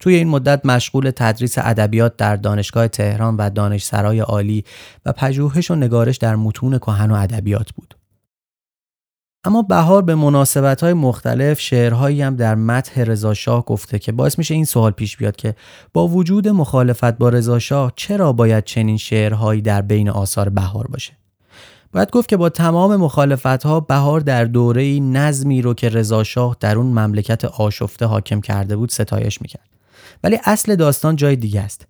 توی 0.01 0.15
این 0.15 0.29
مدت 0.29 0.67
مشغول 0.67 1.11
تدریس 1.17 1.59
ادبیات 1.59 2.17
در 2.17 2.37
دانشگاه 2.37 2.89
تهران 2.89 3.37
و 3.37 3.51
دانشسرای 3.51 4.21
عالی 4.21 4.65
و 5.07 5.13
پژوهش 5.13 5.71
و 5.71 5.75
نگارش 5.75 6.17
در 6.17 6.37
متون 6.37 6.79
کهن 6.79 7.11
و 7.11 7.15
ادبیات 7.15 7.71
بود. 7.73 7.95
اما 9.45 9.63
بهار 9.63 10.03
به 10.03 10.15
مناسبت 10.15 10.81
های 10.81 10.93
مختلف 10.93 11.61
شعرهایی 11.61 12.23
هم 12.23 12.37
در 12.37 12.55
متح 12.55 13.03
رضاشاه 13.03 13.65
گفته 13.65 13.99
که 13.99 14.13
باعث 14.13 14.39
میشه 14.39 14.55
این 14.55 14.65
سوال 14.65 14.91
پیش 14.91 15.17
بیاد 15.17 15.37
که 15.37 15.55
با 15.93 16.09
وجود 16.09 16.49
مخالفت 16.49 17.19
با 17.19 17.29
رضاشاه 17.29 17.93
چرا 17.97 18.33
باید 18.33 18.65
چنین 18.65 18.97
شعرهایی 18.97 19.63
در 19.63 19.83
بین 19.83 20.11
آثار 20.11 20.49
بهار 20.49 20.87
باشه؟ 20.87 21.13
باید 21.93 22.11
گفت 22.11 22.29
که 22.29 22.37
با 22.37 22.49
تمام 22.49 22.97
مخالفت 22.97 23.47
ها 23.47 23.81
بهار 23.81 24.21
در 24.21 24.45
دوره 24.45 25.01
نظمی 25.01 25.63
رو 25.63 25.75
که 25.75 25.89
رضاشاه 25.89 26.57
در 26.61 26.77
اون 26.77 26.87
مملکت 26.87 27.45
آشفته 27.45 28.07
حاکم 28.07 28.41
کرده 28.41 28.77
بود 28.77 28.91
ستایش 28.91 29.43
می‌کرد. 29.43 29.69
ولی 30.25 30.39
اصل 30.45 30.77
داستان 30.77 31.17
جای 31.17 31.37
دیگه 31.37 31.61
است. 31.61 31.87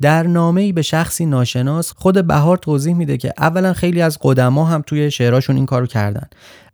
در 0.00 0.22
نامه‌ای 0.22 0.72
به 0.72 0.82
شخصی 0.82 1.26
ناشناس 1.26 1.92
خود 1.96 2.26
بهار 2.26 2.56
توضیح 2.56 2.94
میده 2.94 3.16
که 3.16 3.32
اولا 3.38 3.72
خیلی 3.72 4.02
از 4.02 4.18
قدما 4.22 4.64
هم 4.64 4.82
توی 4.86 5.10
شعراشون 5.10 5.56
این 5.56 5.66
کارو 5.66 5.86
کردن. 5.86 6.26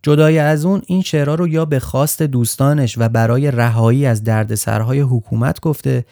جدای 0.03 0.39
از 0.39 0.65
اون 0.65 0.81
این 0.87 1.01
شعرها 1.01 1.35
رو 1.35 1.47
یا 1.47 1.65
به 1.65 1.79
خواست 1.79 2.21
دوستانش 2.21 2.97
و 2.97 3.09
برای 3.09 3.51
رهایی 3.51 4.05
از 4.05 4.23
دردسرهای 4.23 4.99
حکومت 4.99 5.59
گفته 5.59 6.05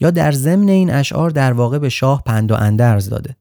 یا 0.00 0.10
در 0.10 0.32
ضمن 0.32 0.68
این 0.68 0.90
اشعار 0.90 1.30
در 1.30 1.52
واقع 1.52 1.78
به 1.78 1.88
شاه 1.88 2.22
پند 2.26 2.52
و 2.52 2.54
اندرز 2.54 3.08
داده. 3.08 3.36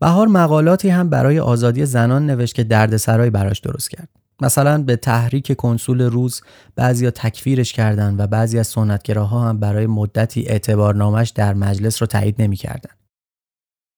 بهار 0.00 0.28
مقالاتی 0.28 0.88
هم 0.88 1.10
برای 1.10 1.38
آزادی 1.38 1.86
زنان 1.86 2.26
نوشت 2.26 2.54
که 2.54 2.64
دردسرایی 2.64 3.30
براش 3.30 3.60
درست 3.60 3.90
کرد. 3.90 4.08
مثلا 4.40 4.82
به 4.82 4.96
تحریک 4.96 5.52
کنسول 5.52 6.02
روز 6.02 6.40
بعضیا 6.76 7.10
تکفیرش 7.10 7.72
کردن 7.72 8.14
و 8.18 8.26
بعضی 8.26 8.58
از 8.58 8.66
سنتگراها 8.66 9.48
هم 9.48 9.60
برای 9.60 9.86
مدتی 9.86 10.46
اعتبارنامش 10.48 11.30
در 11.30 11.54
مجلس 11.54 12.02
رو 12.02 12.06
تایید 12.06 12.42
نمی‌کردن. 12.42 12.90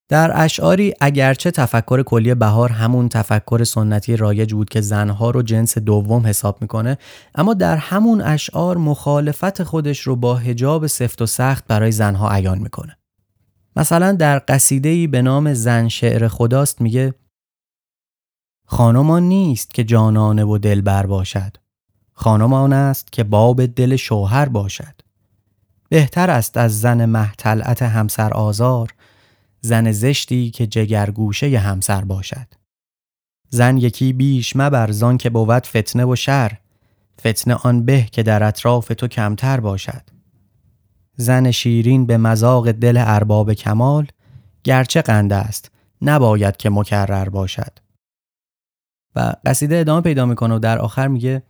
در 0.09 0.33
اشعاری 0.35 0.95
اگرچه 1.01 1.51
تفکر 1.51 2.03
کلی 2.03 2.35
بهار 2.35 2.71
همون 2.71 3.09
تفکر 3.09 3.65
سنتی 3.65 4.17
رایج 4.17 4.53
بود 4.53 4.69
که 4.69 4.81
زنها 4.81 5.31
رو 5.31 5.43
جنس 5.43 5.79
دوم 5.79 6.27
حساب 6.27 6.59
می‌کنه 6.61 6.99
اما 7.35 7.55
در 7.55 7.77
همون 7.77 8.21
اشعار 8.21 8.77
مخالفت 8.77 9.63
خودش 9.63 10.01
رو 10.01 10.17
با 10.17 10.37
هجاب 10.37 10.87
سفت 10.87 11.23
و 11.23 11.27
سخت 11.27 11.67
برای 11.67 11.93
زنها 11.93 12.31
عیان 12.31 12.59
می‌کنه. 12.59 12.97
مثلا 13.77 14.13
در 14.13 14.43
قصیده‌ای 14.49 15.07
به 15.07 15.23
نام 15.23 15.55
زن 15.55 15.89
شعر 15.89 16.29
خداست 16.29 16.81
میگه 16.81 17.15
خانم 18.73 19.11
آن 19.11 19.23
نیست 19.23 19.75
که 19.75 19.85
جانانه 19.85 20.45
و 20.45 20.59
دلبر 20.59 21.07
باشد. 21.07 21.57
خانم 22.13 22.53
آن 22.53 22.73
است 22.73 23.13
که 23.13 23.25
باب 23.25 23.67
دل 23.67 23.97
شوهر 23.97 24.49
باشد. 24.49 24.95
بهتر 25.89 26.31
است 26.31 26.57
از 26.57 26.81
زن 26.81 27.05
محتلعت 27.05 27.83
همسر 27.83 28.33
آزار 28.33 28.95
زن 29.61 29.93
زشتی 29.93 30.51
که 30.51 30.67
جگرگوشه 30.67 31.59
همسر 31.59 32.05
باشد. 32.05 32.47
زن 33.49 33.77
یکی 33.77 34.13
بیش 34.13 34.57
مبر 34.57 35.17
که 35.19 35.31
بود 35.31 35.67
فتنه 35.67 36.05
و 36.05 36.17
شر 36.17 36.59
فتنه 37.21 37.55
آن 37.55 37.85
به 37.85 38.03
که 38.13 38.23
در 38.23 38.43
اطراف 38.43 38.89
تو 38.89 39.09
کمتر 39.09 39.61
باشد. 39.61 40.03
زن 41.17 41.51
شیرین 41.51 42.07
به 42.07 42.17
مزاق 42.17 42.71
دل 42.71 43.03
ارباب 43.07 43.53
کمال 43.53 44.07
گرچه 44.65 45.03
قنده 45.03 45.37
است 45.37 45.71
نباید 46.03 46.57
که 46.57 46.71
مکرر 46.71 47.29
باشد. 47.29 47.82
و 49.17 49.35
قصیده 49.47 49.79
ادامه 49.79 50.01
پیدا 50.01 50.27
می‌کنه 50.27 50.55
و 50.55 50.59
در 50.59 50.79
آخر 50.79 51.09
میگه 51.09 51.43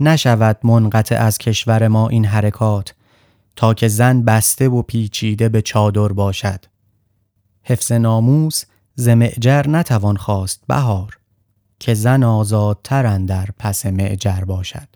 نشود 0.00 0.58
منقطع 0.66 1.16
از 1.16 1.38
کشور 1.38 1.88
ما 1.88 2.08
این 2.08 2.24
حرکات 2.24 2.94
تا 3.56 3.74
که 3.74 3.88
زن 3.88 4.22
بسته 4.22 4.68
و 4.68 4.82
پیچیده 4.82 5.48
به 5.48 5.62
چادر 5.62 6.08
باشد. 6.08 6.64
حفظ 7.62 7.92
ناموس 7.92 8.64
ز 8.94 9.08
معجر 9.08 9.68
نتوان 9.68 10.16
خواست 10.16 10.64
بهار 10.68 11.18
که 11.80 11.94
زن 11.94 12.22
آزادتر 12.22 13.06
اندر 13.06 13.48
پس 13.58 13.86
معجر 13.86 14.40
باشد. 14.44 14.88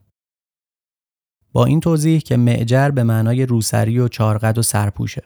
با 1.52 1.64
این 1.64 1.80
توضیح 1.80 2.20
که 2.20 2.36
معجر 2.36 2.90
به 2.90 3.02
معنای 3.02 3.46
روسری 3.46 3.98
و 3.98 4.08
چارقد 4.08 4.58
و 4.58 4.62
سرپوشه. 4.62 5.22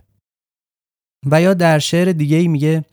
و 1.26 1.42
یا 1.42 1.54
در 1.54 1.78
شعر 1.78 2.12
دیگه 2.12 2.48
میگه 2.48 2.84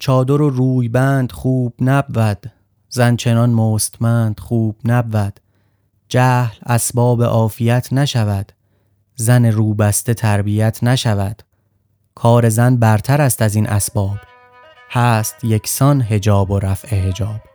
چادر 0.00 0.42
و 0.42 0.50
روی 0.50 0.88
بند 0.88 1.32
خوب 1.32 1.74
نبود 1.80 2.52
زنچنان 2.88 3.50
مستمند 3.50 4.40
خوب 4.40 4.76
نبود. 4.84 5.40
جهل 6.08 6.56
اسباب 6.66 7.22
عافیت 7.22 7.92
نشود 7.92 8.52
زن 9.14 9.46
روبسته 9.46 10.14
تربیت 10.14 10.84
نشود. 10.84 11.42
کار 12.14 12.48
زن 12.48 12.76
برتر 12.76 13.20
است 13.20 13.42
از 13.42 13.54
این 13.54 13.68
اسباب 13.68 14.16
هست 14.90 15.44
یکسان 15.44 16.02
هجاب 16.02 16.50
و 16.50 16.58
رفع 16.58 16.96
هجاب 16.96 17.49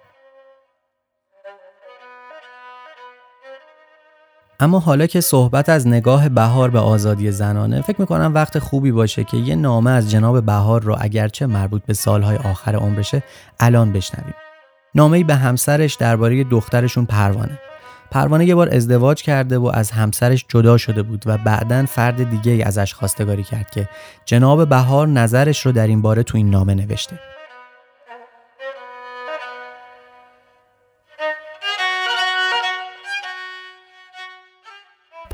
اما 4.60 4.80
حالا 4.80 5.08
که 5.08 5.22
صحبت 5.22 5.70
از 5.70 5.88
نگاه 5.88 6.30
بهار 6.30 6.70
به 6.70 6.80
آزادی 6.80 7.32
زنانه 7.32 7.82
فکر 7.82 8.02
می‌کنم 8.02 8.32
وقت 8.34 8.60
خوبی 8.60 8.92
باشه 8.92 9.24
که 9.24 9.38
یه 9.38 9.56
نامه 9.56 9.92
از 9.92 10.12
جناب 10.12 10.46
بهار 10.46 10.82
رو 10.82 10.96
اگرچه 11.00 11.46
مربوط 11.46 11.86
به 11.86 11.94
سالهای 11.94 12.38
آخر 12.38 12.76
عمرشه 12.76 13.24
الان 13.60 13.94
بشنویم. 13.94 14.34
نامه‌ای 14.96 15.24
به 15.24 15.36
همسرش 15.36 15.96
درباره 15.96 16.44
دخترشون 16.44 17.06
پروانه. 17.06 17.60
پروانه 18.12 18.46
یه 18.46 18.56
بار 18.56 18.76
ازدواج 18.76 19.22
کرده 19.22 19.58
و 19.58 19.72
از 19.74 19.92
همسرش 19.92 20.46
جدا 20.50 20.78
شده 20.78 21.04
بود 21.04 21.24
و 21.26 21.38
بعدا 21.38 21.86
فرد 21.86 22.30
دیگه 22.30 22.66
ازش 22.66 22.94
خواستگاری 22.94 23.44
کرد 23.44 23.70
که 23.70 23.90
جناب 24.26 24.70
بهار 24.70 25.08
نظرش 25.08 25.66
رو 25.66 25.72
در 25.72 25.88
این 25.88 26.02
باره 26.02 26.24
تو 26.24 26.38
این 26.38 26.50
نامه 26.50 26.74
نوشته. 26.74 27.20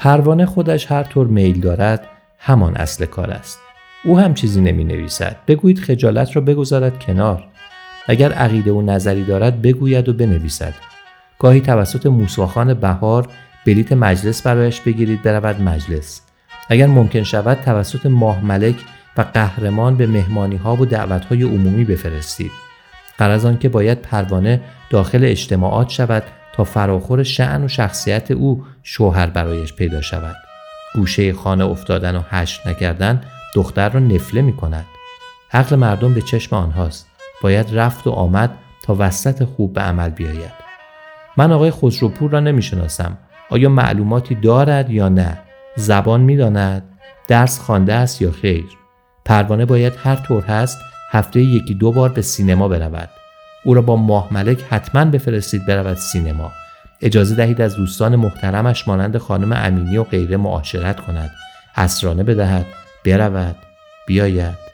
پروانه 0.02 0.46
خودش 0.46 0.92
هر 0.92 1.04
طور 1.04 1.28
میل 1.28 1.60
دارد 1.60 2.08
همان 2.40 2.78
اصل 2.78 3.06
کار 3.06 3.32
است. 3.32 3.60
او 4.06 4.20
هم 4.20 4.34
چیزی 4.34 4.62
نمی 4.62 4.84
نویسد 4.84 5.36
بگویید 5.48 5.80
خجالت 5.80 6.36
را 6.36 6.42
بگذارد 6.42 7.00
کنار. 7.00 7.48
اگر 8.08 8.32
عقیده 8.32 8.72
و 8.72 8.82
نظری 8.82 9.24
دارد 9.24 9.62
بگوید 9.62 10.10
و 10.10 10.14
بنویسد. 10.14 10.74
گاهی 11.40 11.62
توسط 11.62 12.06
موساخان 12.06 12.74
بهار 12.74 13.28
بلیت 13.66 13.92
مجلس 13.94 14.42
برایش 14.42 14.82
بگیرید 14.82 15.22
برود 15.22 15.62
مجلس. 15.62 16.22
اگر 16.70 16.88
ممکن 16.88 17.24
شود 17.24 17.58
توسط 17.66 18.06
ماه 18.06 18.46
ملک 18.46 18.76
و 19.18 19.22
قهرمان 19.34 19.96
به 19.96 20.08
مهمانی 20.08 20.56
ها 20.56 20.76
و 20.76 20.86
دعوت 20.86 21.26
های 21.26 21.44
عمومی 21.44 21.86
بفرستید. 21.86 22.52
قرض 23.18 23.46
آن 23.46 23.58
که 23.58 23.70
باید 23.70 24.02
پروانه 24.02 24.62
داخل 24.90 25.26
اجتماعات 25.26 25.90
شود 25.90 26.24
تا 26.54 26.64
فراخور 26.64 27.24
شعن 27.24 27.64
و 27.64 27.68
شخصیت 27.68 28.32
او 28.32 28.64
شوهر 28.84 29.28
برایش 29.28 29.74
پیدا 29.74 30.02
شود. 30.02 30.36
گوشه 30.96 31.34
خانه 31.34 31.66
افتادن 31.66 32.16
و 32.16 32.22
هشت 32.30 32.68
نکردن 32.68 33.22
دختر 33.56 33.90
را 33.90 34.00
نفله 34.00 34.42
می 34.42 34.56
کند 34.56 34.86
عقل 35.54 35.76
مردم 35.76 36.14
به 36.14 36.22
چشم 36.22 36.56
آنهاست. 36.56 37.08
باید 37.42 37.68
رفت 37.74 38.08
و 38.08 38.12
آمد 38.12 38.58
تا 38.84 38.96
وسط 39.00 39.44
خوب 39.44 39.74
به 39.74 39.82
عمل 39.82 40.10
بیاید. 40.10 40.62
من 41.38 41.52
آقای 41.52 41.72
خسروپور 41.72 42.32
را 42.32 42.40
نمی 42.40 42.62
شناسم 42.62 43.18
آیا 43.50 43.70
معلوماتی 43.70 44.36
دارد 44.36 44.90
یا 44.90 45.10
نه؟ 45.10 45.38
زبان 45.76 46.22
می 46.22 46.38
داند 46.38 46.84
درس 47.28 47.60
خوانده 47.60 47.94
است 47.94 48.22
یا 48.22 48.32
خیر؟ 48.32 48.66
پروانه 49.26 49.66
باید 49.66 49.94
هر 50.04 50.16
طور 50.16 50.44
هست 50.44 50.78
هفته 51.12 51.42
یکی 51.42 51.74
دو 51.74 51.92
بار 51.92 52.10
به 52.10 52.22
سینما 52.22 52.68
برود. 52.68 53.10
او 53.64 53.74
را 53.74 53.82
با 53.82 53.96
ماه 53.96 54.28
ملک 54.32 54.66
حتما 54.70 55.06
بفرستید 55.06 55.66
برود 55.66 55.98
سینما. 55.98 56.52
اجازه 57.02 57.36
دهید 57.36 57.62
از 57.62 57.76
دوستان 57.76 58.16
محترمش 58.16 58.88
مانند 58.88 59.18
خانم 59.18 59.52
امینی 59.54 59.98
و 59.98 60.04
غیره 60.04 60.38
معاشرت 60.38 61.00
کند. 61.00 61.32
اسرانه 61.76 62.24
بدهد 62.24 62.66
برود 63.06 63.56
بیاید. 64.08 64.71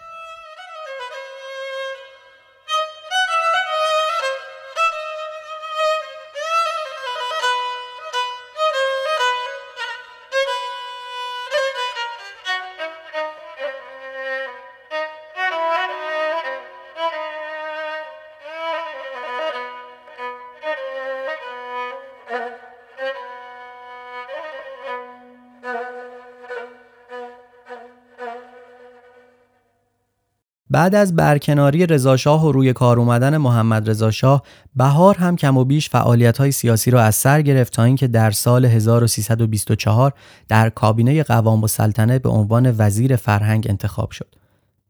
بعد 30.70 30.96
از 30.96 31.16
برکناری 31.16 31.86
رضاشاه 31.86 32.46
و 32.46 32.52
روی 32.52 32.74
کار 32.74 33.00
اومدن 33.00 33.38
محمد 33.38 33.90
رضاشاه 33.90 34.44
بهار 34.76 35.16
هم 35.16 35.36
کم 35.36 35.58
و 35.58 35.64
بیش 35.64 35.90
فعالیت 35.90 36.38
های 36.38 36.52
سیاسی 36.52 36.92
را 36.92 37.02
از 37.02 37.16
سر 37.16 37.42
گرفت 37.42 37.74
تا 37.74 37.84
اینکه 37.84 38.08
در 38.08 38.32
سال 38.32 38.66
1324 38.66 40.14
در 40.48 40.70
کابینه 40.70 41.24
قوام 41.24 41.64
و 41.64 41.68
سلطنه 41.68 42.20
به 42.20 42.30
عنوان 42.30 42.76
وزیر 42.78 43.16
فرهنگ 43.16 43.66
انتخاب 43.70 44.12
شد. 44.12 44.36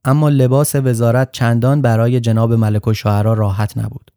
اما 0.06 0.30
لباس 0.30 0.76
وزارت 0.76 1.32
چندان 1.32 1.82
برای 1.82 2.20
جناب 2.20 2.54
ملک 2.54 2.88
و 2.88 2.94
شعرا 2.94 3.34
راحت 3.34 3.78
نبود. 3.78 4.12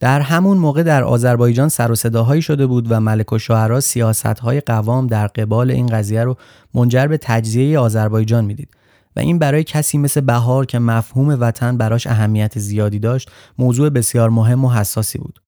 در 0.00 0.20
همون 0.20 0.58
موقع 0.58 0.82
در 0.82 1.04
آذربایجان 1.04 1.68
سر 1.68 1.92
و 1.92 1.94
صداهایی 1.94 2.42
شده 2.42 2.66
بود 2.66 2.92
و 2.92 3.00
ملک 3.00 3.32
و 3.32 3.38
شعرا 3.38 3.80
سیاست 3.80 4.40
قوام 4.66 5.06
در 5.06 5.26
قبال 5.26 5.70
این 5.70 5.86
قضیه 5.86 6.24
رو 6.24 6.36
منجر 6.74 7.06
به 7.06 7.18
تجزیه 7.18 7.78
آذربایجان 7.78 8.44
می‌دید. 8.44 8.68
و 9.16 9.20
این 9.20 9.38
برای 9.38 9.64
کسی 9.64 9.98
مثل 9.98 10.20
بهار 10.20 10.66
که 10.66 10.78
مفهوم 10.78 11.28
وطن 11.40 11.76
براش 11.76 12.06
اهمیت 12.06 12.58
زیادی 12.58 12.98
داشت 12.98 13.30
موضوع 13.58 13.90
بسیار 13.90 14.30
مهم 14.30 14.64
و 14.64 14.70
حساسی 14.70 15.18
بود. 15.18 15.40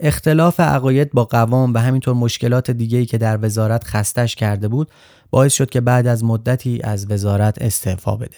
اختلاف 0.00 0.60
عقاید 0.60 1.12
با 1.12 1.24
قوام 1.24 1.74
و 1.74 1.78
همینطور 1.78 2.14
مشکلات 2.14 2.70
دیگهی 2.70 3.06
که 3.06 3.18
در 3.18 3.38
وزارت 3.44 3.84
خستش 3.84 4.34
کرده 4.34 4.68
بود 4.68 4.90
باعث 5.30 5.52
شد 5.52 5.70
که 5.70 5.80
بعد 5.80 6.06
از 6.06 6.24
مدتی 6.24 6.80
از 6.84 7.10
وزارت 7.10 7.62
استعفا 7.62 8.16
بده. 8.16 8.36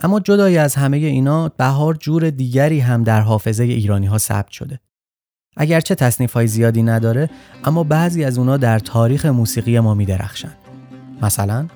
اما 0.00 0.20
جدای 0.20 0.58
از 0.58 0.74
همه 0.74 0.96
اینا 0.96 1.48
بهار 1.48 1.94
جور 1.94 2.30
دیگری 2.30 2.80
هم 2.80 3.04
در 3.04 3.20
حافظه 3.20 3.64
ایرانی 3.64 4.06
ها 4.06 4.18
ثبت 4.18 4.50
شده. 4.50 4.80
اگرچه 5.56 5.94
تصنیف 5.94 6.32
های 6.32 6.46
زیادی 6.46 6.82
نداره 6.82 7.30
اما 7.64 7.84
بعضی 7.84 8.24
از 8.24 8.38
اونا 8.38 8.56
در 8.56 8.78
تاریخ 8.78 9.26
موسیقی 9.26 9.80
ما 9.80 9.94
می 9.94 10.06
درخشن. 10.06 10.56
مثلا 11.22 11.68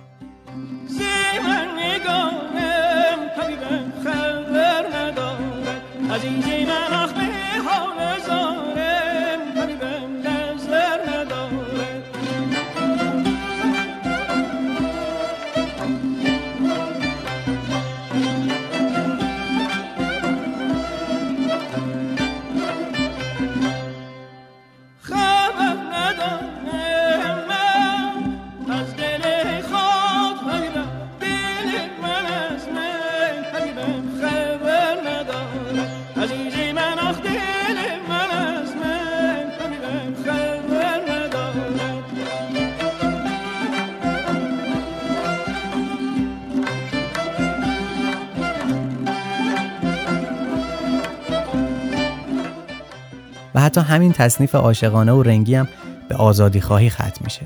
تصنیف 54.17 54.55
عاشقانه 54.55 55.13
و 55.13 55.23
رنگی 55.23 55.55
هم 55.55 55.69
به 56.09 56.15
آزادی 56.15 56.61
خواهی 56.61 56.91
ختم 56.91 57.25
میشه. 57.25 57.46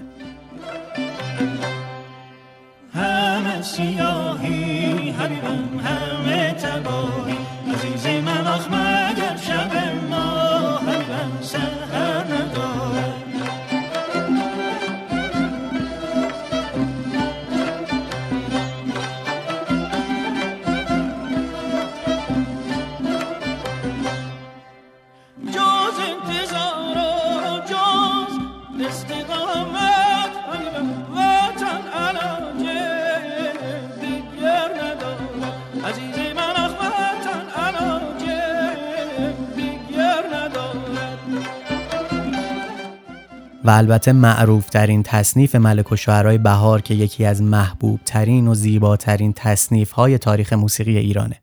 البته 43.80 44.12
معروف 44.12 44.70
ترین 44.70 45.02
تصنیف 45.02 45.54
ملک 45.54 45.92
و 45.92 45.96
شعرهای 45.96 46.38
بهار 46.38 46.80
که 46.80 46.94
یکی 46.94 47.24
از 47.24 47.42
محبوب 47.42 48.00
ترین 48.04 48.48
و 48.48 48.54
زیباترین 48.54 49.32
تصنیف 49.32 49.90
های 49.90 50.18
تاریخ 50.18 50.52
موسیقی 50.52 50.98
ایرانه. 50.98 51.42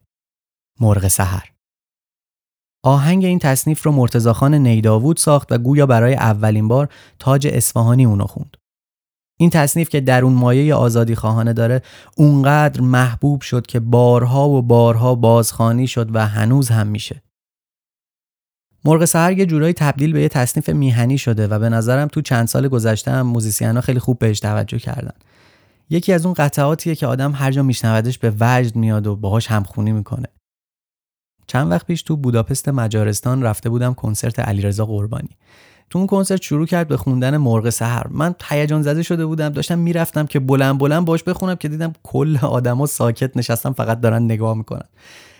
مرغ 0.79 1.07
سحر. 1.07 1.51
آهنگ 2.83 3.25
این 3.25 3.39
تصنیف 3.39 3.83
رو 3.83 3.91
مرتزاخان 3.91 4.53
نیداوود 4.53 5.17
ساخت 5.17 5.51
و 5.51 5.57
گویا 5.57 5.85
برای 5.85 6.13
اولین 6.13 6.67
بار 6.67 6.89
تاج 7.19 7.47
اصفهانی 7.47 8.05
اونو 8.05 8.25
خوند. 8.25 8.57
این 9.39 9.49
تصنیف 9.49 9.89
که 9.89 10.01
در 10.01 10.23
اون 10.23 10.33
مایه 10.33 10.75
آزادی 10.75 11.15
خواهانه 11.15 11.53
داره 11.53 11.81
اونقدر 12.17 12.81
محبوب 12.81 13.41
شد 13.41 13.65
که 13.65 13.79
بارها 13.79 14.49
و 14.49 14.61
بارها 14.61 15.15
بازخانی 15.15 15.87
شد 15.87 16.15
و 16.15 16.27
هنوز 16.27 16.69
هم 16.69 16.87
میشه. 16.87 17.21
مرغ 18.87 19.05
سهر 19.05 19.31
یه 19.31 19.45
جورایی 19.45 19.73
تبدیل 19.73 20.13
به 20.13 20.21
یه 20.21 20.29
تصنیف 20.29 20.69
میهنی 20.69 21.17
شده 21.17 21.47
و 21.47 21.59
به 21.59 21.69
نظرم 21.69 22.07
تو 22.07 22.21
چند 22.21 22.47
سال 22.47 22.67
گذشته 22.67 23.11
هم 23.11 23.27
موزیسین 23.27 23.81
خیلی 23.81 23.99
خوب 23.99 24.19
بهش 24.19 24.39
توجه 24.39 24.79
کردن. 24.79 25.13
یکی 25.89 26.13
از 26.13 26.25
اون 26.25 26.33
قطعاتیه 26.33 26.95
که 26.95 27.07
آدم 27.07 27.31
هر 27.31 27.51
جا 27.51 27.63
میشنودش 27.63 28.17
به 28.17 28.33
وجد 28.39 28.75
میاد 28.75 29.07
و 29.07 29.15
باهاش 29.15 29.47
همخونی 29.47 29.91
می‌کنه. 29.91 30.27
چند 31.47 31.71
وقت 31.71 31.85
پیش 31.85 32.01
تو 32.01 32.15
بوداپست 32.15 32.69
مجارستان 32.69 33.43
رفته 33.43 33.69
بودم 33.69 33.93
کنسرت 33.93 34.39
علیرضا 34.39 34.85
قربانی. 34.85 35.37
تو 35.89 35.99
اون 35.99 36.07
کنسرت 36.07 36.41
شروع 36.41 36.65
کرد 36.65 36.87
به 36.87 36.97
خوندن 36.97 37.37
مرغ 37.37 37.69
سحر. 37.69 38.07
من 38.09 38.35
هیجان 38.43 38.81
زده 38.81 39.03
شده 39.03 39.25
بودم 39.25 39.49
داشتم 39.49 39.79
می‌رفتم 39.79 40.25
که 40.25 40.39
بلند 40.39 40.77
بلند 40.77 41.05
باش 41.05 41.23
بخونم 41.23 41.55
که 41.55 41.67
دیدم 41.67 41.93
کل 42.03 42.37
آدما 42.41 42.85
ساکت 42.85 43.37
نشستم 43.37 43.73
فقط 43.73 44.01
دارن 44.01 44.23
نگاه 44.23 44.57
می‌کنن. 44.57 44.87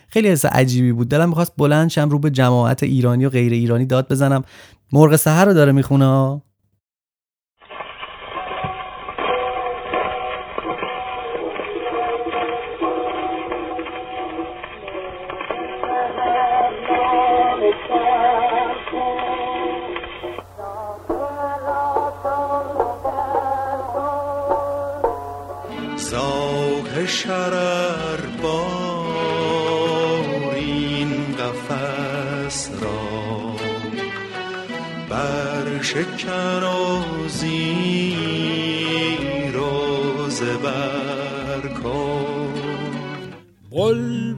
خیلی 0.08 0.28
حس 0.28 0.46
عجیبی 0.46 0.92
بود. 0.92 1.10
دلم 1.10 1.30
می‌خواست 1.30 1.54
بلند 1.58 1.90
شم 1.90 2.10
رو 2.10 2.20
به 2.20 2.30
جماعت 2.30 2.84
ایرانی 2.84 3.26
و 3.26 3.30
غیر 3.30 3.54
ایرانی 3.54 3.86
داد 3.86 4.12
بزنم. 4.12 4.44
مرغ 4.92 5.16
سحر 5.16 5.46
رو 5.46 5.54
داره 5.54 5.72
می‌خونه. 5.72 6.42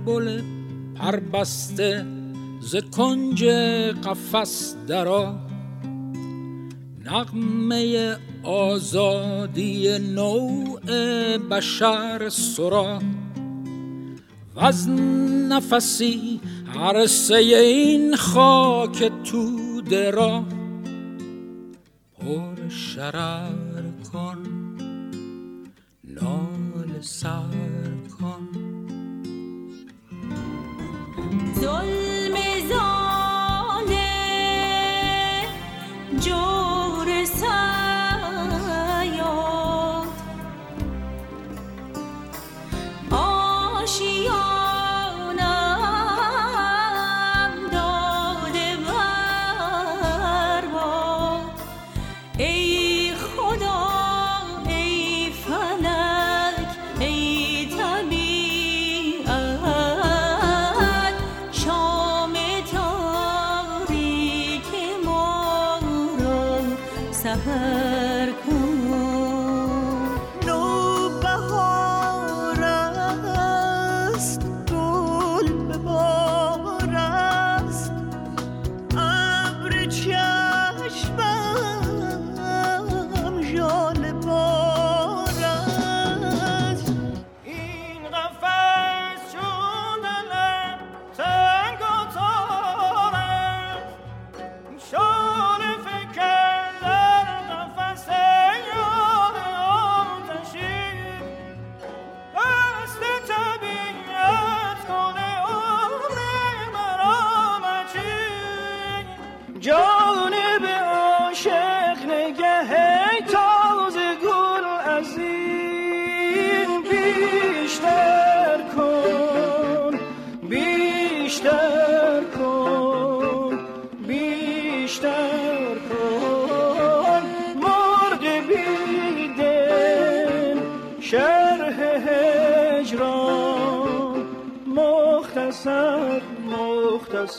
کن 0.10 0.26
بلبل 0.26 0.42
پربسته 0.96 2.06
ز 2.62 2.76
کنج 2.76 3.46
قفس 4.04 4.76
درا 4.88 5.36
نغمه 7.06 8.18
آزادی 8.44 10.00
نوع 10.00 10.80
بشر 11.38 12.30
سرا. 12.30 13.00
و 14.56 14.60
از 14.60 14.90
نفسی 15.50 16.42
عرصه 16.76 17.36
این 17.36 18.16
خاک 18.16 19.12
توده 19.24 20.12
را. 20.12 20.46
پر 22.20 22.70
شرر 22.70 23.84
کن 24.14 24.38
نال 26.04 27.02
سر 27.02 27.42
کن. 28.20 28.79
ظلم 31.56 32.36
زانه 32.70 32.99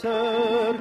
مختصر 0.04 0.79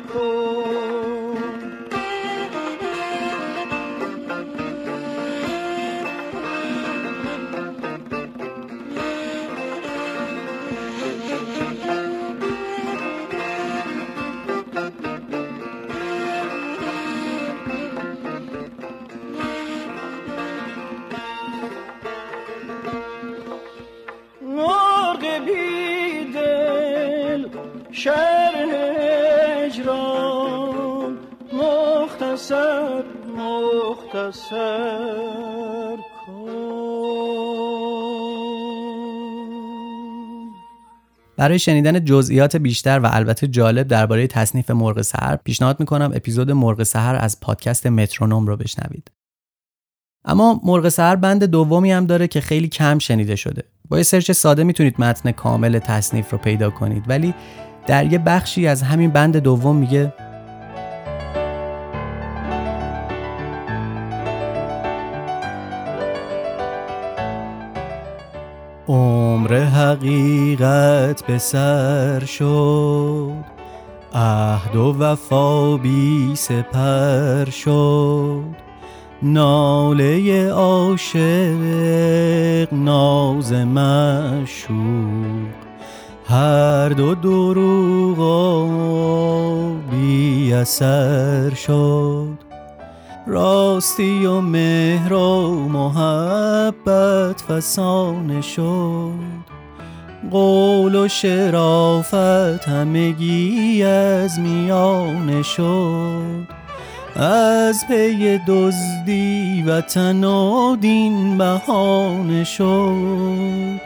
برای 41.39 41.59
شنیدن 41.59 42.05
جزئیات 42.05 42.55
بیشتر 42.55 42.99
و 42.99 43.09
البته 43.11 43.47
جالب 43.47 43.87
درباره 43.87 44.27
تصنیف 44.27 44.71
مرغ 44.71 45.01
سحر 45.01 45.35
پیشنهاد 45.35 45.79
می‌کنم 45.79 46.11
اپیزود 46.15 46.51
مرغ 46.51 46.83
سحر 46.83 47.15
از 47.15 47.39
پادکست 47.39 47.87
مترونوم 47.87 48.47
رو 48.47 48.57
بشنوید. 48.57 49.11
اما 50.25 50.61
مرغ 50.63 50.89
سحر 50.89 51.15
بند 51.15 51.43
دومی 51.43 51.91
هم 51.91 52.05
داره 52.05 52.27
که 52.27 52.41
خیلی 52.41 52.67
کم 52.67 52.99
شنیده 52.99 53.35
شده. 53.35 53.63
با 53.89 53.97
یه 53.97 54.03
سرچ 54.03 54.31
ساده 54.31 54.63
می‌تونید 54.63 54.95
متن 55.01 55.31
کامل 55.31 55.79
تصنیف 55.79 56.31
رو 56.31 56.37
پیدا 56.37 56.69
کنید 56.69 57.03
ولی 57.07 57.33
در 57.87 58.13
یه 58.13 58.19
بخشی 58.19 58.67
از 58.67 58.81
همین 58.81 59.11
بند 59.11 59.37
دوم 59.37 59.75
میگه 59.75 60.13
عمر 68.89 69.63
حقیقت 69.63 71.25
به 71.27 71.37
سر 71.37 72.25
شد. 72.25 73.31
عهد 74.13 74.75
و 74.75 74.95
وفا 74.99 75.77
بی 75.77 76.31
سپر 76.35 77.49
شد. 77.49 78.43
ناله 79.23 80.49
عاشق 80.49 81.63
ناز 82.71 83.53
مشوق 83.53 84.69
هر 86.25 86.89
دو 86.89 87.15
دروغ 87.15 88.17
بی 89.91 90.53
اثر 90.53 91.53
شد. 91.53 92.48
راستی 93.27 94.25
و 94.25 94.41
مهر 94.41 95.13
و 95.13 95.55
محبت 95.69 97.41
فسانه 97.41 98.41
شد. 98.41 99.49
قول 100.31 100.95
و 100.95 101.07
شرافت 101.07 102.67
همگی 102.67 103.83
از 103.83 104.39
میانه 104.39 105.43
شد. 105.43 106.47
از 107.15 107.87
پی 107.87 108.39
دزدی 108.47 109.63
وطن 109.67 110.23
و 110.23 110.75
دین 110.75 111.37
بهانه 111.37 112.43
شد. 112.43 113.81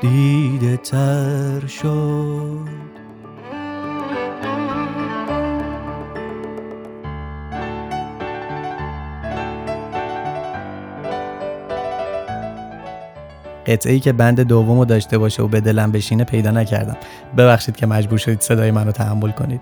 دیده 0.00 0.76
تر 0.76 1.66
شد. 1.66 2.37
قطعه 13.68 13.92
ای 13.92 14.00
که 14.00 14.12
بند 14.12 14.40
دومو 14.40 14.84
داشته 14.84 15.18
باشه 15.18 15.42
و 15.42 15.48
به 15.48 15.60
دلم 15.60 15.92
بشینه 15.92 16.24
پیدا 16.24 16.50
نکردم. 16.50 16.96
ببخشید 17.36 17.76
که 17.76 17.86
مجبور 17.86 18.18
شدید 18.18 18.40
صدای 18.40 18.70
منو 18.70 18.92
تحمل 18.92 19.30
کنید. 19.30 19.60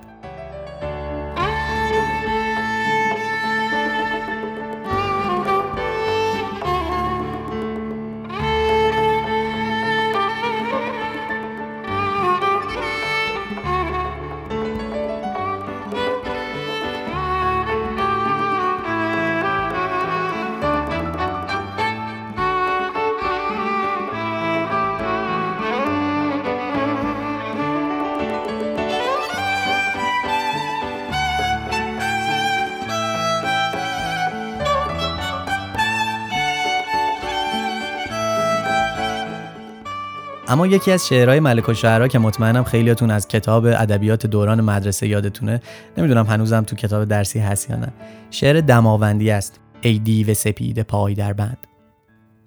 اما 40.57 40.67
یکی 40.67 40.93
از 40.93 41.09
شعرهای 41.09 41.41
ملک 41.41 41.69
الشعرا 41.69 42.09
که 42.09 42.19
مطمئنم 42.19 42.65
خیلیاتون 42.65 43.11
از 43.11 43.29
کتاب 43.29 43.65
ادبیات 43.67 44.27
دوران 44.27 44.61
مدرسه 44.61 45.09
یادتونه 45.09 45.61
نمی‌دونم 45.99 46.27
هنوزم 46.27 46.63
تو 46.63 46.77
کتاب 46.77 47.05
درسی 47.05 47.39
هست 47.39 47.71
یا 47.71 47.77
نه. 47.77 47.93
شعر 48.31 48.61
دماوندی 48.61 49.31
است. 49.31 49.61
ای 49.81 49.99
دیو 49.99 50.35
سپید 50.35 50.83
پای 50.83 51.15
در 51.15 51.33
بند. 51.33 51.67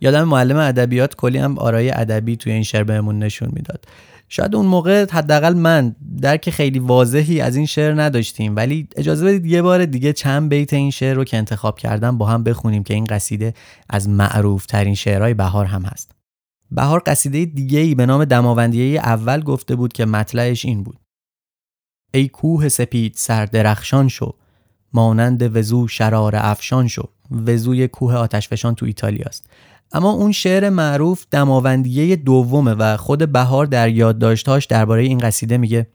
یادم 0.02 0.24
معلم 0.24 0.58
ادبیات 0.58 1.16
کلی 1.16 1.38
هم 1.38 1.58
آرای 1.58 1.92
ادبی 1.92 2.36
توی 2.36 2.52
این 2.52 2.64
شعر 2.64 2.84
بهمون 2.84 3.20
نشون 3.20 3.50
می‌داد. 3.54 3.86
شاید 4.30 4.56
اون 4.56 4.66
موقع 4.66 5.06
حداقل 5.12 5.54
من 5.54 5.96
درک 6.22 6.50
خیلی 6.50 6.80
واضحی 6.80 7.42
از 7.42 7.56
این 7.56 7.66
شعر 7.66 8.02
نداشتیم 8.02 8.56
ولی 8.56 8.88
اجازه 8.96 9.26
بدید 9.26 9.46
یه 9.46 9.62
بار 9.62 9.86
دیگه 9.86 10.14
چند 10.14 10.50
بیت 10.50 10.74
این 10.74 10.92
شعر 10.92 11.16
رو 11.16 11.24
که 11.24 11.38
انتخاب 11.38 11.80
کردم 11.80 12.18
با 12.18 12.26
هم 12.26 12.44
بخونیم 12.44 12.84
که 12.84 12.94
این 12.94 13.06
قصیده 13.06 13.54
از 13.90 14.10
معروف 14.10 14.66
ترین 14.66 14.96
شعرهای 14.96 15.34
بهار 15.34 15.66
هم 15.66 15.82
هست. 15.82 16.19
بهار 16.72 17.04
قصیده 17.06 17.46
دیگه 17.46 17.80
ای 17.80 17.96
به 17.96 18.06
نام 18.06 18.26
دماوندیه 18.26 19.00
اول 19.00 19.42
گفته 19.42 19.76
بود 19.76 19.94
که 19.94 20.06
مطلعش 20.06 20.66
این 20.66 20.84
بود. 20.84 21.00
ای 22.14 22.28
کوه 22.28 22.70
سپید 22.70 23.14
سر 23.16 23.46
درخشان 23.46 24.08
شو 24.08 24.36
مانند 24.94 25.56
وزو 25.56 25.88
شرار 25.88 26.36
افشان 26.36 26.88
شو. 26.88 27.04
وزوی 27.32 27.88
کوه 27.88 28.16
آتشفشان 28.16 28.76
تو 28.76 28.86
ایتالیاست 28.86 29.50
اما 29.92 30.12
اون 30.12 30.32
شعر 30.32 30.70
معروف 30.70 31.26
دماوندیه 31.32 32.16
دومه 32.16 32.74
و 32.74 32.98
خود 32.98 33.32
بهار 33.32 33.66
در 33.66 33.90
یادداشتهاش 33.90 34.66
درباره 34.66 35.02
این 35.02 35.18
قصیده 35.18 35.58
میگه 35.58 35.88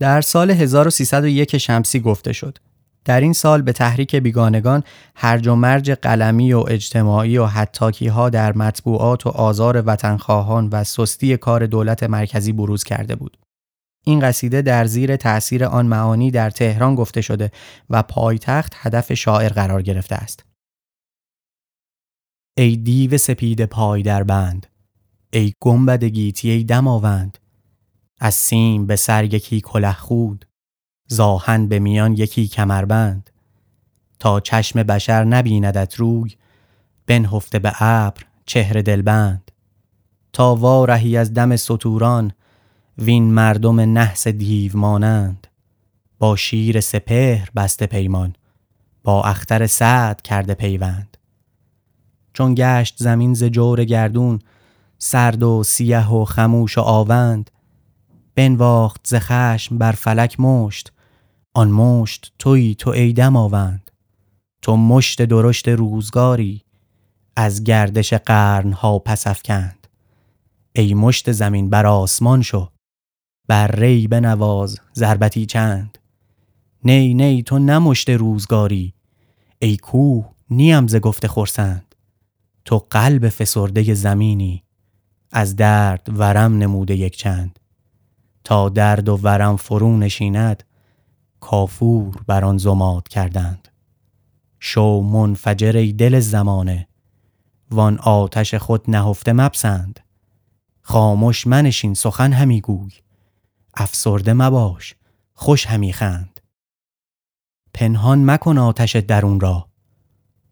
در 0.00 0.20
سال 0.20 0.50
1301 0.50 1.58
شمسی 1.58 2.00
گفته 2.00 2.32
شد. 2.32 2.58
در 3.04 3.20
این 3.20 3.32
سال 3.32 3.62
به 3.62 3.72
تحریک 3.72 4.16
بیگانگان 4.16 4.82
هرج 5.14 5.48
و 5.48 5.54
مرج 5.54 5.90
قلمی 5.90 6.52
و 6.52 6.64
اجتماعی 6.68 7.38
و 7.38 7.46
حتاکی 7.46 8.06
ها 8.06 8.30
در 8.30 8.52
مطبوعات 8.52 9.26
و 9.26 9.30
آزار 9.30 9.82
وطنخواهان 9.86 10.68
و 10.72 10.84
سستی 10.84 11.36
کار 11.36 11.66
دولت 11.66 12.02
مرکزی 12.02 12.52
بروز 12.52 12.84
کرده 12.84 13.14
بود. 13.14 13.38
این 14.06 14.20
قصیده 14.20 14.62
در 14.62 14.84
زیر 14.84 15.16
تأثیر 15.16 15.64
آن 15.64 15.86
معانی 15.86 16.30
در 16.30 16.50
تهران 16.50 16.94
گفته 16.94 17.20
شده 17.20 17.50
و 17.90 18.02
پایتخت 18.02 18.72
هدف 18.76 19.12
شاعر 19.14 19.48
قرار 19.48 19.82
گرفته 19.82 20.14
است. 20.14 20.44
ای 22.56 22.76
دیو 22.76 23.18
سپید 23.18 23.64
پای 23.64 24.02
در 24.02 24.22
بند 24.22 24.66
ای 25.32 25.52
گنبد 25.60 26.04
گیتی 26.04 26.50
ای 26.50 26.64
دماوند 26.64 27.38
از 28.20 28.34
سیم 28.34 28.86
به 28.86 28.96
سر 28.96 29.24
یکی 29.24 29.60
کله 29.60 29.92
خود 29.92 30.44
زاهن 31.06 31.68
به 31.68 31.78
میان 31.78 32.12
یکی 32.12 32.48
کمربند. 32.48 33.30
تا 34.18 34.40
چشم 34.40 34.82
بشر 34.82 35.24
نبیندت 35.24 35.94
روی 35.94 36.36
بنهفته 37.06 37.58
به 37.58 37.82
ابر 37.82 38.22
چهره 38.46 38.82
دلبند. 38.82 39.50
تا 40.32 40.54
وارهی 40.54 41.16
از 41.16 41.34
دم 41.34 41.56
سطوران 41.56 42.32
وین 42.98 43.34
مردم 43.34 43.80
نحس 43.80 44.28
دیو 44.28 44.76
مانند. 44.76 45.46
با 46.18 46.36
شیر 46.36 46.80
سپهر 46.80 47.48
بسته 47.56 47.86
پیمان 47.86 48.36
با 49.04 49.22
اختر 49.24 49.66
سعد 49.66 50.22
کرده 50.22 50.54
پیوند. 50.54 51.16
چون 52.32 52.54
گشت 52.54 52.94
زمین 52.98 53.34
ز 53.34 53.44
جور 53.44 53.84
گردون 53.84 54.38
سرد 54.98 55.42
و 55.42 55.62
سیه 55.62 56.12
و 56.12 56.24
خموش 56.24 56.78
و 56.78 56.80
آوند. 56.80 57.50
بنواخت 58.34 59.00
ز 59.04 59.14
خشم 59.14 59.78
بر 59.78 59.92
فلک 59.92 60.40
مشت 60.40 60.92
آن 61.56 61.70
مشت 61.70 62.32
توی 62.38 62.74
تو 62.74 62.90
ای 62.90 63.12
دماوند. 63.12 63.90
تو 64.62 64.76
مشت 64.76 65.22
درشت 65.22 65.68
روزگاری 65.68 66.62
از 67.36 67.64
گردش 67.64 68.14
قرنها 68.14 68.98
پس 68.98 69.26
افکند. 69.26 69.86
ای 70.72 70.94
مشت 70.94 71.32
زمین 71.32 71.70
بر 71.70 71.86
آسمان 71.86 72.42
شو 72.42 72.68
بر 73.48 73.66
ری 73.66 74.08
بنواز 74.08 74.80
ضربتی 74.94 75.46
چند. 75.46 75.98
نی 76.84 77.14
نی 77.14 77.42
تو 77.42 77.58
نمشت 77.58 78.10
روزگاری 78.10 78.94
ای 79.58 79.76
کوه 79.76 80.30
نیم 80.50 80.86
ز 80.86 80.96
گفته 80.96 81.28
خرسند. 81.28 81.94
تو 82.64 82.86
قلب 82.90 83.28
فسرده 83.28 83.94
زمینی 83.94 84.62
از 85.32 85.56
درد 85.56 86.08
ورم 86.18 86.58
نموده 86.58 86.96
یک 86.96 87.16
چند. 87.16 87.58
تا 88.44 88.68
درد 88.68 89.08
و 89.08 89.16
ورم 89.16 89.56
فرو 89.56 89.96
نشیند 89.98 90.62
کافور 91.44 92.22
بر 92.26 92.44
آن 92.44 92.58
زماد 92.58 93.08
کردند. 93.08 93.68
شو 94.60 95.00
منفجر 95.00 95.92
دل 95.98 96.20
زمانه. 96.20 96.88
وان 97.70 97.98
آتش 97.98 98.54
خود 98.54 98.90
نهفته 98.90 99.32
مپسند. 99.32 100.00
خاموش 100.82 101.46
منشین 101.46 101.94
سخن 101.94 102.32
همی 102.32 102.60
گوی. 102.60 102.92
افسرده 103.74 104.32
مباش 104.32 104.94
خوش 105.34 105.66
همی 105.66 105.92
خند. 105.92 106.40
پنهان 107.74 108.30
مکن 108.30 108.58
آتش 108.58 108.96
درون 108.96 109.40
را. 109.40 109.68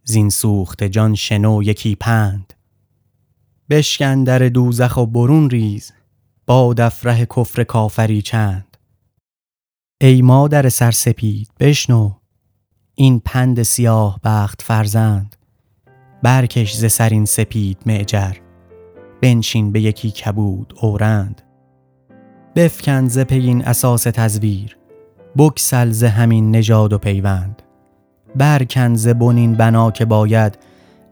زین 0.04 0.30
سوخت 0.30 0.84
جان 0.84 1.14
شنو 1.14 1.62
یکی 1.62 1.94
پند. 1.94 2.52
بشکن 3.70 4.24
در 4.24 4.38
دوزخ 4.38 4.96
و 4.96 5.06
برون 5.06 5.50
ریز. 5.50 5.92
با 6.46 6.74
دفره 6.74 7.26
کفر 7.26 7.64
کافری 7.64 8.22
چند. 8.22 8.71
ای 10.04 10.22
مادر 10.22 10.68
سرسپید 10.68 11.48
بشنو. 11.60 12.10
این 12.94 13.20
پند 13.24 13.62
سیاه 13.62 14.20
بخت 14.24 14.62
فرزند. 14.62 15.36
برکش 16.22 16.74
ز 16.74 16.92
سرین 16.92 17.24
سپید 17.24 17.78
معجر. 17.86 18.32
بنشین 19.20 19.72
به 19.72 19.80
یکی 19.80 20.10
کبود 20.10 20.74
اورند. 20.80 21.42
بفکن 22.56 23.08
ز 23.08 23.18
پی 23.18 23.38
این 23.38 23.64
اساس 23.64 24.02
تزویر. 24.02 24.76
بکسل 25.36 25.90
ز 25.90 26.04
همین 26.04 26.50
نژاد 26.50 26.92
و 26.92 26.98
پیوند. 26.98 27.62
برکن 28.36 28.94
ز 28.94 29.08
بنین 29.08 29.54
بنا 29.54 29.90
که 29.90 30.04
باید. 30.04 30.58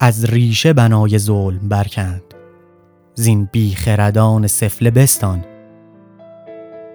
از 0.01 0.25
ریشه 0.25 0.73
بنای 0.73 1.19
ظلم 1.19 1.69
برکند. 1.69 2.35
زین 3.15 3.49
بی 3.53 3.75
خردان 3.75 4.47
سفله 4.47 4.91
بستان. 4.91 5.45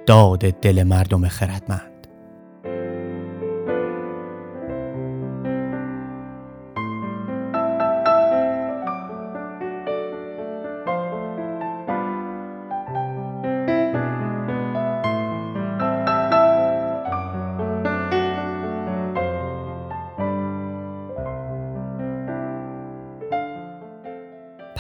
داد 0.06 0.40
دل 0.52 0.84
مردم 0.84 1.28
خردمند. 1.28 1.95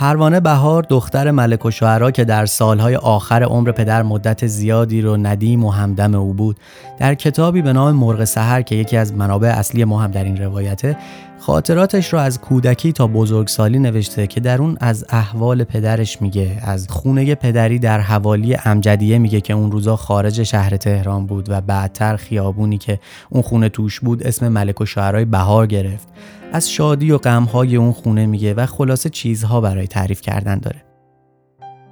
پروانه 0.05 0.39
بهار 0.39 0.83
دختر 0.83 1.31
ملک 1.31 1.65
و 1.65 1.71
شعرا 1.71 2.11
که 2.11 2.25
در 2.25 2.45
سالهای 2.45 2.95
آخر 2.95 3.43
عمر 3.43 3.71
پدر 3.71 4.03
مدت 4.03 4.47
زیادی 4.47 5.01
رو 5.01 5.17
ندیم 5.17 5.65
و 5.65 5.69
همدم 5.69 6.15
او 6.15 6.33
بود 6.33 6.57
در 6.99 7.15
کتابی 7.15 7.61
به 7.61 7.73
نام 7.73 7.95
مرغ 7.95 8.23
سحر 8.23 8.61
که 8.61 8.75
یکی 8.75 8.97
از 8.97 9.13
منابع 9.13 9.47
اصلی 9.47 9.83
ما 9.83 10.01
هم 10.01 10.11
در 10.11 10.23
این 10.23 10.37
روایته 10.37 10.97
خاطراتش 11.45 12.13
رو 12.13 12.19
از 12.19 12.41
کودکی 12.41 12.91
تا 12.91 13.07
بزرگسالی 13.07 13.79
نوشته 13.79 14.27
که 14.27 14.39
در 14.39 14.61
اون 14.61 14.77
از 14.79 15.05
احوال 15.09 15.63
پدرش 15.63 16.21
میگه 16.21 16.57
از 16.61 16.87
خونه 16.89 17.35
پدری 17.35 17.79
در 17.79 17.99
حوالی 17.99 18.57
امجدیه 18.65 19.17
میگه 19.17 19.41
که 19.41 19.53
اون 19.53 19.71
روزا 19.71 19.95
خارج 19.95 20.43
شهر 20.43 20.77
تهران 20.77 21.25
بود 21.25 21.49
و 21.49 21.61
بعدتر 21.61 22.15
خیابونی 22.15 22.77
که 22.77 22.99
اون 23.29 23.41
خونه 23.41 23.69
توش 23.69 23.99
بود 23.99 24.23
اسم 24.23 24.47
ملک 24.47 24.81
و 24.81 24.85
شعرهای 24.85 25.25
بهار 25.25 25.67
گرفت. 25.67 26.07
از 26.53 26.71
شادی 26.71 27.11
و 27.11 27.17
غمهای 27.17 27.75
اون 27.75 27.91
خونه 27.91 28.25
میگه 28.25 28.53
و 28.53 28.65
خلاصه 28.65 29.09
چیزها 29.09 29.61
برای 29.61 29.87
تعریف 29.87 30.21
کردن 30.21 30.59
داره. 30.59 30.83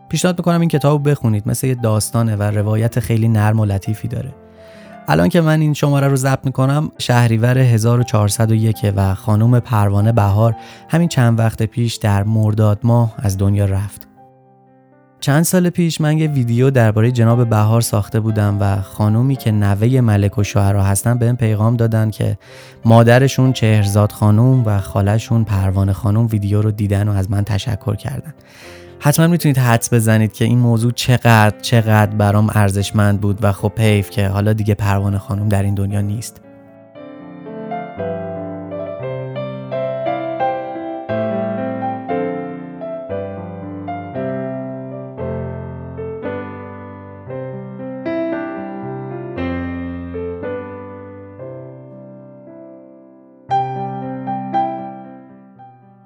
پیشنهاد 0.09 0.39
می‌کنم 0.39 0.59
این 0.59 0.69
کتاب 0.69 1.09
بخونید 1.09 1.47
مثل 1.47 1.67
یه 1.67 1.75
داستانه 1.75 2.35
و 2.35 2.43
روایت 2.43 2.99
خیلی 2.99 3.27
نرم 3.27 3.59
و 3.59 3.65
لطیفی 3.65 4.07
داره. 4.07 4.42
الان 5.07 5.29
که 5.29 5.41
من 5.41 5.61
این 5.61 5.73
شماره 5.73 6.07
رو 6.07 6.15
ضبط 6.15 6.45
می‌کنم 6.45 6.91
شهریور 6.97 7.57
1401 7.57 8.93
و 8.95 9.15
خانم 9.15 9.59
پروانه 9.59 10.11
بهار 10.11 10.55
همین 10.89 11.07
چند 11.07 11.39
وقت 11.39 11.63
پیش 11.63 11.95
در 11.95 12.23
مرداد 12.23 12.79
ماه 12.83 13.13
از 13.17 13.37
دنیا 13.37 13.65
رفت. 13.65 14.07
چند 15.19 15.43
سال 15.43 15.69
پیش 15.69 16.01
من 16.01 16.17
یه 16.17 16.27
ویدیو 16.27 16.69
درباره 16.69 17.11
جناب 17.11 17.49
بهار 17.49 17.81
ساخته 17.81 18.19
بودم 18.19 18.57
و 18.59 18.81
خانومی 18.81 19.35
که 19.35 19.51
نوه 19.51 20.01
ملک 20.01 20.37
و 20.37 20.43
شوهرها 20.43 20.83
هستن 20.83 21.17
بهم 21.17 21.35
پیغام 21.35 21.75
دادن 21.75 22.09
که 22.09 22.37
مادرشون 22.85 23.53
چهرزاد 23.53 24.11
خانوم 24.11 24.63
و 24.65 24.79
خالشون 24.79 25.43
پروانه 25.43 25.93
خانوم 25.93 26.25
ویدیو 26.25 26.61
رو 26.61 26.71
دیدن 26.71 27.07
و 27.07 27.11
از 27.11 27.31
من 27.31 27.43
تشکر 27.43 27.95
کردن. 27.95 28.33
حتما 29.05 29.27
می‌تونید 29.27 29.57
حدس 29.57 29.93
بزنید 29.93 30.33
که 30.33 30.45
این 30.45 30.59
موضوع 30.59 30.91
چقدر 30.91 31.59
چقدر 31.61 32.15
برام 32.15 32.49
ارزشمند 32.53 33.21
بود 33.21 33.39
و 33.41 33.51
خب 33.51 33.71
حیف 33.79 34.09
که 34.09 34.27
حالا 34.27 34.53
دیگه 34.53 34.73
پروانه 34.73 35.17
خانم 35.17 35.49
در 35.49 35.63
این 35.63 35.75
دنیا 35.75 36.01
نیست. 36.01 36.41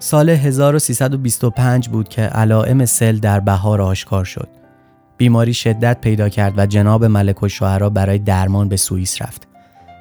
سال 0.07 0.29
1325 0.29 1.89
بود 1.89 2.09
که 2.09 2.21
علائم 2.21 2.85
سل 2.85 3.17
در 3.17 3.39
بهار 3.39 3.81
آشکار 3.81 4.25
شد. 4.25 4.47
بیماری 5.17 5.53
شدت 5.53 6.01
پیدا 6.01 6.29
کرد 6.29 6.53
و 6.57 6.65
جناب 6.65 7.05
ملک 7.05 7.43
و 7.43 7.47
شوهرا 7.47 7.89
برای 7.89 8.19
درمان 8.19 8.69
به 8.69 8.77
سوئیس 8.77 9.21
رفت. 9.21 9.47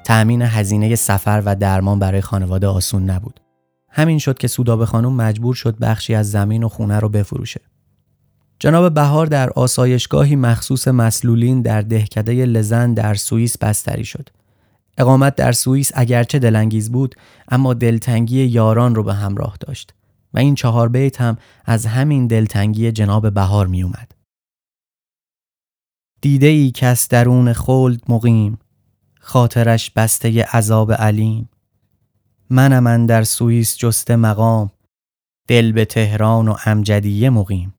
تأمین 0.05 0.41
هزینه 0.41 0.95
سفر 0.95 1.43
و 1.45 1.55
درمان 1.55 1.99
برای 1.99 2.21
خانواده 2.21 2.67
آسون 2.67 3.09
نبود. 3.09 3.39
همین 3.89 4.19
شد 4.19 4.37
که 4.37 4.47
سودابه 4.47 4.85
خانم 4.85 5.13
مجبور 5.15 5.55
شد 5.55 5.77
بخشی 5.77 6.15
از 6.15 6.31
زمین 6.31 6.63
و 6.63 6.69
خونه 6.69 6.99
رو 6.99 7.09
بفروشه. 7.09 7.61
جناب 8.59 8.93
بهار 8.93 9.25
در 9.25 9.49
آسایشگاهی 9.49 10.35
مخصوص 10.35 10.87
مسلولین 10.87 11.61
در 11.61 11.81
دهکده 11.81 12.45
لزن 12.45 12.93
در 12.93 13.13
سوئیس 13.13 13.57
بستری 13.57 14.05
شد. 14.05 14.29
اقامت 14.97 15.35
در 15.35 15.51
سوئیس 15.51 15.91
اگرچه 15.95 16.39
دلانگیز 16.39 16.91
بود 16.91 17.15
اما 17.49 17.73
دلتنگی 17.73 18.45
یاران 18.45 18.95
رو 18.95 19.03
به 19.03 19.13
همراه 19.13 19.57
داشت 19.59 19.93
و 20.33 20.39
این 20.39 20.55
چهار 20.55 20.89
بیت 20.89 21.21
هم 21.21 21.37
از 21.65 21.85
همین 21.85 22.27
دلتنگی 22.27 22.91
جناب 22.91 23.33
بهار 23.33 23.67
می 23.67 23.83
اومد. 23.83 24.11
دیده 26.21 26.47
ای 26.47 26.71
کس 26.71 27.07
درون 27.07 27.53
خلد 27.53 28.01
مقیم 28.09 28.59
خاطرش 29.19 29.91
بسته 29.91 30.43
عذاب 30.43 30.91
علیم. 30.91 31.49
منم 32.49 32.83
من 32.83 33.05
در 33.05 33.23
سوئیس 33.23 33.77
جست 33.77 34.11
مقام 34.11 34.71
دل 35.47 35.71
به 35.71 35.85
تهران 35.85 36.47
و 36.47 36.55
امجدیه 36.65 37.29
مقیم. 37.29 37.73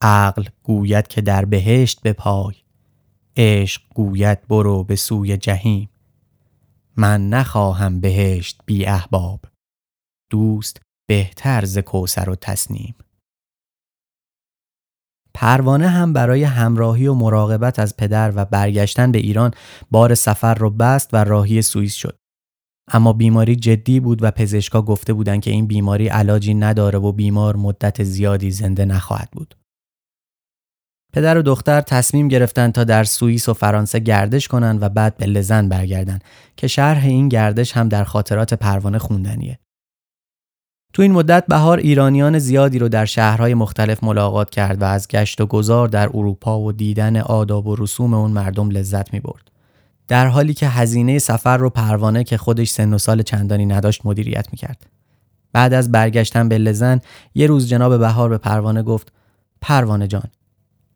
عقل 0.00 0.44
گوید 0.62 1.08
که 1.08 1.20
در 1.20 1.44
بهشت 1.44 2.02
به 2.02 2.12
پای 2.12 2.54
عشق 3.36 3.82
گوید 3.94 4.48
برو 4.48 4.84
به 4.84 4.96
سوی 4.96 5.36
جهیم 5.36 5.90
من 6.98 7.28
نخواهم 7.28 8.00
بهشت 8.00 8.60
بی 8.66 8.86
احباب 8.86 9.40
دوست 10.30 10.80
بهتر 11.08 11.64
ز 11.64 11.78
کوسر 11.78 12.30
و 12.30 12.34
تسنیم 12.34 12.94
پروانه 15.34 15.88
هم 15.88 16.12
برای 16.12 16.44
همراهی 16.44 17.06
و 17.06 17.14
مراقبت 17.14 17.78
از 17.78 17.96
پدر 17.96 18.32
و 18.36 18.44
برگشتن 18.44 19.12
به 19.12 19.18
ایران 19.18 19.50
بار 19.90 20.14
سفر 20.14 20.54
رو 20.54 20.70
بست 20.70 21.14
و 21.14 21.24
راهی 21.24 21.62
سوئیس 21.62 21.94
شد. 21.94 22.18
اما 22.92 23.12
بیماری 23.12 23.56
جدی 23.56 24.00
بود 24.00 24.22
و 24.22 24.30
پزشکا 24.30 24.82
گفته 24.82 25.12
بودند 25.12 25.42
که 25.42 25.50
این 25.50 25.66
بیماری 25.66 26.08
علاجی 26.08 26.54
نداره 26.54 26.98
و 26.98 27.12
بیمار 27.12 27.56
مدت 27.56 28.04
زیادی 28.04 28.50
زنده 28.50 28.84
نخواهد 28.84 29.28
بود. 29.32 29.57
پدر 31.12 31.38
و 31.38 31.42
دختر 31.42 31.80
تصمیم 31.80 32.28
گرفتند 32.28 32.72
تا 32.72 32.84
در 32.84 33.04
سوئیس 33.04 33.48
و 33.48 33.54
فرانسه 33.54 33.98
گردش 33.98 34.48
کنند 34.48 34.82
و 34.82 34.88
بعد 34.88 35.16
به 35.16 35.26
لزن 35.26 35.68
برگردند 35.68 36.24
که 36.56 36.66
شرح 36.66 37.04
این 37.04 37.28
گردش 37.28 37.72
هم 37.72 37.88
در 37.88 38.04
خاطرات 38.04 38.54
پروانه 38.54 38.98
خوندنیه. 38.98 39.58
تو 40.92 41.02
این 41.02 41.12
مدت 41.12 41.46
بهار 41.46 41.78
ایرانیان 41.78 42.38
زیادی 42.38 42.78
رو 42.78 42.88
در 42.88 43.04
شهرهای 43.04 43.54
مختلف 43.54 44.04
ملاقات 44.04 44.50
کرد 44.50 44.82
و 44.82 44.84
از 44.84 45.08
گشت 45.08 45.40
و 45.40 45.46
گذار 45.46 45.88
در 45.88 46.08
اروپا 46.08 46.60
و 46.60 46.72
دیدن 46.72 47.16
آداب 47.16 47.66
و 47.66 47.76
رسوم 47.76 48.14
اون 48.14 48.30
مردم 48.30 48.70
لذت 48.70 49.12
می 49.12 49.20
برد. 49.20 49.50
در 50.08 50.26
حالی 50.26 50.54
که 50.54 50.68
هزینه 50.68 51.18
سفر 51.18 51.56
رو 51.56 51.70
پروانه 51.70 52.24
که 52.24 52.36
خودش 52.36 52.70
سن 52.70 52.94
و 52.94 52.98
سال 52.98 53.22
چندانی 53.22 53.66
نداشت 53.66 54.06
مدیریت 54.06 54.46
می 54.52 54.58
کرد. 54.58 54.86
بعد 55.52 55.72
از 55.72 55.92
برگشتن 55.92 56.48
به 56.48 56.58
لزن 56.58 57.00
یه 57.34 57.46
روز 57.46 57.68
جناب 57.68 57.98
بهار 57.98 58.28
به 58.28 58.38
پروانه 58.38 58.82
گفت 58.82 59.12
پروانه 59.60 60.06
جان 60.06 60.28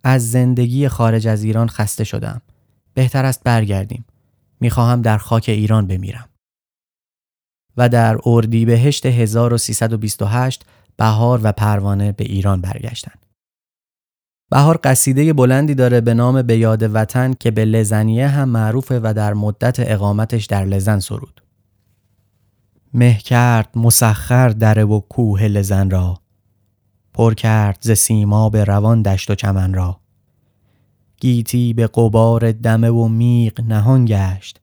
از 0.05 0.31
زندگی 0.31 0.89
خارج 0.89 1.29
از 1.29 1.43
ایران 1.43 1.69
خسته 1.69 2.05
شدم. 2.05 2.43
بهتر 2.95 3.25
است 3.25 3.43
برگردیم. 3.45 4.05
می‌خواهم 4.61 5.03
در 5.03 5.19
خاک 5.19 5.45
ایران 5.49 5.87
بمیرم. 5.87 6.29
و 7.77 7.89
در 7.89 8.19
اردیبهشت 8.27 9.07
1328 9.07 10.65
بهار 10.97 11.41
و 11.43 11.53
پروانه 11.53 12.13
به 12.13 12.25
ایران 12.25 12.61
برگشتند. 12.61 13.27
بهار 14.51 14.81
قصیده 14.85 15.33
بلندی 15.33 15.75
داره 15.75 16.01
به 16.01 16.15
نام 16.15 16.43
به 16.43 16.57
یاد 16.57 16.95
وطن 16.95 17.33
که 17.33 17.51
به 17.51 17.65
لزنیه 17.65 18.29
هم 18.29 18.49
معروفه 18.49 19.01
و 19.03 19.13
در 19.17 19.35
مدت 19.35 19.77
اقامتش 19.79 20.45
در 20.45 20.65
لزن 20.65 20.99
سرود. 20.99 21.43
مه 22.95 23.15
کرد 23.15 23.69
مسخر 23.77 24.49
دره 24.49 24.85
و 24.85 25.01
کوه 25.01 25.43
لزن 25.43 25.91
را 25.91 26.22
پر 27.15 27.35
کرد 27.35 27.79
ز 27.81 27.91
سیما 27.91 28.49
به 28.49 28.65
روان 28.65 29.03
دشت 29.03 29.31
و 29.31 29.35
چمن 29.35 29.75
را 29.75 30.01
گیتی 31.21 31.73
به 31.73 31.87
قبار 31.87 32.53
دمه 32.53 32.91
و 32.91 33.09
میغ 33.09 33.61
نهان 33.61 34.05
گشت 34.05 34.61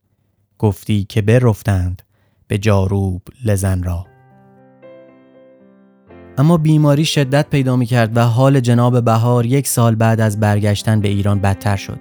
گفتی 0.58 1.04
که 1.04 1.22
برفتند 1.22 2.02
به 2.48 2.58
جاروب 2.58 3.22
لزن 3.46 3.84
را 3.84 4.06
اما 6.40 6.58
بیماری 6.58 7.06
شدت 7.06 7.50
پیدا 7.50 7.76
می 7.76 7.86
کرد 7.86 8.18
و 8.18 8.22
حال 8.22 8.60
جناب 8.60 9.06
بهار 9.06 9.46
یک 9.46 9.68
سال 9.68 9.96
بعد 9.96 10.22
از 10.22 10.40
برگشتن 10.40 11.02
به 11.02 11.08
ایران 11.08 11.40
بدتر 11.40 11.76
شد. 11.76 12.00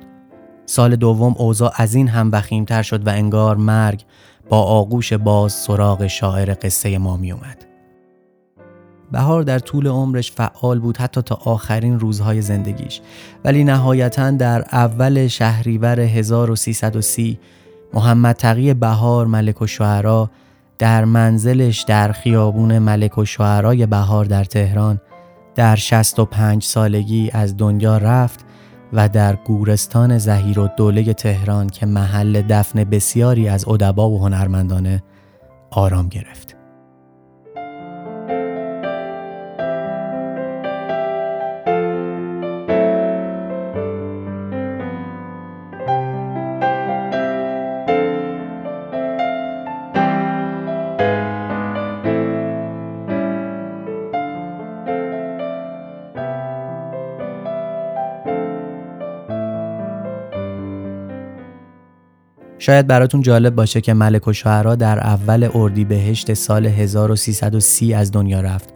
سال 0.66 0.96
دوم 0.96 1.34
اوضاع 1.38 1.72
از 1.76 1.94
این 1.94 2.08
هم 2.08 2.30
وخیمتر 2.32 2.82
شد 2.82 3.06
و 3.06 3.10
انگار 3.10 3.56
مرگ 3.56 4.04
با 4.48 4.62
آغوش 4.62 5.12
باز 5.12 5.52
سراغ 5.52 6.06
شاعر 6.06 6.54
قصه 6.62 6.98
ما 6.98 7.16
می 7.16 7.32
اومد. 7.32 7.67
بهار 9.12 9.42
در 9.42 9.58
طول 9.58 9.86
عمرش 9.86 10.32
فعال 10.32 10.78
بود 10.78 10.96
حتی 10.96 11.22
تا 11.22 11.34
آخرین 11.34 12.00
روزهای 12.00 12.42
زندگیش 12.42 13.00
ولی 13.44 13.64
نهایتا 13.64 14.30
در 14.30 14.60
اول 14.72 15.26
شهریور 15.26 16.00
1330 16.00 17.38
محمد 17.94 18.36
تقی 18.36 18.74
بهار 18.74 19.26
ملک 19.26 19.62
و 19.62 19.66
شعرا 19.66 20.30
در 20.78 21.04
منزلش 21.04 21.82
در 21.82 22.12
خیابون 22.12 22.78
ملک 22.78 23.18
و 23.18 23.24
شعرای 23.24 23.86
بهار 23.86 24.24
در 24.24 24.44
تهران 24.44 25.00
در 25.54 25.76
65 25.76 26.64
سالگی 26.64 27.30
از 27.32 27.56
دنیا 27.56 27.98
رفت 27.98 28.44
و 28.92 29.08
در 29.08 29.36
گورستان 29.36 30.18
زهیر 30.18 30.58
و 30.58 30.68
دوله 30.76 31.14
تهران 31.14 31.68
که 31.68 31.86
محل 31.86 32.42
دفن 32.42 32.84
بسیاری 32.84 33.48
از 33.48 33.68
ادبا 33.68 34.10
و 34.10 34.20
هنرمندانه 34.20 35.02
آرام 35.70 36.08
گرفت. 36.08 36.57
شاید 62.58 62.86
براتون 62.86 63.20
جالب 63.20 63.54
باشه 63.54 63.80
که 63.80 63.94
ملک 63.94 64.28
و 64.28 64.32
شعرا 64.32 64.74
در 64.74 64.98
اول 64.98 65.48
اردیبهشت 65.54 66.34
سال 66.34 66.66
1330 66.66 67.94
از 67.94 68.12
دنیا 68.12 68.40
رفت 68.40 68.74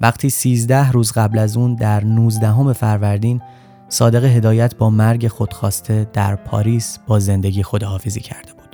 وقتی 0.00 0.30
13 0.30 0.90
روز 0.90 1.12
قبل 1.12 1.38
از 1.38 1.56
اون 1.56 1.74
در 1.74 2.04
19 2.04 2.72
فروردین 2.72 3.42
صادق 3.88 4.24
هدایت 4.24 4.76
با 4.76 4.90
مرگ 4.90 5.28
خودخواسته 5.28 6.06
در 6.12 6.36
پاریس 6.36 6.98
با 7.06 7.18
زندگی 7.18 7.62
خداحافظی 7.62 8.20
کرده 8.20 8.52
بود. 8.52 8.64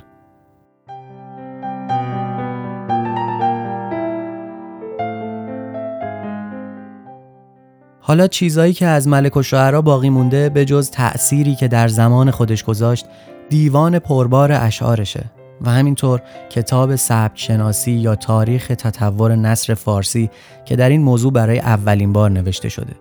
حالا 7.99 8.27
چیزایی 8.27 8.73
که 8.73 8.87
از 8.87 9.07
ملک 9.07 9.37
و 9.37 9.43
شعرا 9.43 9.81
باقی 9.81 10.09
مونده 10.09 10.49
به 10.49 10.65
جز 10.65 10.89
تأثیری 10.89 11.55
که 11.55 11.67
در 11.67 11.87
زمان 11.87 12.31
خودش 12.31 12.63
گذاشت 12.63 13.05
دیوان 13.51 13.99
پربار 13.99 14.51
اشعارشه 14.51 15.31
و 15.61 15.69
همینطور 15.69 16.21
کتاب 16.49 16.95
سبک 16.95 17.39
شناسی 17.39 17.91
یا 17.91 18.15
تاریخ 18.15 18.67
تطور 18.67 19.35
نصر 19.35 19.73
فارسی 19.73 20.29
که 20.65 20.75
در 20.75 20.89
این 20.89 21.01
موضوع 21.01 21.31
برای 21.31 21.59
اولین 21.59 22.13
بار 22.13 22.31
نوشته 22.31 22.69
شده. 22.69 22.93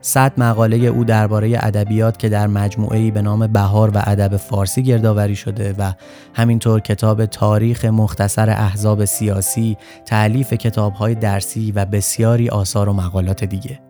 صد 0.00 0.32
مقاله 0.40 0.76
او 0.76 1.04
درباره 1.04 1.58
ادبیات 1.60 2.18
که 2.18 2.28
در 2.28 2.46
مجموعه‌ای 2.46 3.10
به 3.10 3.22
نام 3.22 3.46
بهار 3.46 3.90
و 3.94 4.02
ادب 4.04 4.36
فارسی 4.36 4.82
گردآوری 4.82 5.36
شده 5.36 5.74
و 5.78 5.92
همینطور 6.34 6.80
کتاب 6.80 7.26
تاریخ 7.26 7.84
مختصر 7.84 8.50
احزاب 8.50 9.04
سیاسی، 9.04 9.76
تعلیف 10.06 10.52
کتاب‌های 10.52 11.14
درسی 11.14 11.72
و 11.72 11.84
بسیاری 11.84 12.48
آثار 12.48 12.88
و 12.88 12.92
مقالات 12.92 13.44
دیگه. 13.44 13.87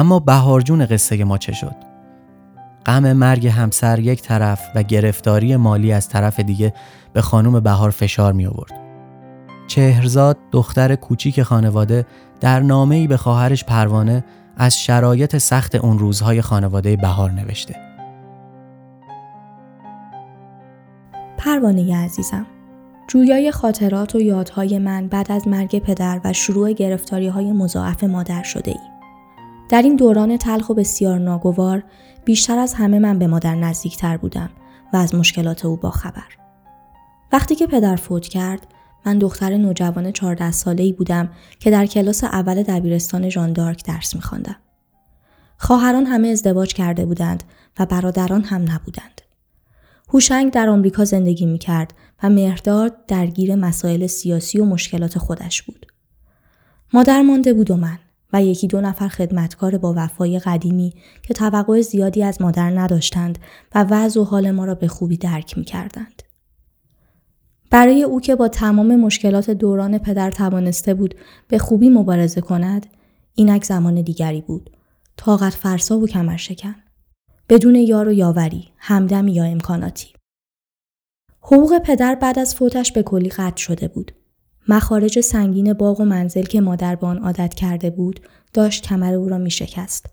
اما 0.00 0.18
بهارجون 0.18 0.86
قصه 0.86 1.24
ما 1.24 1.38
چه 1.38 1.52
شد؟ 1.52 1.74
غم 2.86 3.12
مرگ 3.12 3.46
همسر 3.46 3.98
یک 3.98 4.22
طرف 4.22 4.60
و 4.74 4.82
گرفتاری 4.82 5.56
مالی 5.56 5.92
از 5.92 6.08
طرف 6.08 6.40
دیگه 6.40 6.74
به 7.12 7.20
خانم 7.20 7.60
بهار 7.60 7.90
فشار 7.90 8.32
می 8.32 8.46
آورد. 8.46 8.72
چهرزاد 9.66 10.38
دختر 10.52 10.94
کوچیک 10.94 11.42
خانواده 11.42 12.06
در 12.40 12.60
نامه‌ای 12.60 13.06
به 13.06 13.16
خواهرش 13.16 13.64
پروانه 13.64 14.24
از 14.56 14.78
شرایط 14.78 15.36
سخت 15.36 15.74
اون 15.74 15.98
روزهای 15.98 16.42
خانواده 16.42 16.96
بهار 16.96 17.30
نوشته. 17.30 17.76
پروانه 21.38 21.96
عزیزم 22.04 22.46
جویای 23.08 23.50
خاطرات 23.50 24.14
و 24.14 24.20
یادهای 24.20 24.78
من 24.78 25.06
بعد 25.06 25.32
از 25.32 25.48
مرگ 25.48 25.78
پدر 25.78 26.20
و 26.24 26.32
شروع 26.32 26.72
گرفتاری 26.72 27.28
های 27.28 27.52
مضاعف 27.52 28.04
مادر 28.04 28.42
شده 28.42 28.70
ای. 28.70 28.89
در 29.70 29.82
این 29.82 29.96
دوران 29.96 30.36
تلخ 30.36 30.70
و 30.70 30.74
بسیار 30.74 31.18
ناگوار 31.18 31.82
بیشتر 32.24 32.58
از 32.58 32.74
همه 32.74 32.98
من 32.98 33.18
به 33.18 33.26
مادر 33.26 33.54
نزدیکتر 33.54 34.16
بودم 34.16 34.50
و 34.92 34.96
از 34.96 35.14
مشکلات 35.14 35.64
او 35.64 35.76
باخبر. 35.76 36.36
وقتی 37.32 37.54
که 37.54 37.66
پدر 37.66 37.96
فوت 37.96 38.28
کرد 38.28 38.66
من 39.06 39.18
دختر 39.18 39.56
نوجوان 39.56 40.12
14 40.12 40.52
ساله 40.52 40.82
ای 40.82 40.92
بودم 40.92 41.30
که 41.60 41.70
در 41.70 41.86
کلاس 41.86 42.24
اول 42.24 42.62
دبیرستان 42.62 43.28
ژاندارک 43.28 43.84
درس 43.84 44.16
میخواندم. 44.16 44.56
خواهران 45.58 46.06
همه 46.06 46.28
ازدواج 46.28 46.74
کرده 46.74 47.06
بودند 47.06 47.44
و 47.78 47.86
برادران 47.86 48.44
هم 48.44 48.62
نبودند. 48.62 49.20
هوشنگ 50.08 50.52
در 50.52 50.68
آمریکا 50.68 51.04
زندگی 51.04 51.46
می 51.46 51.58
کرد 51.58 51.94
و 52.22 52.30
مهرداد 52.30 53.06
درگیر 53.06 53.54
مسائل 53.54 54.06
سیاسی 54.06 54.60
و 54.60 54.64
مشکلات 54.64 55.18
خودش 55.18 55.62
بود. 55.62 55.86
مادر 56.92 57.22
مانده 57.22 57.52
بود 57.52 57.70
و 57.70 57.76
من 57.76 57.98
و 58.32 58.42
یکی 58.42 58.66
دو 58.66 58.80
نفر 58.80 59.08
خدمتکار 59.08 59.78
با 59.78 59.94
وفای 59.96 60.38
قدیمی 60.38 60.92
که 61.22 61.34
توقع 61.34 61.80
زیادی 61.80 62.22
از 62.22 62.42
مادر 62.42 62.80
نداشتند 62.80 63.38
و 63.74 63.86
وضع 63.90 64.20
و 64.20 64.24
حال 64.24 64.50
ما 64.50 64.64
را 64.64 64.74
به 64.74 64.88
خوبی 64.88 65.16
درک 65.16 65.58
می 65.58 65.64
کردند. 65.64 66.22
برای 67.70 68.02
او 68.02 68.20
که 68.20 68.34
با 68.36 68.48
تمام 68.48 68.96
مشکلات 68.96 69.50
دوران 69.50 69.98
پدر 69.98 70.30
توانسته 70.30 70.94
بود 70.94 71.14
به 71.48 71.58
خوبی 71.58 71.90
مبارزه 71.90 72.40
کند، 72.40 72.86
اینک 73.34 73.64
زمان 73.64 74.02
دیگری 74.02 74.40
بود. 74.40 74.70
طاقت 75.16 75.54
فرسا 75.54 75.98
و 75.98 76.06
کمر 76.06 76.36
شکن. 76.36 76.74
بدون 77.48 77.74
یار 77.74 78.08
و 78.08 78.12
یاوری، 78.12 78.68
همدمی 78.76 79.32
یا 79.32 79.44
امکاناتی. 79.44 80.08
حقوق 81.42 81.78
پدر 81.78 82.14
بعد 82.14 82.38
از 82.38 82.54
فوتش 82.54 82.92
به 82.92 83.02
کلی 83.02 83.28
قطع 83.28 83.56
شده 83.56 83.88
بود. 83.88 84.12
مخارج 84.70 85.20
سنگین 85.20 85.72
باغ 85.72 86.00
و 86.00 86.04
منزل 86.04 86.42
که 86.42 86.60
مادر 86.60 86.94
به 86.94 87.06
آن 87.06 87.18
عادت 87.18 87.54
کرده 87.54 87.90
بود 87.90 88.20
داشت 88.52 88.82
کمر 88.82 89.14
او 89.14 89.28
را 89.28 89.38
می 89.38 89.50
شکست. 89.50 90.06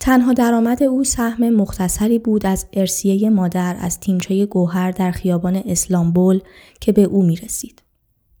تنها 0.00 0.32
درآمد 0.32 0.82
او 0.82 1.04
سهم 1.04 1.50
مختصری 1.50 2.18
بود 2.18 2.46
از 2.46 2.66
ارسیه 2.72 3.30
مادر 3.30 3.76
از 3.80 4.00
تیمچه 4.00 4.46
گوهر 4.46 4.90
در 4.90 5.10
خیابان 5.10 5.62
اسلامبول 5.66 6.40
که 6.80 6.92
به 6.92 7.02
او 7.02 7.22
می 7.22 7.36
رسید. 7.36 7.82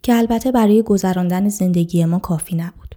که 0.02 0.14
البته 0.14 0.52
برای 0.52 0.82
گذراندن 0.82 1.48
زندگی 1.48 2.04
ما 2.04 2.18
کافی 2.18 2.56
نبود. 2.56 2.94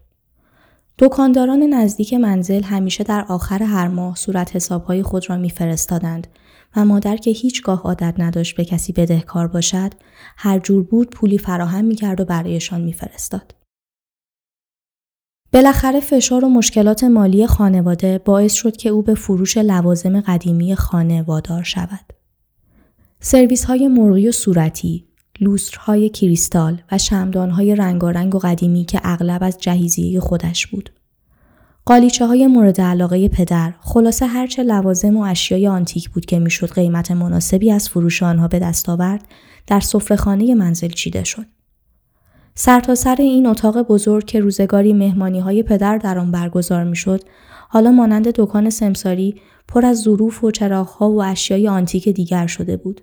دکانداران 0.99 1.63
نزدیک 1.63 2.13
منزل 2.13 2.63
همیشه 2.63 3.03
در 3.03 3.25
آخر 3.29 3.63
هر 3.63 3.87
ماه 3.87 4.15
صورت 4.15 4.55
حسابهای 4.55 5.03
خود 5.03 5.29
را 5.29 5.37
میفرستادند 5.37 6.27
و 6.75 6.85
مادر 6.85 7.17
که 7.17 7.31
هیچگاه 7.31 7.81
عادت 7.81 8.13
نداشت 8.17 8.55
به 8.55 8.65
کسی 8.65 8.93
بدهکار 8.93 9.47
باشد 9.47 9.93
هر 10.37 10.59
جور 10.59 10.83
بود 10.83 11.09
پولی 11.09 11.37
فراهم 11.37 11.85
می‌کرد 11.85 12.21
و 12.21 12.25
برایشان 12.25 12.81
میفرستاد 12.81 13.55
بالاخره 15.53 15.99
فشار 15.99 16.45
و 16.45 16.49
مشکلات 16.49 17.03
مالی 17.03 17.47
خانواده 17.47 18.17
باعث 18.17 18.53
شد 18.53 18.77
که 18.77 18.89
او 18.89 19.01
به 19.01 19.15
فروش 19.15 19.57
لوازم 19.57 20.21
قدیمی 20.21 20.75
خانه 20.75 21.21
وادار 21.21 21.63
شود. 21.63 22.13
سرویس 23.19 23.65
های 23.65 23.87
مرغی 23.87 24.27
و 24.27 24.31
صورتی، 24.31 25.05
لوسترهای 25.39 26.09
کریستال 26.09 26.81
و 26.91 26.97
شمدانهای 26.97 27.75
رنگارنگ 27.75 28.35
و 28.35 28.39
قدیمی 28.39 28.85
که 28.85 28.99
اغلب 29.03 29.43
از 29.43 29.57
جهیزیه 29.57 30.19
خودش 30.19 30.67
بود. 30.67 30.89
قالیچه 31.87 32.27
های 32.27 32.47
مورد 32.47 32.81
علاقه 32.81 33.27
پدر 33.27 33.73
خلاصه 33.81 34.25
هرچه 34.25 34.63
لوازم 34.63 35.17
و 35.17 35.21
اشیای 35.21 35.67
آنتیک 35.67 36.09
بود 36.09 36.25
که 36.25 36.39
می‌شد 36.39 36.71
قیمت 36.71 37.11
مناسبی 37.11 37.71
از 37.71 37.89
فروش 37.89 38.23
آنها 38.23 38.47
به 38.47 38.59
دست 38.59 38.89
آورد 38.89 39.25
در 39.67 39.79
سفرهخانه 39.79 40.55
منزل 40.55 40.87
چیده 40.87 41.23
شد. 41.23 41.45
سرتاسر 42.55 43.15
سر 43.15 43.21
این 43.21 43.47
اتاق 43.47 43.81
بزرگ 43.81 44.25
که 44.25 44.39
روزگاری 44.39 44.93
مهمانی 44.93 45.39
های 45.39 45.63
پدر 45.63 45.97
در 45.97 46.19
آن 46.19 46.31
برگزار 46.31 46.83
می‌شد 46.83 47.21
حالا 47.69 47.91
مانند 47.91 48.27
دکان 48.27 48.69
سمساری 48.69 49.35
پر 49.67 49.85
از 49.85 50.01
ظروف 50.01 50.43
و 50.43 50.51
چراغها 50.51 51.11
و 51.11 51.23
اشیای 51.23 51.67
آنتیک 51.67 52.09
دیگر 52.09 52.47
شده 52.47 52.77
بود 52.77 53.01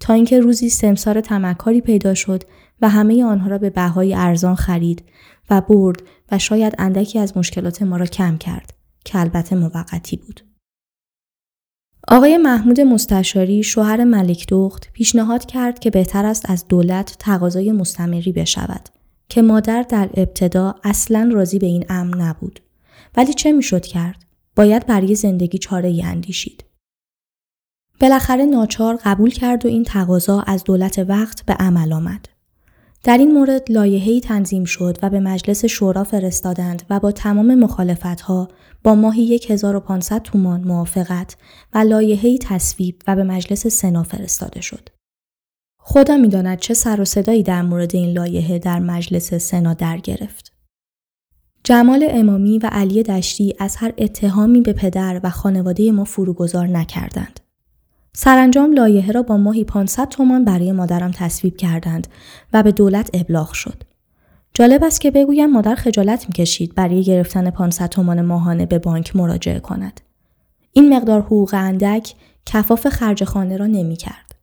تا 0.00 0.12
اینکه 0.12 0.40
روزی 0.40 0.68
سمسار 0.68 1.20
تمکاری 1.20 1.80
پیدا 1.80 2.14
شد 2.14 2.42
و 2.80 2.88
همه 2.88 3.24
آنها 3.24 3.48
را 3.48 3.58
به 3.58 3.70
بهای 3.70 4.14
ارزان 4.14 4.54
خرید 4.54 5.02
و 5.50 5.60
برد 5.60 6.02
و 6.32 6.38
شاید 6.38 6.74
اندکی 6.78 7.18
از 7.18 7.36
مشکلات 7.36 7.82
ما 7.82 7.96
را 7.96 8.06
کم 8.06 8.38
کرد 8.38 8.74
که 9.04 9.18
البته 9.18 9.56
موقتی 9.56 10.16
بود. 10.16 10.40
آقای 12.08 12.36
محمود 12.36 12.80
مستشاری 12.80 13.62
شوهر 13.62 14.04
ملک 14.04 14.46
دخت 14.48 14.90
پیشنهاد 14.92 15.44
کرد 15.44 15.78
که 15.78 15.90
بهتر 15.90 16.26
است 16.26 16.50
از 16.50 16.68
دولت 16.68 17.16
تقاضای 17.18 17.72
مستمری 17.72 18.32
بشود 18.32 18.88
که 19.28 19.42
مادر 19.42 19.82
در 19.82 20.10
ابتدا 20.14 20.74
اصلا 20.84 21.30
راضی 21.32 21.58
به 21.58 21.66
این 21.66 21.84
امر 21.88 22.16
نبود. 22.16 22.60
ولی 23.16 23.34
چه 23.34 23.52
می‌شد 23.52 23.86
کرد؟ 23.86 24.24
باید 24.56 24.86
برای 24.86 25.14
زندگی 25.14 25.58
چاره 25.58 25.88
ای 25.88 26.02
اندیشید. 26.02 26.64
بالاخره 28.00 28.44
ناچار 28.44 28.98
قبول 29.04 29.30
کرد 29.30 29.66
و 29.66 29.68
این 29.68 29.84
تقاضا 29.84 30.40
از 30.40 30.64
دولت 30.64 30.98
وقت 30.98 31.46
به 31.46 31.52
عمل 31.52 31.92
آمد. 31.92 32.28
در 33.04 33.18
این 33.18 33.32
مورد 33.32 33.70
لایحه‌ای 33.70 34.20
تنظیم 34.20 34.64
شد 34.64 34.98
و 35.02 35.10
به 35.10 35.20
مجلس 35.20 35.64
شورا 35.64 36.04
فرستادند 36.04 36.82
و 36.90 37.00
با 37.00 37.12
تمام 37.12 37.54
مخالفتها 37.54 38.48
با 38.84 38.94
ماهی 38.94 39.40
1500 39.48 40.22
تومان 40.22 40.60
موافقت 40.60 41.36
و 41.74 41.78
لایحه‌ای 41.78 42.38
تصویب 42.38 43.02
و 43.06 43.16
به 43.16 43.24
مجلس 43.24 43.66
سنا 43.66 44.02
فرستاده 44.02 44.60
شد. 44.60 44.88
خدا 45.78 46.16
می‌داند 46.16 46.58
چه 46.58 46.74
سر 46.74 47.00
و 47.00 47.04
صدایی 47.04 47.42
در 47.42 47.62
مورد 47.62 47.96
این 47.96 48.12
لایحه 48.12 48.58
در 48.58 48.78
مجلس 48.78 49.34
سنا 49.34 49.74
در 49.74 49.98
گرفت. 49.98 50.52
جمال 51.64 52.06
امامی 52.10 52.58
و 52.58 52.68
علی 52.72 53.02
دشتی 53.02 53.54
از 53.58 53.76
هر 53.76 53.92
اتهامی 53.98 54.60
به 54.60 54.72
پدر 54.72 55.20
و 55.24 55.30
خانواده 55.30 55.92
ما 55.92 56.04
فروگذار 56.04 56.66
نکردند. 56.66 57.40
سرانجام 58.16 58.72
لایحه 58.72 59.12
را 59.12 59.22
با 59.22 59.36
ماهی 59.36 59.64
500 59.64 60.08
تومان 60.08 60.44
برای 60.44 60.72
مادرم 60.72 61.10
تصویب 61.10 61.56
کردند 61.56 62.06
و 62.52 62.62
به 62.62 62.72
دولت 62.72 63.10
ابلاغ 63.14 63.52
شد. 63.52 63.82
جالب 64.54 64.84
است 64.84 65.00
که 65.00 65.10
بگویم 65.10 65.50
مادر 65.50 65.74
خجالت 65.74 66.26
می‌کشید 66.28 66.74
برای 66.74 67.02
گرفتن 67.02 67.50
500 67.50 67.88
تومان 67.88 68.22
ماهانه 68.22 68.66
به 68.66 68.78
بانک 68.78 69.16
مراجعه 69.16 69.60
کند. 69.60 70.00
این 70.72 70.96
مقدار 70.96 71.20
حقوق 71.20 71.54
اندک 71.54 72.14
کفاف 72.46 72.88
خرج 72.88 73.24
خانه 73.24 73.56
را 73.56 73.66
نمی 73.66 73.96
کرد. 73.96 74.34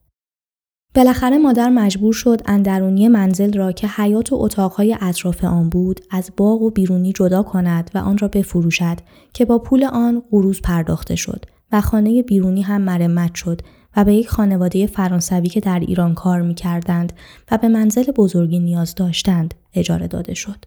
بالاخره 0.95 1.37
مادر 1.37 1.69
مجبور 1.69 2.13
شد 2.13 2.41
اندرونی 2.45 3.07
منزل 3.07 3.53
را 3.53 3.71
که 3.71 3.87
حیات 3.87 4.33
و 4.33 4.35
اتاقهای 4.35 4.97
اطراف 5.01 5.43
آن 5.43 5.69
بود 5.69 5.99
از 6.11 6.31
باغ 6.37 6.61
و 6.61 6.69
بیرونی 6.69 7.13
جدا 7.13 7.43
کند 7.43 7.91
و 7.93 7.97
آن 7.97 8.17
را 8.17 8.27
بفروشد 8.27 8.97
که 9.33 9.45
با 9.45 9.59
پول 9.59 9.83
آن 9.83 10.23
قروز 10.31 10.61
پرداخته 10.61 11.15
شد 11.15 11.45
و 11.71 11.81
خانه 11.81 12.23
بیرونی 12.23 12.61
هم 12.61 12.81
مرمت 12.81 13.35
شد 13.35 13.61
و 13.97 14.05
به 14.05 14.13
یک 14.13 14.29
خانواده 14.29 14.87
فرانسوی 14.87 15.49
که 15.49 15.59
در 15.59 15.79
ایران 15.79 16.13
کار 16.13 16.41
می 16.41 16.55
کردند 16.55 17.13
و 17.51 17.57
به 17.57 17.67
منزل 17.67 18.03
بزرگی 18.03 18.59
نیاز 18.59 18.95
داشتند 18.95 19.53
اجاره 19.73 20.07
داده 20.07 20.33
شد. 20.33 20.65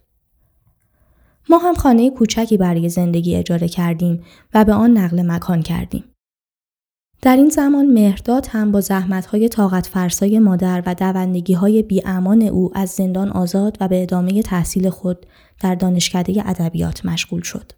ما 1.49 1.59
هم 1.59 1.75
خانه 1.75 2.11
کوچکی 2.11 2.57
برای 2.57 2.89
زندگی 2.89 3.37
اجاره 3.37 3.69
کردیم 3.69 4.23
و 4.55 4.65
به 4.65 4.73
آن 4.73 4.99
نقل 4.99 5.31
مکان 5.31 5.63
کردیم. 5.63 6.05
در 7.23 7.37
این 7.37 7.49
زمان 7.49 7.87
مهرداد 7.87 8.47
هم 8.51 8.73
با 8.73 8.81
زحمتهای 8.81 9.49
طاقت 9.49 9.87
فرسای 9.87 10.39
مادر 10.39 10.83
و 10.87 10.95
دوندگی 10.95 11.55
های 11.55 11.83
بیامان 11.83 12.43
او 12.43 12.71
از 12.75 12.91
زندان 12.91 13.31
آزاد 13.31 13.79
و 13.81 13.89
به 13.89 14.03
ادامه 14.03 14.43
تحصیل 14.43 14.91
خود 14.91 15.27
در 15.61 15.75
دانشکده 15.75 16.49
ادبیات 16.49 17.07
مشغول 17.07 17.43
شد. 17.43 17.73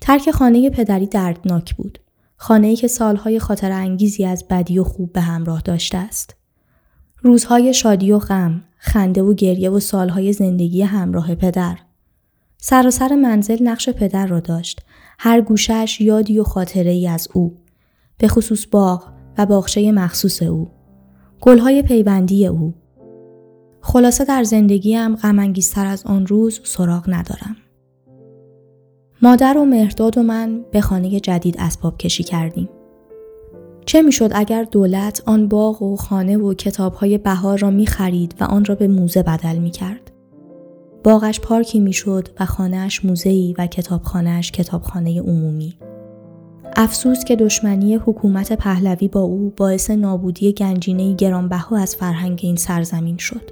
ترک 0.00 0.30
خانه 0.30 0.70
پدری 0.70 1.06
دردناک 1.06 1.74
بود. 1.74 1.98
خانه‌ای 2.36 2.76
که 2.76 2.88
سالهای 2.88 3.38
خاطر 3.38 3.72
انگیزی 3.72 4.24
از 4.24 4.44
بدی 4.50 4.78
و 4.78 4.84
خوب 4.84 5.12
به 5.12 5.20
همراه 5.20 5.60
داشته 5.60 5.98
است. 5.98 6.36
روزهای 7.22 7.74
شادی 7.74 8.12
و 8.12 8.18
غم، 8.18 8.64
خنده 8.78 9.22
و 9.22 9.34
گریه 9.34 9.70
و 9.70 9.80
سالهای 9.80 10.32
زندگی 10.32 10.82
همراه 10.82 11.34
پدر. 11.34 11.78
سراسر 12.58 13.14
منزل 13.14 13.62
نقش 13.62 13.88
پدر 13.88 14.26
را 14.26 14.40
داشت. 14.40 14.82
هر 15.18 15.40
گوشش 15.40 16.00
یادی 16.00 16.38
و 16.38 16.44
خاطره 16.44 16.90
ای 16.90 17.08
از 17.08 17.28
او. 17.34 17.56
به 18.18 18.28
خصوص 18.28 18.66
باغ 18.66 19.04
و 19.38 19.46
باغچه 19.46 19.92
مخصوص 19.92 20.42
او. 20.42 20.70
گلهای 21.40 21.82
پیوندی 21.82 22.46
او. 22.46 22.74
خلاصه 23.80 24.24
در 24.24 24.44
زندگیم 24.44 25.16
غم 25.16 25.52
از 25.76 26.06
آن 26.06 26.26
روز 26.26 26.60
سراغ 26.64 27.04
ندارم. 27.08 27.56
مادر 29.22 29.58
و 29.58 29.64
مهرداد 29.64 30.18
و 30.18 30.22
من 30.22 30.60
به 30.70 30.80
خانه 30.80 31.20
جدید 31.20 31.56
اسباب 31.58 31.98
کشی 31.98 32.22
کردیم. 32.22 32.68
چه 33.86 34.02
می‌شد 34.02 34.30
اگر 34.34 34.62
دولت 34.62 35.22
آن 35.26 35.48
باغ 35.48 35.82
و 35.82 35.96
خانه 35.96 36.36
و 36.36 36.54
کتابهای 36.54 37.18
بهار 37.18 37.58
را 37.58 37.70
می 37.70 37.86
خرید 37.86 38.34
و 38.40 38.44
آن 38.44 38.64
را 38.64 38.74
به 38.74 38.88
موزه 38.88 39.22
بدل 39.22 39.58
می 39.58 39.70
کرد. 39.70 40.10
باغش 41.04 41.40
پارکی 41.40 41.80
می‌شد 41.80 42.28
و 42.40 42.44
خانهاش 42.44 43.04
موزه‌ای 43.04 43.54
و 43.58 43.66
کتابخانهاش 43.66 44.52
کتابخانه 44.52 45.20
عمومی. 45.20 45.74
افسوس 46.76 47.24
که 47.24 47.36
دشمنی 47.36 47.94
حکومت 47.94 48.52
پهلوی 48.52 49.08
با 49.08 49.20
او 49.20 49.52
باعث 49.56 49.90
نابودی 49.90 50.52
گنجینه 50.52 51.14
گرانبها 51.14 51.76
از 51.76 51.96
فرهنگ 51.96 52.40
این 52.42 52.56
سرزمین 52.56 53.16
شد. 53.16 53.50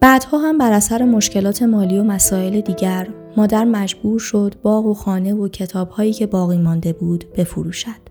بعدها 0.00 0.38
هم 0.38 0.58
بر 0.58 0.72
اثر 0.72 1.04
مشکلات 1.04 1.62
مالی 1.62 1.98
و 1.98 2.04
مسائل 2.04 2.60
دیگر 2.60 3.08
مادر 3.36 3.64
مجبور 3.64 4.18
شد 4.18 4.54
باغ 4.62 4.86
و 4.86 4.94
خانه 4.94 5.34
و 5.34 5.48
کتابهایی 5.48 6.12
که 6.12 6.26
باقی 6.26 6.58
مانده 6.58 6.92
بود 6.92 7.32
بفروشد 7.36 8.10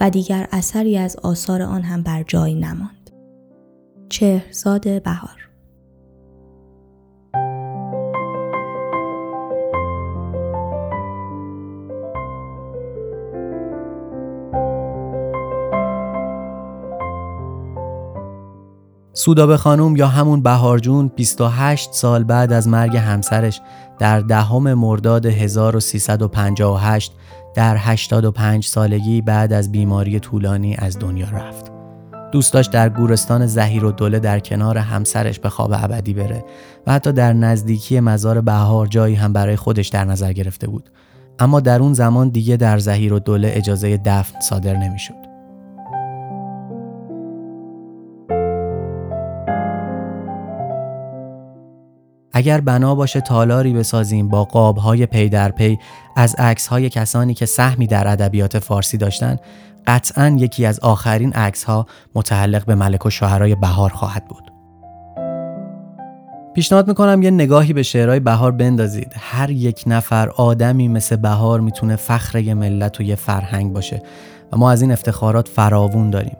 و 0.00 0.10
دیگر 0.10 0.48
اثری 0.52 0.98
از 0.98 1.16
آثار 1.16 1.62
آن 1.62 1.82
هم 1.82 2.02
بر 2.02 2.22
جای 2.22 2.54
نماند. 2.54 3.10
چهرزاد 4.08 5.02
بهار 5.02 5.48
سودابه 19.18 19.56
خانم 19.56 19.96
یا 19.96 20.08
همون 20.08 20.42
بهارجون 20.42 21.10
28 21.16 21.92
سال 21.92 22.24
بعد 22.24 22.52
از 22.52 22.68
مرگ 22.68 22.96
همسرش 22.96 23.60
در 23.98 24.20
دهم 24.20 24.74
مرداد 24.74 25.26
1358 25.26 27.12
در 27.54 27.76
85 27.78 28.64
سالگی 28.66 29.20
بعد 29.20 29.52
از 29.52 29.72
بیماری 29.72 30.20
طولانی 30.20 30.76
از 30.78 30.98
دنیا 30.98 31.26
رفت. 31.30 31.72
دوست 32.32 32.52
داشت 32.52 32.70
در 32.70 32.88
گورستان 32.88 33.46
زهیر 33.46 33.84
و 33.84 33.92
دوله 33.92 34.18
در 34.18 34.40
کنار 34.40 34.78
همسرش 34.78 35.38
به 35.38 35.48
خواب 35.48 35.72
ابدی 35.72 36.14
بره 36.14 36.44
و 36.86 36.92
حتی 36.92 37.12
در 37.12 37.32
نزدیکی 37.32 38.00
مزار 38.00 38.40
بهار 38.40 38.86
جایی 38.86 39.14
هم 39.14 39.32
برای 39.32 39.56
خودش 39.56 39.88
در 39.88 40.04
نظر 40.04 40.32
گرفته 40.32 40.66
بود. 40.66 40.90
اما 41.38 41.60
در 41.60 41.82
اون 41.82 41.94
زمان 41.94 42.28
دیگه 42.28 42.56
در 42.56 42.78
زهیر 42.78 43.12
و 43.12 43.18
دوله 43.18 43.50
اجازه 43.54 43.96
دفن 43.96 44.40
صادر 44.40 44.76
نمی‌شد. 44.76 45.25
اگر 52.36 52.60
بنا 52.60 52.94
باشه 52.94 53.20
تالاری 53.20 53.72
بسازیم 53.72 54.28
با 54.28 54.44
قابهای 54.44 55.06
پی 55.06 55.28
در 55.28 55.50
پی 55.50 55.78
از 56.16 56.34
عکسهای 56.34 56.88
کسانی 56.88 57.34
که 57.34 57.46
سهمی 57.46 57.86
در 57.86 58.08
ادبیات 58.08 58.58
فارسی 58.58 58.96
داشتن 58.96 59.36
قطعا 59.86 60.36
یکی 60.38 60.66
از 60.66 60.80
آخرین 60.80 61.32
عکسها 61.32 61.86
متعلق 62.14 62.64
به 62.64 62.74
ملک 62.74 63.06
و 63.06 63.10
شاهرای 63.10 63.54
بهار 63.54 63.90
خواهد 63.90 64.24
بود. 64.28 64.52
پیشنهاد 66.54 66.88
می‌کنم 66.88 67.22
یه 67.22 67.30
نگاهی 67.30 67.72
به 67.72 67.82
شعرهای 67.82 68.20
بهار 68.20 68.52
بندازید. 68.52 69.12
هر 69.18 69.50
یک 69.50 69.84
نفر 69.86 70.28
آدمی 70.28 70.88
مثل 70.88 71.16
بهار 71.16 71.60
می‌تونه 71.60 71.96
فخر 71.96 72.38
یه 72.38 72.54
ملت 72.54 73.00
و 73.00 73.02
یه 73.02 73.14
فرهنگ 73.14 73.72
باشه 73.72 74.02
و 74.52 74.56
ما 74.56 74.70
از 74.70 74.82
این 74.82 74.92
افتخارات 74.92 75.48
فراوون 75.48 76.10
داریم. 76.10 76.36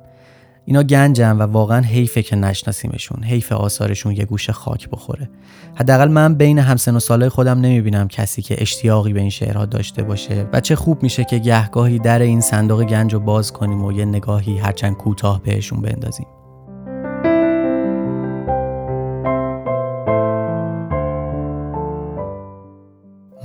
اینا 0.68 0.82
گنجن 0.82 1.36
و 1.36 1.42
واقعا 1.42 1.80
حیفه 1.80 2.22
که 2.22 2.36
نشناسیمشون 2.36 3.24
حیف 3.24 3.52
آثارشون 3.52 4.12
یه 4.12 4.24
گوشه 4.24 4.52
خاک 4.52 4.90
بخوره. 4.90 5.30
حداقل 5.74 6.08
من 6.08 6.34
بین 6.34 6.58
همسن 6.58 6.96
و 6.96 6.98
سالای 6.98 7.28
خودم 7.28 7.60
نمی‌بینم 7.60 8.08
کسی 8.08 8.42
که 8.42 8.56
اشتیاقی 8.58 9.12
به 9.12 9.20
این 9.20 9.30
شعرها 9.30 9.66
داشته 9.66 10.02
باشه 10.02 10.48
و 10.52 10.60
چه 10.60 10.76
خوب 10.76 11.02
میشه 11.02 11.24
که 11.24 11.38
گهگاهی 11.38 11.98
در 11.98 12.18
این 12.18 12.40
صندوق 12.40 12.84
گنج 12.84 13.14
رو 13.14 13.20
باز 13.20 13.52
کنیم 13.52 13.84
و 13.84 13.92
یه 13.92 14.04
نگاهی 14.04 14.58
هرچند 14.58 14.96
کوتاه 14.96 15.42
بهشون 15.42 15.80
بندازیم. 15.80 16.26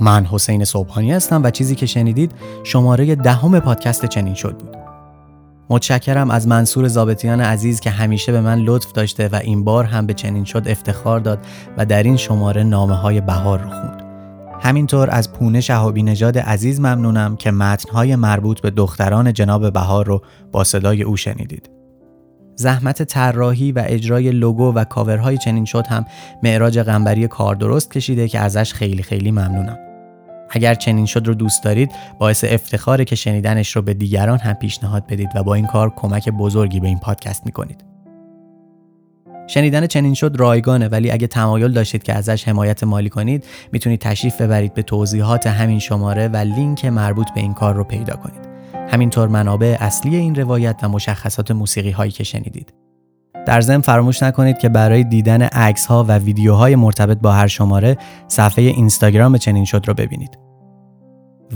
من 0.00 0.24
حسین 0.24 0.64
صبحانی 0.64 1.12
هستم 1.12 1.42
و 1.42 1.50
چیزی 1.50 1.74
که 1.74 1.86
شنیدید 1.86 2.32
شماره 2.64 3.14
دهم 3.14 3.60
پادکست 3.60 4.06
چنین 4.06 4.34
شد 4.34 4.58
بود. 4.58 4.81
متشکرم 5.72 6.30
از 6.30 6.48
منصور 6.48 6.88
زابطیان 6.88 7.40
عزیز 7.40 7.80
که 7.80 7.90
همیشه 7.90 8.32
به 8.32 8.40
من 8.40 8.58
لطف 8.58 8.92
داشته 8.92 9.28
و 9.28 9.36
این 9.36 9.64
بار 9.64 9.84
هم 9.84 10.06
به 10.06 10.14
چنین 10.14 10.44
شد 10.44 10.62
افتخار 10.66 11.20
داد 11.20 11.38
و 11.76 11.86
در 11.86 12.02
این 12.02 12.16
شماره 12.16 12.62
نامه 12.62 12.94
های 12.94 13.20
بهار 13.20 13.60
رو 13.60 13.70
خوند. 13.70 14.02
همینطور 14.60 15.10
از 15.10 15.32
پونه 15.32 15.60
شهابی 15.60 16.02
نژاد 16.02 16.38
عزیز 16.38 16.80
ممنونم 16.80 17.36
که 17.36 17.50
متنهای 17.50 18.16
مربوط 18.16 18.60
به 18.60 18.70
دختران 18.70 19.32
جناب 19.32 19.72
بهار 19.72 20.06
رو 20.06 20.22
با 20.52 20.64
صدای 20.64 21.02
او 21.02 21.16
شنیدید. 21.16 21.70
زحمت 22.56 23.02
طراحی 23.02 23.72
و 23.72 23.82
اجرای 23.86 24.30
لوگو 24.30 24.72
و 24.74 24.84
کاورهای 24.84 25.38
چنین 25.38 25.64
شد 25.64 25.86
هم 25.86 26.04
معراج 26.42 26.78
قنبری 26.78 27.28
کار 27.28 27.54
درست 27.54 27.90
کشیده 27.90 28.28
که 28.28 28.38
ازش 28.38 28.72
خیلی 28.72 29.02
خیلی 29.02 29.30
ممنونم. 29.30 29.91
اگر 30.52 30.74
چنین 30.74 31.06
شد 31.06 31.26
رو 31.26 31.34
دوست 31.34 31.64
دارید 31.64 31.92
باعث 32.18 32.44
افتخاره 32.48 33.04
که 33.04 33.16
شنیدنش 33.16 33.76
رو 33.76 33.82
به 33.82 33.94
دیگران 33.94 34.38
هم 34.38 34.54
پیشنهاد 34.54 35.06
بدید 35.06 35.28
و 35.34 35.42
با 35.42 35.54
این 35.54 35.66
کار 35.66 35.92
کمک 35.96 36.28
بزرگی 36.28 36.80
به 36.80 36.88
این 36.88 36.98
پادکست 36.98 37.46
می‌کنید. 37.46 37.84
شنیدن 39.46 39.86
چنین 39.86 40.14
شد 40.14 40.36
رایگانه 40.36 40.88
ولی 40.88 41.10
اگه 41.10 41.26
تمایل 41.26 41.72
داشتید 41.72 42.02
که 42.02 42.12
ازش 42.12 42.48
حمایت 42.48 42.84
مالی 42.84 43.08
کنید 43.08 43.44
می‌تونید 43.72 44.00
تشریف 44.00 44.40
ببرید 44.40 44.74
به 44.74 44.82
توضیحات 44.82 45.46
همین 45.46 45.78
شماره 45.78 46.28
و 46.28 46.36
لینک 46.36 46.84
مربوط 46.84 47.26
به 47.34 47.40
این 47.40 47.54
کار 47.54 47.74
رو 47.74 47.84
پیدا 47.84 48.16
کنید. 48.16 48.48
همینطور 48.90 49.28
منابع 49.28 49.76
اصلی 49.80 50.16
این 50.16 50.34
روایت 50.34 50.76
و 50.82 50.88
مشخصات 50.88 51.50
موسیقی 51.50 51.90
هایی 51.90 52.12
که 52.12 52.24
شنیدید. 52.24 52.72
در 53.46 53.60
ضمن 53.60 53.80
فراموش 53.80 54.22
نکنید 54.22 54.58
که 54.58 54.68
برای 54.68 55.04
دیدن 55.04 55.42
عکس 55.42 55.86
ها 55.86 56.04
و 56.08 56.18
ویدیوهای 56.18 56.76
مرتبط 56.76 57.18
با 57.18 57.32
هر 57.32 57.46
شماره 57.46 57.96
صفحه 58.28 58.64
اینستاگرام 58.64 59.36
چنین 59.36 59.64
شد 59.64 59.84
رو 59.86 59.94
ببینید. 59.94 60.38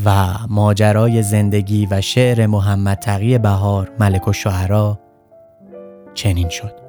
و 0.04 0.34
ماجرای 0.48 1.22
زندگی 1.22 1.88
و 1.90 2.00
شعر 2.00 2.46
محمد 2.46 2.98
تقی 2.98 3.38
بهار 3.38 3.90
ملک 4.00 4.28
و 4.28 4.32
شعرا 4.32 5.00
چنین 6.14 6.48
شد. 6.48 6.85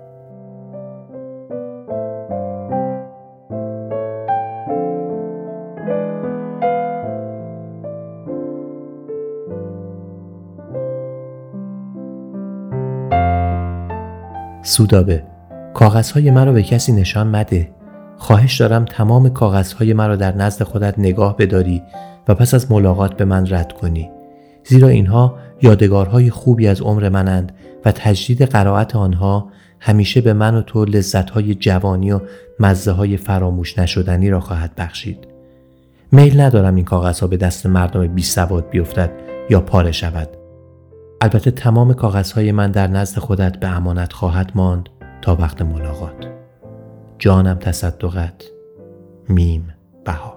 سودابه. 14.68 15.24
کاغذهای 15.74 16.32
مرا 16.32 16.54
به 16.54 16.64
کسی 16.64 16.92
نشان 16.92 17.28
مده. 17.28 17.70
خواهش 18.18 18.62
دارم 18.62 18.86
تمام 18.86 19.30
کاغذهای 19.30 19.94
مرا 19.94 20.16
در 20.16 20.36
نزد 20.36 20.64
خودت 20.64 21.00
نگاه 21.00 21.38
بداری 21.38 21.84
و 22.28 22.36
پس 22.36 22.54
از 22.54 22.72
ملاقات 22.72 23.18
به 23.18 23.26
من 23.26 23.48
رد 23.50 23.74
کنی. 23.74 24.10
زیرا 24.66 24.88
اینها 24.88 25.38
یادگارهای 25.62 26.30
خوبی 26.30 26.68
از 26.68 26.82
عمر 26.82 27.10
منند 27.10 27.52
و 27.86 27.92
تجدید 27.92 28.42
قرائت 28.42 28.96
آنها 28.96 29.50
همیشه 29.80 30.22
به 30.22 30.34
من 30.34 30.56
و 30.56 30.62
تو 30.62 30.86
لذتهای 30.86 31.56
جوانی 31.56 32.12
و 32.12 32.20
مزه 32.60 32.92
های 32.92 33.18
فراموش 33.18 33.80
نشدنی 33.80 34.30
را 34.30 34.40
خواهد 34.40 34.76
بخشید. 34.78 35.28
میل 36.12 36.42
ندارم 36.42 36.76
این 36.76 36.86
کاغذها 36.86 37.28
به 37.28 37.38
دست 37.38 37.66
مردم 37.66 38.08
بی 38.08 38.24
سواد 38.24 38.70
بیفتد 38.70 39.12
یا 39.50 39.62
پاره 39.62 39.92
شود. 39.92 40.37
البته 41.22 41.52
تمام 41.52 41.94
کاغذهای 41.94 42.52
من 42.52 42.72
در 42.72 42.88
نزد 42.88 43.20
خودت 43.20 43.60
به 43.60 43.68
امانت 43.68 44.14
خواهد 44.14 44.52
ماند 44.56 44.90
تا 45.22 45.36
وقت 45.36 45.62
ملاقات. 45.62 46.28
جانم 47.20 47.58
تصدقت. 47.60 48.44
میم 49.30 49.74
بهار. 50.06 50.37